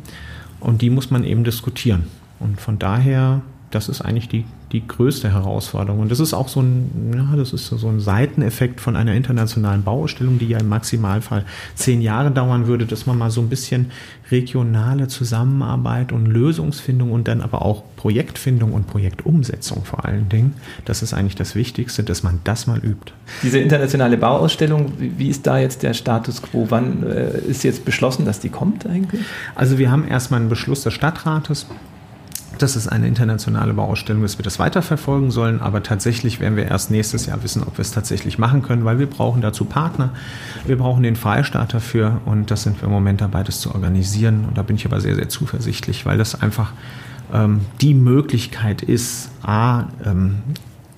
und 0.60 0.82
die 0.82 0.90
muss 0.90 1.12
man 1.12 1.26
eben 1.26 1.44
diskutieren. 1.44 2.04
Und 2.40 2.60
von 2.60 2.80
daher 2.80 3.42
das 3.74 3.90
ist 3.90 4.02
eigentlich 4.02 4.30
die, 4.30 4.46
die 4.72 4.88
größte 4.88 5.32
Herausforderung. 5.32 6.02
Und 6.02 6.12
das 6.12 6.20
ist 6.20 6.34
auch 6.34 6.48
so 6.48 6.62
ein, 6.62 7.12
ja, 7.16 7.36
das 7.36 7.54
ist 7.54 7.68
so 7.68 7.88
ein 7.88 8.00
Seiteneffekt 8.00 8.80
von 8.80 8.96
einer 8.96 9.14
internationalen 9.14 9.84
Bauausstellung, 9.84 10.38
die 10.38 10.48
ja 10.48 10.60
im 10.60 10.70
Maximalfall 10.70 11.44
zehn 11.76 12.02
Jahre 12.02 12.30
dauern 12.30 12.68
würde, 12.68 12.86
dass 12.86 13.06
man 13.08 13.18
mal 13.18 13.32
so 13.32 13.42
ein 13.42 13.50
bisschen 13.50 13.92
regionale 14.30 15.08
Zusammenarbeit 15.08 16.12
und 16.12 16.28
Lösungsfindung 16.28 17.12
und 17.12 17.28
dann 17.28 17.42
aber 17.42 17.64
auch 17.64 17.84
Projektfindung 17.98 18.74
und 18.74 18.88
Projektumsetzung 18.88 19.86
vor 19.86 20.06
allen 20.06 20.30
Dingen, 20.30 20.54
das 20.86 21.02
ist 21.02 21.14
eigentlich 21.14 21.36
das 21.36 21.56
Wichtigste, 21.56 22.04
dass 22.04 22.22
man 22.22 22.40
das 22.44 22.68
mal 22.68 22.80
übt. 22.80 23.14
Diese 23.42 23.60
internationale 23.60 24.18
Bauausstellung, 24.18 24.94
wie 24.98 25.30
ist 25.30 25.48
da 25.48 25.58
jetzt 25.58 25.84
der 25.84 25.94
Status 25.94 26.42
quo? 26.42 26.68
Wann 26.70 27.04
äh, 27.04 27.40
ist 27.40 27.64
jetzt 27.64 27.86
beschlossen, 27.86 28.26
dass 28.26 28.40
die 28.40 28.50
kommt 28.50 28.86
eigentlich? 28.86 29.22
Also 29.56 29.78
wir 29.78 29.90
haben 29.90 30.08
erstmal 30.08 30.40
einen 30.40 30.50
Beschluss 30.50 30.84
des 30.84 30.94
Stadtrates 30.94 31.66
das 32.58 32.76
ist 32.76 32.88
eine 32.88 33.08
internationale 33.08 33.74
Bauausstellung, 33.74 34.22
dass 34.22 34.38
wir 34.38 34.44
das 34.44 34.60
weiterverfolgen 34.60 35.32
sollen. 35.32 35.62
Aber 35.62 35.84
tatsächlich 35.84 36.40
werden 36.40 36.56
wir 36.56 36.66
erst 36.66 36.92
nächstes 36.92 37.26
Jahr 37.26 37.44
wissen, 37.44 37.64
ob 37.64 37.78
wir 37.78 37.82
es 37.82 37.92
tatsächlich 37.92 38.38
machen 38.38 38.62
können, 38.62 38.86
weil 38.86 39.00
wir 39.00 39.08
brauchen 39.08 39.42
dazu 39.42 39.66
Partner. 39.66 40.12
Wir 40.66 40.78
brauchen 40.78 41.04
den 41.04 41.16
Freistaat 41.16 41.74
dafür 41.74 42.22
und 42.26 42.52
das 42.52 42.64
sind 42.64 42.82
wir 42.82 42.86
im 42.86 42.94
Moment 42.94 43.22
dabei, 43.22 43.44
das 43.44 43.60
zu 43.60 43.74
organisieren. 43.74 44.46
Und 44.48 44.58
da 44.58 44.64
bin 44.64 44.76
ich 44.76 44.86
aber 44.86 45.02
sehr, 45.02 45.16
sehr 45.16 45.30
zuversichtlich, 45.30 46.06
weil 46.06 46.18
das 46.18 46.42
einfach 46.42 46.74
ähm, 47.32 47.62
die 47.82 47.94
Möglichkeit 47.94 48.82
ist, 48.82 49.30
A, 49.42 49.88
ähm, 50.06 50.38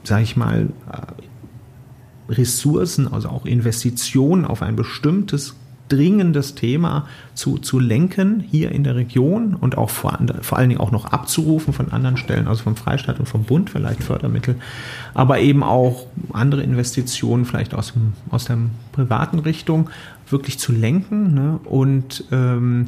sage 0.03 0.23
ich 0.23 0.35
mal, 0.35 0.69
äh, 0.91 2.31
Ressourcen, 2.31 3.11
also 3.11 3.29
auch 3.29 3.45
Investitionen 3.45 4.45
auf 4.45 4.61
ein 4.61 4.75
bestimmtes 4.75 5.55
dringendes 5.89 6.55
Thema 6.55 7.07
zu, 7.35 7.57
zu 7.57 7.79
lenken 7.79 8.39
hier 8.39 8.71
in 8.71 8.83
der 8.83 8.95
Region 8.95 9.55
und 9.55 9.77
auch 9.77 9.89
vor, 9.89 10.17
vor 10.41 10.57
allen 10.57 10.69
Dingen 10.69 10.81
auch 10.81 10.91
noch 10.91 11.05
abzurufen 11.05 11.73
von 11.73 11.91
anderen 11.91 12.17
Stellen, 12.17 12.47
also 12.47 12.63
vom 12.63 12.75
Freistaat 12.75 13.19
und 13.19 13.27
vom 13.27 13.43
Bund 13.43 13.69
vielleicht 13.69 14.03
Fördermittel, 14.03 14.55
aber 15.13 15.39
eben 15.39 15.63
auch 15.63 16.07
andere 16.33 16.63
Investitionen 16.63 17.45
vielleicht 17.45 17.73
aus, 17.73 17.93
dem, 17.93 18.13
aus 18.31 18.45
der 18.45 18.57
privaten 18.91 19.39
Richtung 19.39 19.89
wirklich 20.29 20.59
zu 20.59 20.71
lenken 20.71 21.33
ne? 21.33 21.59
und, 21.65 22.23
ähm, 22.31 22.87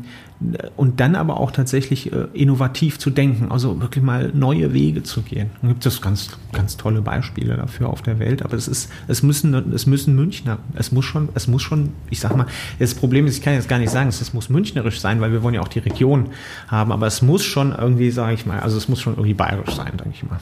und 0.75 0.99
dann 0.99 1.15
aber 1.15 1.39
auch 1.39 1.51
tatsächlich 1.51 2.11
äh, 2.11 2.27
innovativ 2.33 2.99
zu 2.99 3.09
denken, 3.09 3.51
also 3.51 3.79
wirklich 3.81 4.03
mal 4.03 4.31
neue 4.33 4.73
Wege 4.73 5.03
zu 5.03 5.21
gehen. 5.21 5.49
Da 5.61 5.67
gibt 5.67 5.85
es 5.85 6.01
ganz, 6.01 6.37
ganz 6.51 6.77
tolle 6.77 7.01
Beispiele 7.01 7.55
dafür 7.55 7.89
auf 7.89 8.01
der 8.01 8.19
Welt, 8.19 8.43
aber 8.43 8.55
es 8.55 8.67
ist, 8.67 8.91
es 9.07 9.23
müssen, 9.23 9.53
es 9.73 9.85
müssen 9.85 10.15
Münchner, 10.15 10.59
es 10.75 10.91
muss 10.91 11.05
schon, 11.05 11.29
es 11.33 11.47
muss 11.47 11.61
schon, 11.61 11.89
ich 12.09 12.19
sag 12.19 12.35
mal, 12.35 12.47
das 12.79 12.95
Problem 12.95 13.27
ist, 13.27 13.37
ich 13.37 13.43
kann 13.43 13.53
jetzt 13.53 13.69
gar 13.69 13.79
nicht 13.79 13.91
sagen, 13.91 14.09
es 14.09 14.33
muss 14.33 14.49
münchnerisch 14.49 14.99
sein, 14.99 15.21
weil 15.21 15.31
wir 15.31 15.43
wollen 15.43 15.55
ja 15.55 15.61
auch 15.61 15.67
die 15.67 15.79
Region 15.79 16.29
haben, 16.67 16.91
aber 16.91 17.07
es 17.07 17.21
muss 17.21 17.43
schon 17.43 17.73
irgendwie, 17.73 18.11
sage 18.11 18.33
ich 18.33 18.45
mal, 18.45 18.59
also 18.59 18.77
es 18.77 18.87
muss 18.87 18.99
schon 18.99 19.13
irgendwie 19.13 19.33
bayerisch 19.33 19.75
sein, 19.75 19.91
denke 19.97 20.11
ich 20.13 20.23
mal. 20.23 20.39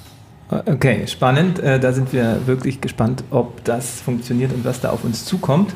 Okay, 0.48 1.08
spannend. 1.08 1.58
Äh, 1.58 1.80
da 1.80 1.92
sind 1.92 2.14
wir 2.14 2.46
wirklich 2.46 2.80
gespannt, 2.80 3.24
ob 3.32 3.64
das 3.64 4.00
funktioniert 4.02 4.54
und 4.54 4.64
was 4.64 4.80
da 4.80 4.92
auf 4.92 5.04
uns 5.04 5.26
zukommt. 5.26 5.74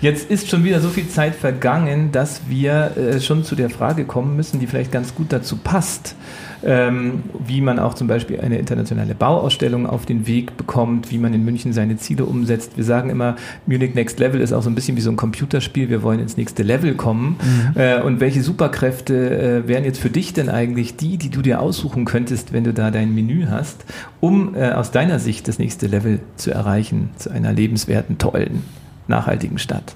Jetzt 0.00 0.28
ist 0.28 0.48
schon 0.48 0.64
wieder 0.64 0.80
so 0.80 0.88
viel 0.88 1.08
Zeit 1.08 1.36
vergangen, 1.36 2.10
dass 2.10 2.42
wir 2.48 2.96
äh, 2.96 3.20
schon 3.20 3.44
zu 3.44 3.54
der 3.54 3.70
Frage 3.70 4.04
kommen 4.06 4.34
müssen, 4.34 4.58
die 4.58 4.66
vielleicht 4.66 4.90
ganz 4.90 5.14
gut 5.14 5.32
dazu 5.32 5.56
passt 5.56 6.16
ähm, 6.64 7.22
wie 7.46 7.60
man 7.60 7.78
auch 7.78 7.94
zum 7.94 8.08
Beispiel 8.08 8.40
eine 8.40 8.58
internationale 8.58 9.14
Bauausstellung 9.14 9.86
auf 9.86 10.06
den 10.06 10.26
Weg 10.26 10.56
bekommt, 10.56 11.10
wie 11.10 11.18
man 11.18 11.34
in 11.34 11.44
München 11.44 11.72
seine 11.72 11.96
Ziele 11.96 12.24
umsetzt. 12.24 12.72
Wir 12.76 12.84
sagen 12.84 13.10
immer, 13.10 13.36
Munich 13.66 13.94
Next 13.94 14.18
Level 14.18 14.40
ist 14.40 14.52
auch 14.52 14.62
so 14.62 14.70
ein 14.70 14.74
bisschen 14.74 14.96
wie 14.96 15.00
so 15.00 15.10
ein 15.10 15.16
Computerspiel. 15.16 15.88
Wir 15.88 16.02
wollen 16.02 16.20
ins 16.20 16.36
nächste 16.36 16.62
Level 16.62 16.94
kommen. 16.94 17.36
Mhm. 17.42 17.80
Äh, 17.80 18.00
und 18.00 18.20
welche 18.20 18.42
Superkräfte 18.42 19.64
äh, 19.64 19.68
wären 19.68 19.84
jetzt 19.84 20.00
für 20.00 20.10
dich 20.10 20.32
denn 20.32 20.48
eigentlich 20.48 20.96
die, 20.96 21.16
die 21.16 21.30
du 21.30 21.42
dir 21.42 21.60
aussuchen 21.60 22.04
könntest, 22.04 22.52
wenn 22.52 22.64
du 22.64 22.72
da 22.72 22.90
dein 22.90 23.14
Menü 23.14 23.46
hast, 23.48 23.84
um 24.20 24.54
äh, 24.54 24.70
aus 24.70 24.90
deiner 24.90 25.18
Sicht 25.18 25.48
das 25.48 25.58
nächste 25.58 25.86
Level 25.86 26.20
zu 26.36 26.50
erreichen, 26.50 27.10
zu 27.16 27.30
einer 27.30 27.52
lebenswerten, 27.52 28.18
tollen, 28.18 28.64
nachhaltigen 29.06 29.58
Stadt? 29.58 29.94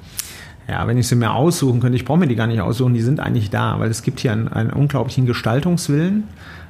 Ja, 0.68 0.86
wenn 0.86 0.96
ich 0.96 1.08
sie 1.08 1.16
mir 1.16 1.32
aussuchen 1.32 1.80
könnte, 1.80 1.96
ich 1.96 2.04
brauche 2.04 2.18
mir 2.18 2.28
die 2.28 2.36
gar 2.36 2.46
nicht 2.46 2.60
aussuchen, 2.60 2.94
die 2.94 3.02
sind 3.02 3.20
eigentlich 3.20 3.50
da, 3.50 3.80
weil 3.80 3.90
es 3.90 4.02
gibt 4.02 4.20
hier 4.20 4.32
einen, 4.32 4.48
einen 4.48 4.70
unglaublichen 4.70 5.26
Gestaltungswillen. 5.26 6.24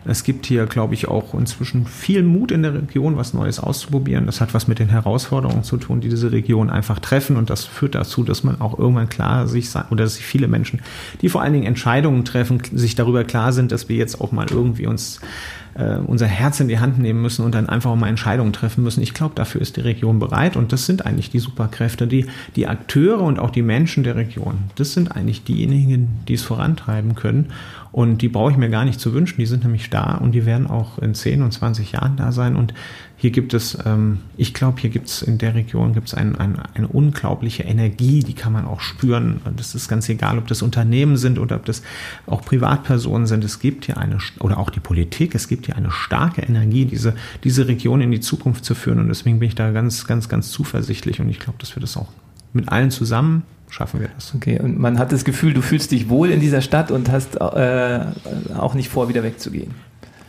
Es 0.04 0.24
gibt 0.24 0.46
hier, 0.46 0.66
glaube 0.66 0.94
ich, 0.94 1.06
auch 1.06 1.32
inzwischen 1.34 1.86
viel 1.86 2.24
Mut 2.24 2.50
in 2.50 2.62
der 2.62 2.74
Region, 2.74 3.16
was 3.16 3.34
Neues 3.34 3.60
auszuprobieren. 3.60 4.26
Das 4.26 4.40
hat 4.40 4.52
was 4.52 4.66
mit 4.66 4.80
den 4.80 4.88
Herausforderungen 4.88 5.62
zu 5.62 5.76
tun, 5.76 6.00
die 6.00 6.08
diese 6.08 6.32
Region 6.32 6.70
einfach 6.70 6.98
treffen. 6.98 7.36
Und 7.36 7.50
das 7.50 7.64
führt 7.64 7.94
dazu, 7.94 8.24
dass 8.24 8.42
man 8.42 8.60
auch 8.60 8.76
irgendwann 8.76 9.08
klar 9.08 9.46
sich, 9.46 9.68
oder 9.90 10.04
dass 10.04 10.16
sich 10.16 10.24
viele 10.24 10.48
Menschen, 10.48 10.80
die 11.20 11.28
vor 11.28 11.42
allen 11.42 11.52
Dingen 11.52 11.66
Entscheidungen 11.66 12.24
treffen, 12.24 12.60
sich 12.72 12.96
darüber 12.96 13.22
klar 13.22 13.52
sind, 13.52 13.70
dass 13.70 13.88
wir 13.88 13.96
jetzt 13.96 14.20
auch 14.20 14.32
mal 14.32 14.46
irgendwie 14.50 14.88
uns 14.88 15.20
äh, 15.74 15.96
unser 15.96 16.26
Herz 16.26 16.60
in 16.60 16.68
die 16.68 16.78
Hand 16.78 16.98
nehmen 16.98 17.22
müssen 17.22 17.44
und 17.44 17.54
dann 17.54 17.68
einfach 17.68 17.94
mal 17.94 18.08
Entscheidungen 18.08 18.52
treffen 18.52 18.82
müssen. 18.82 19.02
Ich 19.02 19.14
glaube, 19.14 19.34
dafür 19.34 19.60
ist 19.60 19.76
die 19.76 19.80
Region 19.80 20.18
bereit 20.18 20.56
und 20.56 20.72
das 20.72 20.86
sind 20.86 21.06
eigentlich 21.06 21.30
die 21.30 21.38
Superkräfte, 21.38 22.06
die, 22.06 22.26
die 22.56 22.66
Akteure 22.66 23.22
und 23.22 23.38
auch 23.38 23.50
die 23.50 23.62
Menschen 23.62 24.04
der 24.04 24.16
Region. 24.16 24.58
Das 24.76 24.92
sind 24.92 25.12
eigentlich 25.12 25.44
diejenigen, 25.44 26.20
die 26.28 26.34
es 26.34 26.42
vorantreiben 26.42 27.14
können. 27.14 27.50
Und 27.92 28.22
die 28.22 28.28
brauche 28.28 28.50
ich 28.50 28.56
mir 28.56 28.70
gar 28.70 28.86
nicht 28.86 28.98
zu 28.98 29.12
wünschen. 29.12 29.36
Die 29.38 29.46
sind 29.46 29.64
nämlich 29.64 29.90
da 29.90 30.14
und 30.14 30.32
die 30.32 30.46
werden 30.46 30.66
auch 30.66 30.98
in 30.98 31.14
10 31.14 31.42
und 31.42 31.52
20 31.52 31.92
Jahren 31.92 32.16
da 32.16 32.32
sein. 32.32 32.56
Und 32.56 32.72
hier 33.18 33.30
gibt 33.30 33.52
es, 33.52 33.76
ähm, 33.84 34.20
ich 34.38 34.54
glaube, 34.54 34.80
hier 34.80 34.88
gibt 34.88 35.08
es 35.08 35.20
in 35.20 35.36
der 35.36 35.54
Region 35.54 35.92
gibt 35.92 36.08
es 36.08 36.14
ein, 36.14 36.34
ein, 36.36 36.58
eine 36.74 36.88
unglaubliche 36.88 37.64
Energie, 37.64 38.20
die 38.20 38.32
kann 38.32 38.54
man 38.54 38.64
auch 38.64 38.80
spüren. 38.80 39.42
Und 39.44 39.60
es 39.60 39.74
ist 39.74 39.88
ganz 39.88 40.08
egal, 40.08 40.38
ob 40.38 40.48
das 40.48 40.62
Unternehmen 40.62 41.18
sind 41.18 41.38
oder 41.38 41.56
ob 41.56 41.66
das 41.66 41.82
auch 42.26 42.42
Privatpersonen 42.42 43.26
sind. 43.26 43.44
Es 43.44 43.60
gibt 43.60 43.84
hier 43.84 43.98
eine, 43.98 44.18
oder 44.40 44.58
auch 44.58 44.70
die 44.70 44.80
Politik, 44.80 45.34
es 45.34 45.46
gibt 45.46 45.66
hier 45.66 45.76
eine 45.76 45.90
starke 45.90 46.40
Energie, 46.40 46.86
diese, 46.86 47.14
diese 47.44 47.68
Region 47.68 48.00
in 48.00 48.10
die 48.10 48.20
Zukunft 48.20 48.64
zu 48.64 48.74
führen. 48.74 49.00
Und 49.00 49.08
deswegen 49.08 49.38
bin 49.38 49.48
ich 49.48 49.54
da 49.54 49.70
ganz, 49.70 50.06
ganz, 50.06 50.30
ganz 50.30 50.50
zuversichtlich. 50.50 51.20
Und 51.20 51.28
ich 51.28 51.38
glaube, 51.38 51.58
dass 51.58 51.76
wir 51.76 51.80
das 51.82 51.98
auch 51.98 52.08
mit 52.54 52.70
allen 52.70 52.90
zusammen 52.90 53.42
schaffen 53.72 54.00
wir 54.00 54.08
das. 54.14 54.34
Okay, 54.34 54.60
und 54.60 54.78
man 54.78 54.98
hat 54.98 55.12
das 55.12 55.24
Gefühl, 55.24 55.54
du 55.54 55.62
fühlst 55.62 55.90
dich 55.90 56.08
wohl 56.08 56.30
in 56.30 56.40
dieser 56.40 56.60
Stadt 56.60 56.90
und 56.90 57.10
hast 57.10 57.36
äh, 57.36 58.00
auch 58.56 58.74
nicht 58.74 58.88
vor, 58.88 59.08
wieder 59.08 59.22
wegzugehen. 59.22 59.74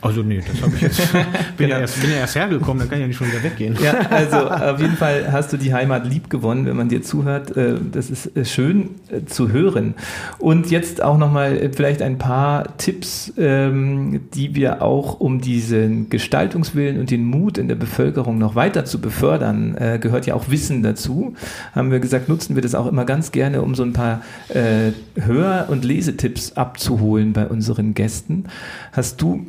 Also 0.04 0.22
nee, 0.22 0.42
das 0.46 0.60
habe 0.60 0.74
ich 0.76 0.82
jetzt. 0.82 1.12
bin, 1.12 1.22
genau. 1.56 1.70
ja 1.76 1.80
erst, 1.80 2.00
bin 2.02 2.10
ja 2.10 2.16
erst 2.18 2.34
hergekommen, 2.34 2.80
dann 2.80 2.90
kann 2.90 2.98
ich 2.98 3.02
ja 3.02 3.08
nicht 3.08 3.16
schon 3.16 3.28
wieder 3.28 3.42
weggehen. 3.42 3.74
Ja, 3.82 3.94
also 4.10 4.36
auf 4.36 4.78
jeden 4.78 4.96
Fall 4.96 5.32
hast 5.32 5.50
du 5.54 5.56
die 5.56 5.72
Heimat 5.72 6.06
lieb 6.06 6.28
gewonnen, 6.28 6.66
wenn 6.66 6.76
man 6.76 6.90
dir 6.90 7.02
zuhört. 7.02 7.56
Äh, 7.56 7.76
das 7.90 8.10
ist 8.10 8.36
äh, 8.36 8.44
schön 8.44 8.90
äh, 9.10 9.24
zu 9.24 9.50
hören. 9.50 9.94
Und 10.38 10.70
jetzt 10.70 11.02
auch 11.02 11.16
nochmal 11.16 11.70
vielleicht 11.74 12.02
ein 12.02 12.18
paar 12.18 12.76
Tipps, 12.76 13.32
ähm, 13.38 14.20
die 14.34 14.54
wir 14.54 14.82
auch, 14.82 15.20
um 15.20 15.40
diesen 15.40 16.10
Gestaltungswillen 16.10 17.00
und 17.00 17.10
den 17.10 17.24
Mut 17.24 17.56
in 17.56 17.68
der 17.68 17.74
Bevölkerung 17.74 18.36
noch 18.36 18.54
weiter 18.54 18.84
zu 18.84 19.00
befördern, 19.00 19.76
gehört 20.00 20.26
ja 20.26 20.34
auch 20.34 20.50
Wissen 20.50 20.82
dazu. 20.82 21.34
Haben 21.74 21.90
wir 21.90 22.00
gesagt, 22.00 22.28
nutzen 22.28 22.54
wir 22.54 22.62
das 22.62 22.74
auch 22.74 22.86
immer 22.86 23.04
ganz 23.04 23.32
gerne, 23.32 23.62
um 23.62 23.74
so 23.74 23.82
ein 23.82 23.92
paar 23.92 24.22
Hör- 25.16 25.66
und 25.68 25.84
Lesetipps 25.84 26.52
abzuholen 26.52 27.32
bei 27.32 27.46
unseren 27.46 27.94
Gästen. 27.94 28.44
Hast 28.92 29.20
du 29.22 29.46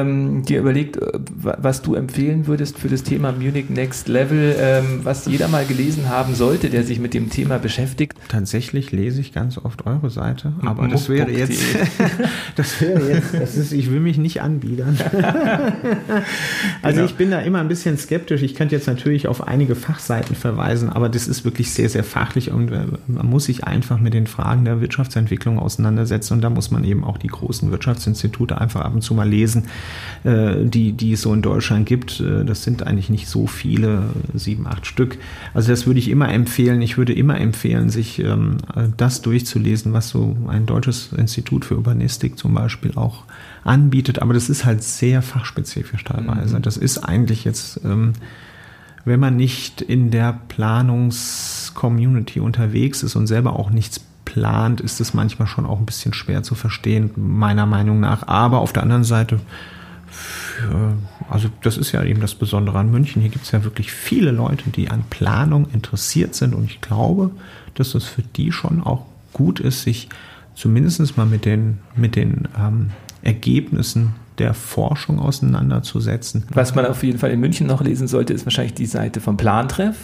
ähm, 0.00 0.42
dir 0.44 0.60
überlegt, 0.60 0.96
äh, 0.96 1.18
was 1.42 1.82
du 1.82 1.94
empfehlen 1.94 2.46
würdest 2.46 2.78
für 2.78 2.88
das 2.88 3.02
Thema 3.02 3.32
Munich 3.32 3.70
Next 3.70 4.08
Level, 4.08 4.54
ähm, 4.58 5.00
was 5.02 5.26
jeder 5.26 5.48
mal 5.48 5.64
gelesen 5.64 6.08
haben 6.08 6.34
sollte, 6.34 6.70
der 6.70 6.84
sich 6.84 6.98
mit 6.98 7.14
dem 7.14 7.30
Thema 7.30 7.58
beschäftigt? 7.58 8.16
Tatsächlich 8.28 8.92
lese 8.92 9.20
ich 9.20 9.32
ganz 9.32 9.58
oft 9.58 9.86
eure 9.86 10.10
Seite, 10.10 10.52
aber 10.62 10.88
das 10.88 11.08
wäre 11.08 11.30
jetzt, 11.30 11.60
das 12.56 12.80
wäre 12.80 13.12
jetzt, 13.12 13.34
das 13.34 13.56
ist, 13.56 13.72
ich 13.72 13.90
will 13.90 14.00
mich 14.00 14.18
nicht 14.18 14.42
anbiedern. 14.42 14.98
also 16.82 16.96
genau. 16.96 17.04
ich 17.04 17.14
bin 17.14 17.30
da 17.30 17.40
immer 17.40 17.60
ein 17.60 17.68
bisschen 17.68 17.96
skeptisch. 17.98 18.42
Ich 18.42 18.54
könnte 18.54 18.74
jetzt 18.74 18.86
natürlich 18.86 19.28
auf 19.28 19.46
einige 19.46 19.74
Fachseiten 19.74 20.36
verweisen, 20.36 20.90
aber 20.90 21.08
das 21.08 21.28
ist 21.28 21.44
wirklich 21.44 21.72
sehr, 21.72 21.88
sehr 21.88 22.04
fachlich 22.04 22.50
und 22.50 22.70
äh, 22.70 22.84
man 23.06 23.26
muss 23.26 23.44
sich 23.44 23.64
einfach 23.64 23.98
mit 24.00 24.14
den 24.14 24.26
Fragen 24.26 24.64
der 24.64 24.80
Wirtschaftsentwicklung 24.80 25.58
auseinandersetzen 25.58 26.34
und 26.34 26.40
da 26.42 26.50
muss 26.50 26.70
man 26.70 26.84
eben 26.84 27.04
auch 27.04 27.18
die 27.18 27.28
großen 27.28 27.70
Wirtschaftsinstitute 27.70 28.60
einfach 28.60 28.82
ab 28.82 28.94
und 28.94 29.02
zu 29.02 29.14
mal 29.14 29.28
lesen 29.28 29.64
die, 30.24 30.92
die 30.92 31.12
es 31.12 31.22
so 31.22 31.34
in 31.34 31.42
Deutschland 31.42 31.86
gibt. 31.86 32.20
Äh, 32.20 32.44
das 32.44 32.62
sind 32.64 32.86
eigentlich 32.86 33.10
nicht 33.10 33.28
so 33.28 33.46
viele, 33.46 34.04
sieben, 34.32 34.66
acht 34.66 34.86
Stück. 34.86 35.18
Also 35.52 35.70
das 35.70 35.86
würde 35.86 36.00
ich 36.00 36.08
immer 36.08 36.32
empfehlen. 36.32 36.80
Ich 36.82 36.96
würde 36.96 37.12
immer 37.12 37.40
empfehlen, 37.40 37.90
sich 37.90 38.18
ähm, 38.20 38.56
das 38.96 39.22
durchzulesen, 39.22 39.92
was 39.92 40.08
so 40.08 40.36
ein 40.48 40.66
deutsches 40.66 41.12
Institut 41.12 41.64
für 41.64 41.76
Urbanistik 41.76 42.38
zum 42.38 42.54
Beispiel 42.54 42.92
auch 42.96 43.24
anbietet. 43.64 44.20
Aber 44.20 44.34
das 44.34 44.48
ist 44.48 44.64
halt 44.64 44.82
sehr 44.82 45.22
fachspezifisch 45.22 46.04
teilweise. 46.04 46.56
Mhm. 46.56 46.62
Das 46.62 46.76
ist 46.76 46.98
eigentlich 46.98 47.44
jetzt, 47.44 47.80
ähm, 47.84 48.14
wenn 49.04 49.20
man 49.20 49.36
nicht 49.36 49.82
in 49.82 50.10
der 50.10 50.40
Planungscommunity 50.48 52.40
unterwegs 52.40 53.02
ist 53.02 53.16
und 53.16 53.26
selber 53.26 53.58
auch 53.58 53.70
nichts 53.70 54.00
plant, 54.34 54.80
ist 54.80 55.00
es 55.00 55.14
manchmal 55.14 55.46
schon 55.46 55.64
auch 55.64 55.78
ein 55.78 55.86
bisschen 55.86 56.12
schwer 56.12 56.42
zu 56.42 56.56
verstehen, 56.56 57.12
meiner 57.14 57.66
Meinung 57.66 58.00
nach. 58.00 58.26
Aber 58.26 58.58
auf 58.58 58.72
der 58.72 58.82
anderen 58.82 59.04
Seite, 59.04 59.38
für, 60.10 60.94
also 61.30 61.48
das 61.62 61.76
ist 61.76 61.92
ja 61.92 62.02
eben 62.02 62.20
das 62.20 62.34
Besondere 62.34 62.80
an 62.80 62.90
München. 62.90 63.22
Hier 63.22 63.30
gibt 63.30 63.44
es 63.44 63.52
ja 63.52 63.62
wirklich 63.62 63.92
viele 63.92 64.32
Leute, 64.32 64.70
die 64.70 64.90
an 64.90 65.04
Planung 65.08 65.68
interessiert 65.72 66.34
sind. 66.34 66.52
Und 66.52 66.64
ich 66.64 66.80
glaube, 66.80 67.30
dass 67.74 67.94
es 67.94 68.06
für 68.06 68.22
die 68.22 68.50
schon 68.50 68.82
auch 68.82 69.04
gut 69.32 69.60
ist, 69.60 69.82
sich 69.82 70.08
zumindest 70.56 71.16
mal 71.16 71.26
mit 71.26 71.44
den, 71.44 71.78
mit 71.94 72.16
den 72.16 72.48
ähm, 72.58 72.90
Ergebnissen 73.22 74.16
der 74.38 74.52
Forschung 74.52 75.20
auseinanderzusetzen. 75.20 76.42
Was 76.52 76.74
man 76.74 76.86
auf 76.86 77.04
jeden 77.04 77.20
Fall 77.20 77.30
in 77.30 77.38
München 77.38 77.68
noch 77.68 77.82
lesen 77.82 78.08
sollte, 78.08 78.32
ist 78.32 78.46
wahrscheinlich 78.46 78.74
die 78.74 78.86
Seite 78.86 79.20
vom 79.20 79.36
Plantreff. 79.36 79.96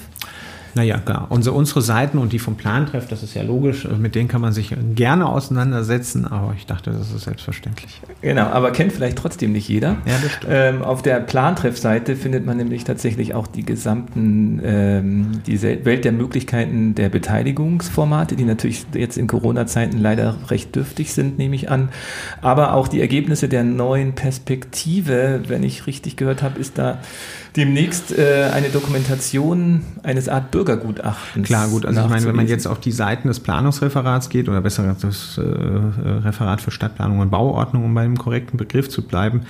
Naja, 0.75 0.99
klar. 0.99 1.27
Unsere, 1.31 1.57
unsere 1.57 1.83
Seiten 1.83 2.19
und 2.19 2.33
die 2.33 2.39
vom 2.39 2.57
Plantreff, 2.57 3.09
das 3.09 3.23
ist 3.23 3.35
ja 3.35 3.43
logisch, 3.43 3.87
mit 3.87 4.15
denen 4.15 4.29
kann 4.29 4.41
man 4.41 4.53
sich 4.53 4.75
gerne 4.95 5.27
auseinandersetzen, 5.27 6.27
aber 6.27 6.55
ich 6.57 6.67
dachte, 6.67 6.93
das 6.93 7.13
ist 7.13 7.25
selbstverständlich. 7.25 8.01
Genau, 8.23 8.47
aber 8.47 8.71
kennt 8.71 8.93
vielleicht 8.93 9.19
trotzdem 9.19 9.53
nicht 9.53 9.69
jeder. 9.69 9.97
Ja, 10.07 10.15
das 10.23 10.33
stimmt. 10.33 10.53
Ähm, 10.55 10.83
auf 10.83 11.03
der 11.03 11.21
Plantreff-Seite 11.21 12.17
findet 12.17 12.47
man 12.47 12.57
nämlich 12.57 12.85
tatsächlich 12.85 13.35
auch 13.35 13.47
die 13.47 13.65
gesamten, 13.65 14.61
ähm, 14.65 15.43
die 15.47 15.61
Welt 15.63 16.05
der 16.05 16.13
Möglichkeiten 16.13 16.95
der 16.95 17.09
Beteiligungsformate, 17.09 18.37
die 18.37 18.45
natürlich 18.45 18.87
jetzt 18.95 19.19
in 19.19 19.27
Corona-Zeiten 19.27 19.99
leider 19.99 20.37
recht 20.49 20.75
dürftig 20.75 21.13
sind, 21.13 21.39
nehme 21.39 21.57
ich 21.57 21.71
an. 21.71 21.89
Aber 22.43 22.75
auch 22.75 22.89
die 22.89 23.01
Ergebnisse 23.01 23.49
der 23.49 23.65
neuen 23.65 24.15
Perspektive, 24.15 25.43
wenn 25.49 25.63
ich 25.63 25.87
richtig 25.87 26.17
gehört 26.17 26.43
habe, 26.43 26.59
ist 26.59 26.79
da 26.79 26.99
demnächst 27.57 28.17
äh, 28.17 28.51
eine 28.53 28.69
Dokumentation 28.69 29.83
eines 30.03 30.29
Art 30.29 30.51
Bürgergutachtens. 30.51 31.47
Klar, 31.47 31.69
gut. 31.69 31.85
Also 31.85 32.01
ich 32.01 32.09
meine, 32.09 32.27
wenn 32.27 32.37
man 32.37 32.47
jetzt 32.47 32.67
auf 32.67 32.81
die 32.81 32.93
Seiten 32.93 33.29
des 33.29 33.41
Planungsreferats 33.41 34.29
geht 34.29 34.49
oder 34.49 34.61
besser 34.61 34.97
das 35.01 35.39
äh, 35.39 35.43
Referat 35.43 36.61
für 36.61 36.71
Stadtplanung 36.71 37.19
und 37.19 37.31
Bauordnung, 37.31 37.85
um 37.85 37.95
bei 37.95 38.05
dem 38.05 38.17
korrekten 38.17 38.57
Begriff 38.57 38.89
zu 38.89 39.03
bleiben, 39.03 39.43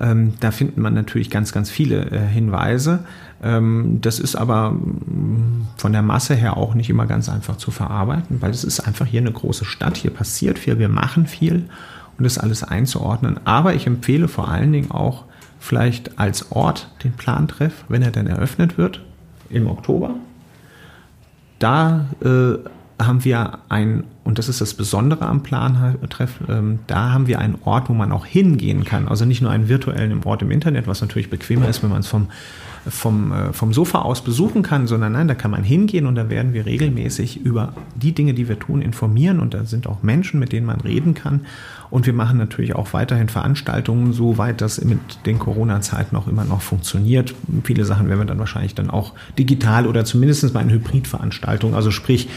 ähm, 0.00 0.34
da 0.40 0.50
findet 0.50 0.76
man 0.76 0.94
natürlich 0.94 1.30
ganz, 1.30 1.52
ganz 1.52 1.70
viele 1.70 2.10
äh, 2.10 2.20
Hinweise. 2.20 3.00
Ähm, 3.42 3.98
das 4.00 4.20
ist 4.20 4.36
aber 4.36 4.70
mm, 4.70 5.66
von 5.76 5.92
der 5.92 6.02
Masse 6.02 6.34
her 6.34 6.56
auch 6.56 6.74
nicht 6.74 6.90
immer 6.90 7.06
ganz 7.06 7.28
einfach 7.28 7.56
zu 7.56 7.70
verarbeiten, 7.70 8.40
weil 8.40 8.50
es 8.50 8.64
ist 8.64 8.80
einfach 8.80 9.06
hier 9.06 9.20
eine 9.20 9.32
große 9.32 9.64
Stadt. 9.64 9.96
Hier 9.96 10.12
passiert 10.12 10.58
viel, 10.58 10.78
wir 10.78 10.88
machen 10.88 11.26
viel 11.26 11.64
und 12.16 12.24
das 12.24 12.38
alles 12.38 12.62
einzuordnen. 12.62 13.40
Aber 13.44 13.74
ich 13.74 13.86
empfehle 13.86 14.28
vor 14.28 14.48
allen 14.48 14.72
Dingen 14.72 14.90
auch, 14.90 15.24
vielleicht 15.58 16.18
als 16.18 16.52
Ort 16.52 16.90
den 17.04 17.12
Plantreff, 17.12 17.84
wenn 17.88 18.02
er 18.02 18.10
dann 18.10 18.26
eröffnet 18.26 18.78
wird, 18.78 19.00
im 19.50 19.66
Oktober. 19.66 20.14
Da 21.58 22.06
äh, 22.22 22.58
haben 23.02 23.24
wir 23.24 23.58
ein, 23.68 24.04
und 24.24 24.38
das 24.38 24.48
ist 24.48 24.60
das 24.60 24.74
Besondere 24.74 25.26
am 25.26 25.42
Plantreff, 25.42 26.40
ähm, 26.48 26.80
da 26.86 27.12
haben 27.12 27.26
wir 27.26 27.38
einen 27.38 27.58
Ort, 27.64 27.88
wo 27.88 27.94
man 27.94 28.12
auch 28.12 28.26
hingehen 28.26 28.84
kann. 28.84 29.08
Also 29.08 29.24
nicht 29.24 29.40
nur 29.40 29.50
einen 29.50 29.68
virtuellen 29.68 30.22
Ort 30.24 30.42
im 30.42 30.50
Internet, 30.50 30.86
was 30.86 31.00
natürlich 31.00 31.30
bequemer 31.30 31.68
ist, 31.68 31.82
wenn 31.82 31.90
man 31.90 32.00
es 32.00 32.08
vom, 32.08 32.28
vom, 32.88 33.32
äh, 33.32 33.52
vom 33.52 33.72
Sofa 33.72 34.02
aus 34.02 34.22
besuchen 34.22 34.62
kann, 34.62 34.86
sondern 34.86 35.12
nein, 35.12 35.28
da 35.28 35.34
kann 35.34 35.50
man 35.50 35.62
hingehen 35.62 36.06
und 36.06 36.14
da 36.14 36.28
werden 36.30 36.52
wir 36.52 36.66
regelmäßig 36.66 37.44
über 37.44 37.72
die 37.94 38.12
Dinge, 38.12 38.34
die 38.34 38.48
wir 38.48 38.58
tun, 38.58 38.82
informieren 38.82 39.40
und 39.40 39.54
da 39.54 39.64
sind 39.64 39.86
auch 39.86 40.02
Menschen, 40.02 40.40
mit 40.40 40.52
denen 40.52 40.66
man 40.66 40.80
reden 40.80 41.14
kann 41.14 41.42
und 41.90 42.06
wir 42.06 42.12
machen 42.12 42.38
natürlich 42.38 42.74
auch 42.74 42.92
weiterhin 42.92 43.28
Veranstaltungen, 43.28 44.12
soweit 44.12 44.60
das 44.60 44.82
mit 44.84 44.98
den 45.26 45.38
Corona-Zeiten 45.38 46.16
auch 46.16 46.26
immer 46.26 46.44
noch 46.44 46.60
funktioniert. 46.60 47.34
Viele 47.64 47.84
Sachen 47.84 48.08
werden 48.08 48.20
wir 48.20 48.26
dann 48.26 48.38
wahrscheinlich 48.38 48.74
dann 48.74 48.90
auch 48.90 49.14
digital 49.38 49.86
oder 49.86 50.04
zumindest 50.04 50.52
mal 50.52 50.60
in 50.60 50.70
Hybridveranstaltungen, 50.70 51.74
also 51.74 51.90
sprich 51.90 52.28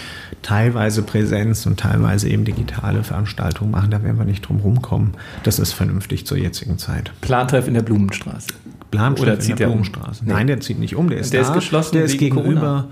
teilweise 0.41 1.03
Präsenz 1.03 1.65
und 1.65 1.79
teilweise 1.79 2.29
eben 2.29 2.45
digitale 2.45 3.03
Veranstaltungen 3.03 3.71
machen. 3.71 3.91
Da 3.91 4.03
werden 4.03 4.17
wir 4.17 4.25
nicht 4.25 4.47
drum 4.47 4.59
rumkommen. 4.59 5.11
Das 5.43 5.59
ist 5.59 5.73
vernünftig 5.73 6.25
zur 6.25 6.37
jetzigen 6.37 6.77
Zeit. 6.77 7.11
Plantreff 7.21 7.67
in 7.67 7.73
der 7.73 7.83
Blumenstraße. 7.83 8.47
Blamstedt 8.91 9.27
Oder 9.27 9.39
zieht 9.39 9.59
der 9.59 9.67
Blumenstraße. 9.67 10.21
Um? 10.21 10.27
Nein, 10.27 10.47
der 10.47 10.59
zieht 10.59 10.77
nicht 10.77 10.95
um, 10.95 11.09
der 11.09 11.19
ist 11.19 11.33
der 11.33 11.41
da. 11.41 11.47
ist 11.47 11.53
geschlossen. 11.53 11.95
Der 11.95 12.03
ist 12.03 12.17
gegenüber. 12.17 12.59
Corona. 12.59 12.87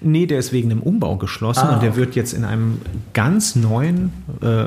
Nee, 0.00 0.26
der 0.26 0.38
ist 0.38 0.52
wegen 0.52 0.68
dem 0.68 0.82
Umbau 0.82 1.16
geschlossen 1.16 1.66
ah, 1.66 1.74
und 1.74 1.82
der 1.82 1.96
wird 1.96 2.14
jetzt 2.16 2.32
in 2.32 2.44
einem 2.44 2.80
ganz 3.12 3.54
neuen 3.54 4.12
äh, 4.42 4.66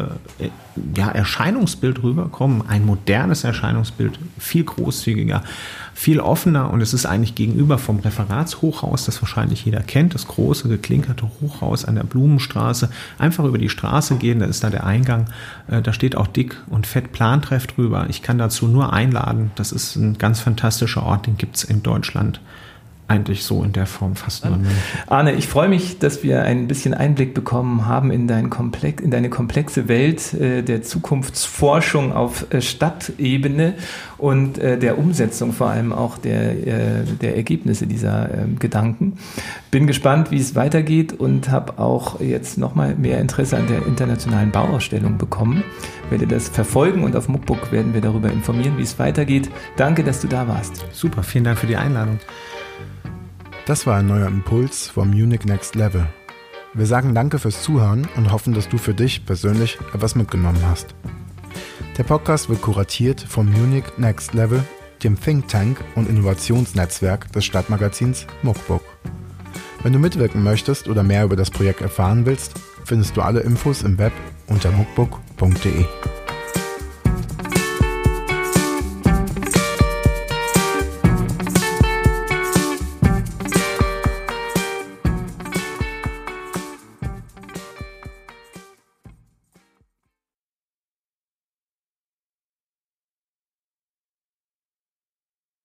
ja, 0.96 1.10
Erscheinungsbild 1.10 2.02
rüberkommen. 2.02 2.64
Ein 2.68 2.86
modernes 2.86 3.44
Erscheinungsbild, 3.44 4.18
viel 4.40 4.64
großzügiger, 4.64 5.44
viel 5.98 6.20
offener 6.20 6.70
und 6.70 6.82
es 6.82 6.94
ist 6.94 7.08
eigentlich 7.08 7.34
gegenüber 7.34 7.80
vom 7.80 7.98
Referatshochhaus, 7.98 9.06
das 9.06 9.20
wahrscheinlich 9.20 9.66
jeder 9.66 9.82
kennt, 9.82 10.14
das 10.14 10.28
große 10.28 10.70
geklinkerte 10.70 11.28
Hochhaus 11.42 11.86
an 11.86 11.96
der 11.96 12.04
Blumenstraße. 12.04 12.92
Einfach 13.18 13.46
über 13.46 13.58
die 13.58 13.68
Straße 13.68 14.18
gehen, 14.18 14.40
da 14.40 14.46
ist 14.46 14.64
da 14.64 14.70
der 14.70 14.86
Eingang. 14.86 15.26
Äh, 15.68 15.82
da 15.82 15.94
steht 15.94 16.16
auch 16.16 16.28
dick 16.28 16.56
und 16.68 16.86
fett 16.86 17.14
Plantreff 17.14 17.66
drüber. 17.66 18.06
Ich 18.10 18.22
kann 18.22 18.38
dazu 18.38 18.68
nur 18.68 18.94
einladen. 18.94 19.50
Das 19.56 19.72
ist 19.72 19.96
ein 19.96 20.20
ganz 20.20 20.40
fantastischer 20.40 21.02
Ort, 21.02 21.26
den 21.26 21.36
gibt 21.36 21.56
es 21.56 21.64
in 21.64 21.82
Deutschland 21.82 22.42
eigentlich 23.08 23.44
so 23.44 23.64
in 23.64 23.72
der 23.72 23.86
Form 23.86 24.16
fast 24.16 24.44
nur. 24.44 24.60
Arne, 25.08 25.34
ich 25.34 25.48
freue 25.48 25.70
mich, 25.70 25.98
dass 26.00 26.24
wir 26.24 26.44
ein 26.44 26.68
bisschen 26.68 26.94
Einblick 26.94 27.34
bekommen 27.34 27.86
haben 27.86 28.12
in, 28.12 28.28
dein 28.28 28.50
Komplex, 28.50 29.02
in 29.02 29.12
deine 29.12 29.30
komplexe 29.30 29.88
Welt 29.88 30.34
äh, 30.34 30.62
der 30.62 30.84
Zukunftsforschung 30.84 32.12
auf 32.12 32.52
äh, 32.54 32.62
Stadtebene 32.62 33.76
und 34.18 34.58
äh, 34.58 34.78
der 34.78 34.98
Umsetzung 34.98 35.54
vor 35.54 35.70
allem 35.70 35.94
auch 35.94 36.18
der, 36.18 36.68
äh, 36.68 37.04
der 37.22 37.38
Ergebnisse 37.38 37.88
dieser 37.88 38.34
ähm, 38.34 38.60
Gedanken. 38.60 39.18
Bin 39.72 39.88
gespannt, 39.88 40.32
wie 40.32 40.40
es 40.40 40.56
weitergeht 40.56 41.14
und 41.14 41.50
habe 41.50 41.80
auch 41.80 42.20
jetzt 42.20 42.58
nochmal 42.58 42.96
mehr 42.96 43.22
Interesse 43.22 43.56
an 43.56 43.68
der 43.68 43.86
internationalen 43.86 44.52
Bauausstellung 44.52 45.18
bekommen. 45.18 45.64
Werde 46.10 46.28
das 46.28 46.50
verfolgen 46.50 47.04
und 47.04 47.16
auf 47.16 47.30
Muckbook 47.30 47.72
werden 47.72 47.94
wir 47.94 48.02
darüber 48.02 48.30
informieren, 48.30 48.78
wie 48.78 48.84
es 48.84 49.00
weitergeht. 49.00 49.50
Danke, 49.78 50.04
dass 50.04 50.20
du 50.20 50.28
da 50.28 50.48
warst. 50.48 50.86
Super, 50.92 51.24
vielen 51.24 51.46
Dank 51.46 51.58
für 51.58 51.68
die 51.68 51.78
Einladung. 51.78 52.20
Das 53.68 53.86
war 53.86 53.98
ein 53.98 54.08
neuer 54.08 54.28
Impuls 54.28 54.88
vom 54.88 55.10
Munich 55.10 55.44
Next 55.44 55.76
Level. 55.76 56.08
Wir 56.74 56.86
sagen 56.86 57.14
danke 57.14 57.38
fürs 57.38 57.64
Zuhören 57.64 58.08
und 58.16 58.32
hoffen, 58.32 58.54
dass 58.54 58.70
du 58.70 58.78
für 58.78 58.94
dich 58.94 59.26
persönlich 59.26 59.78
etwas 59.94 60.16
mitgenommen 60.16 60.66
hast. 60.66 60.96
Der 61.98 62.04
Podcast 62.04 62.48
wird 62.48 62.62
kuratiert 62.62 63.20
vom 63.20 63.52
Munich 63.52 63.84
Next 63.98 64.34
Level, 64.34 64.64
dem 65.04 65.20
Think 65.20 65.50
Tank 65.50 65.84
und 65.96 66.08
Innovationsnetzwerk 66.08 67.30
des 67.34 67.44
Stadtmagazins 67.44 68.26
Muckbook. 68.42 68.84
Wenn 69.84 69.92
du 69.92 70.00
mitwirken 70.00 70.44
möchtest 70.44 70.88
oder 70.88 71.04
mehr 71.04 71.26
über 71.26 71.36
das 71.36 71.52
Projekt 71.52 71.82
erfahren 71.82 72.26
willst, 72.26 72.54
findest 72.86 73.18
du 73.18 73.22
alle 73.22 73.42
Infos 73.42 73.82
im 73.82 73.98
Web 73.98 74.14
unter 74.48 74.72
muckbook.de. 74.72 75.84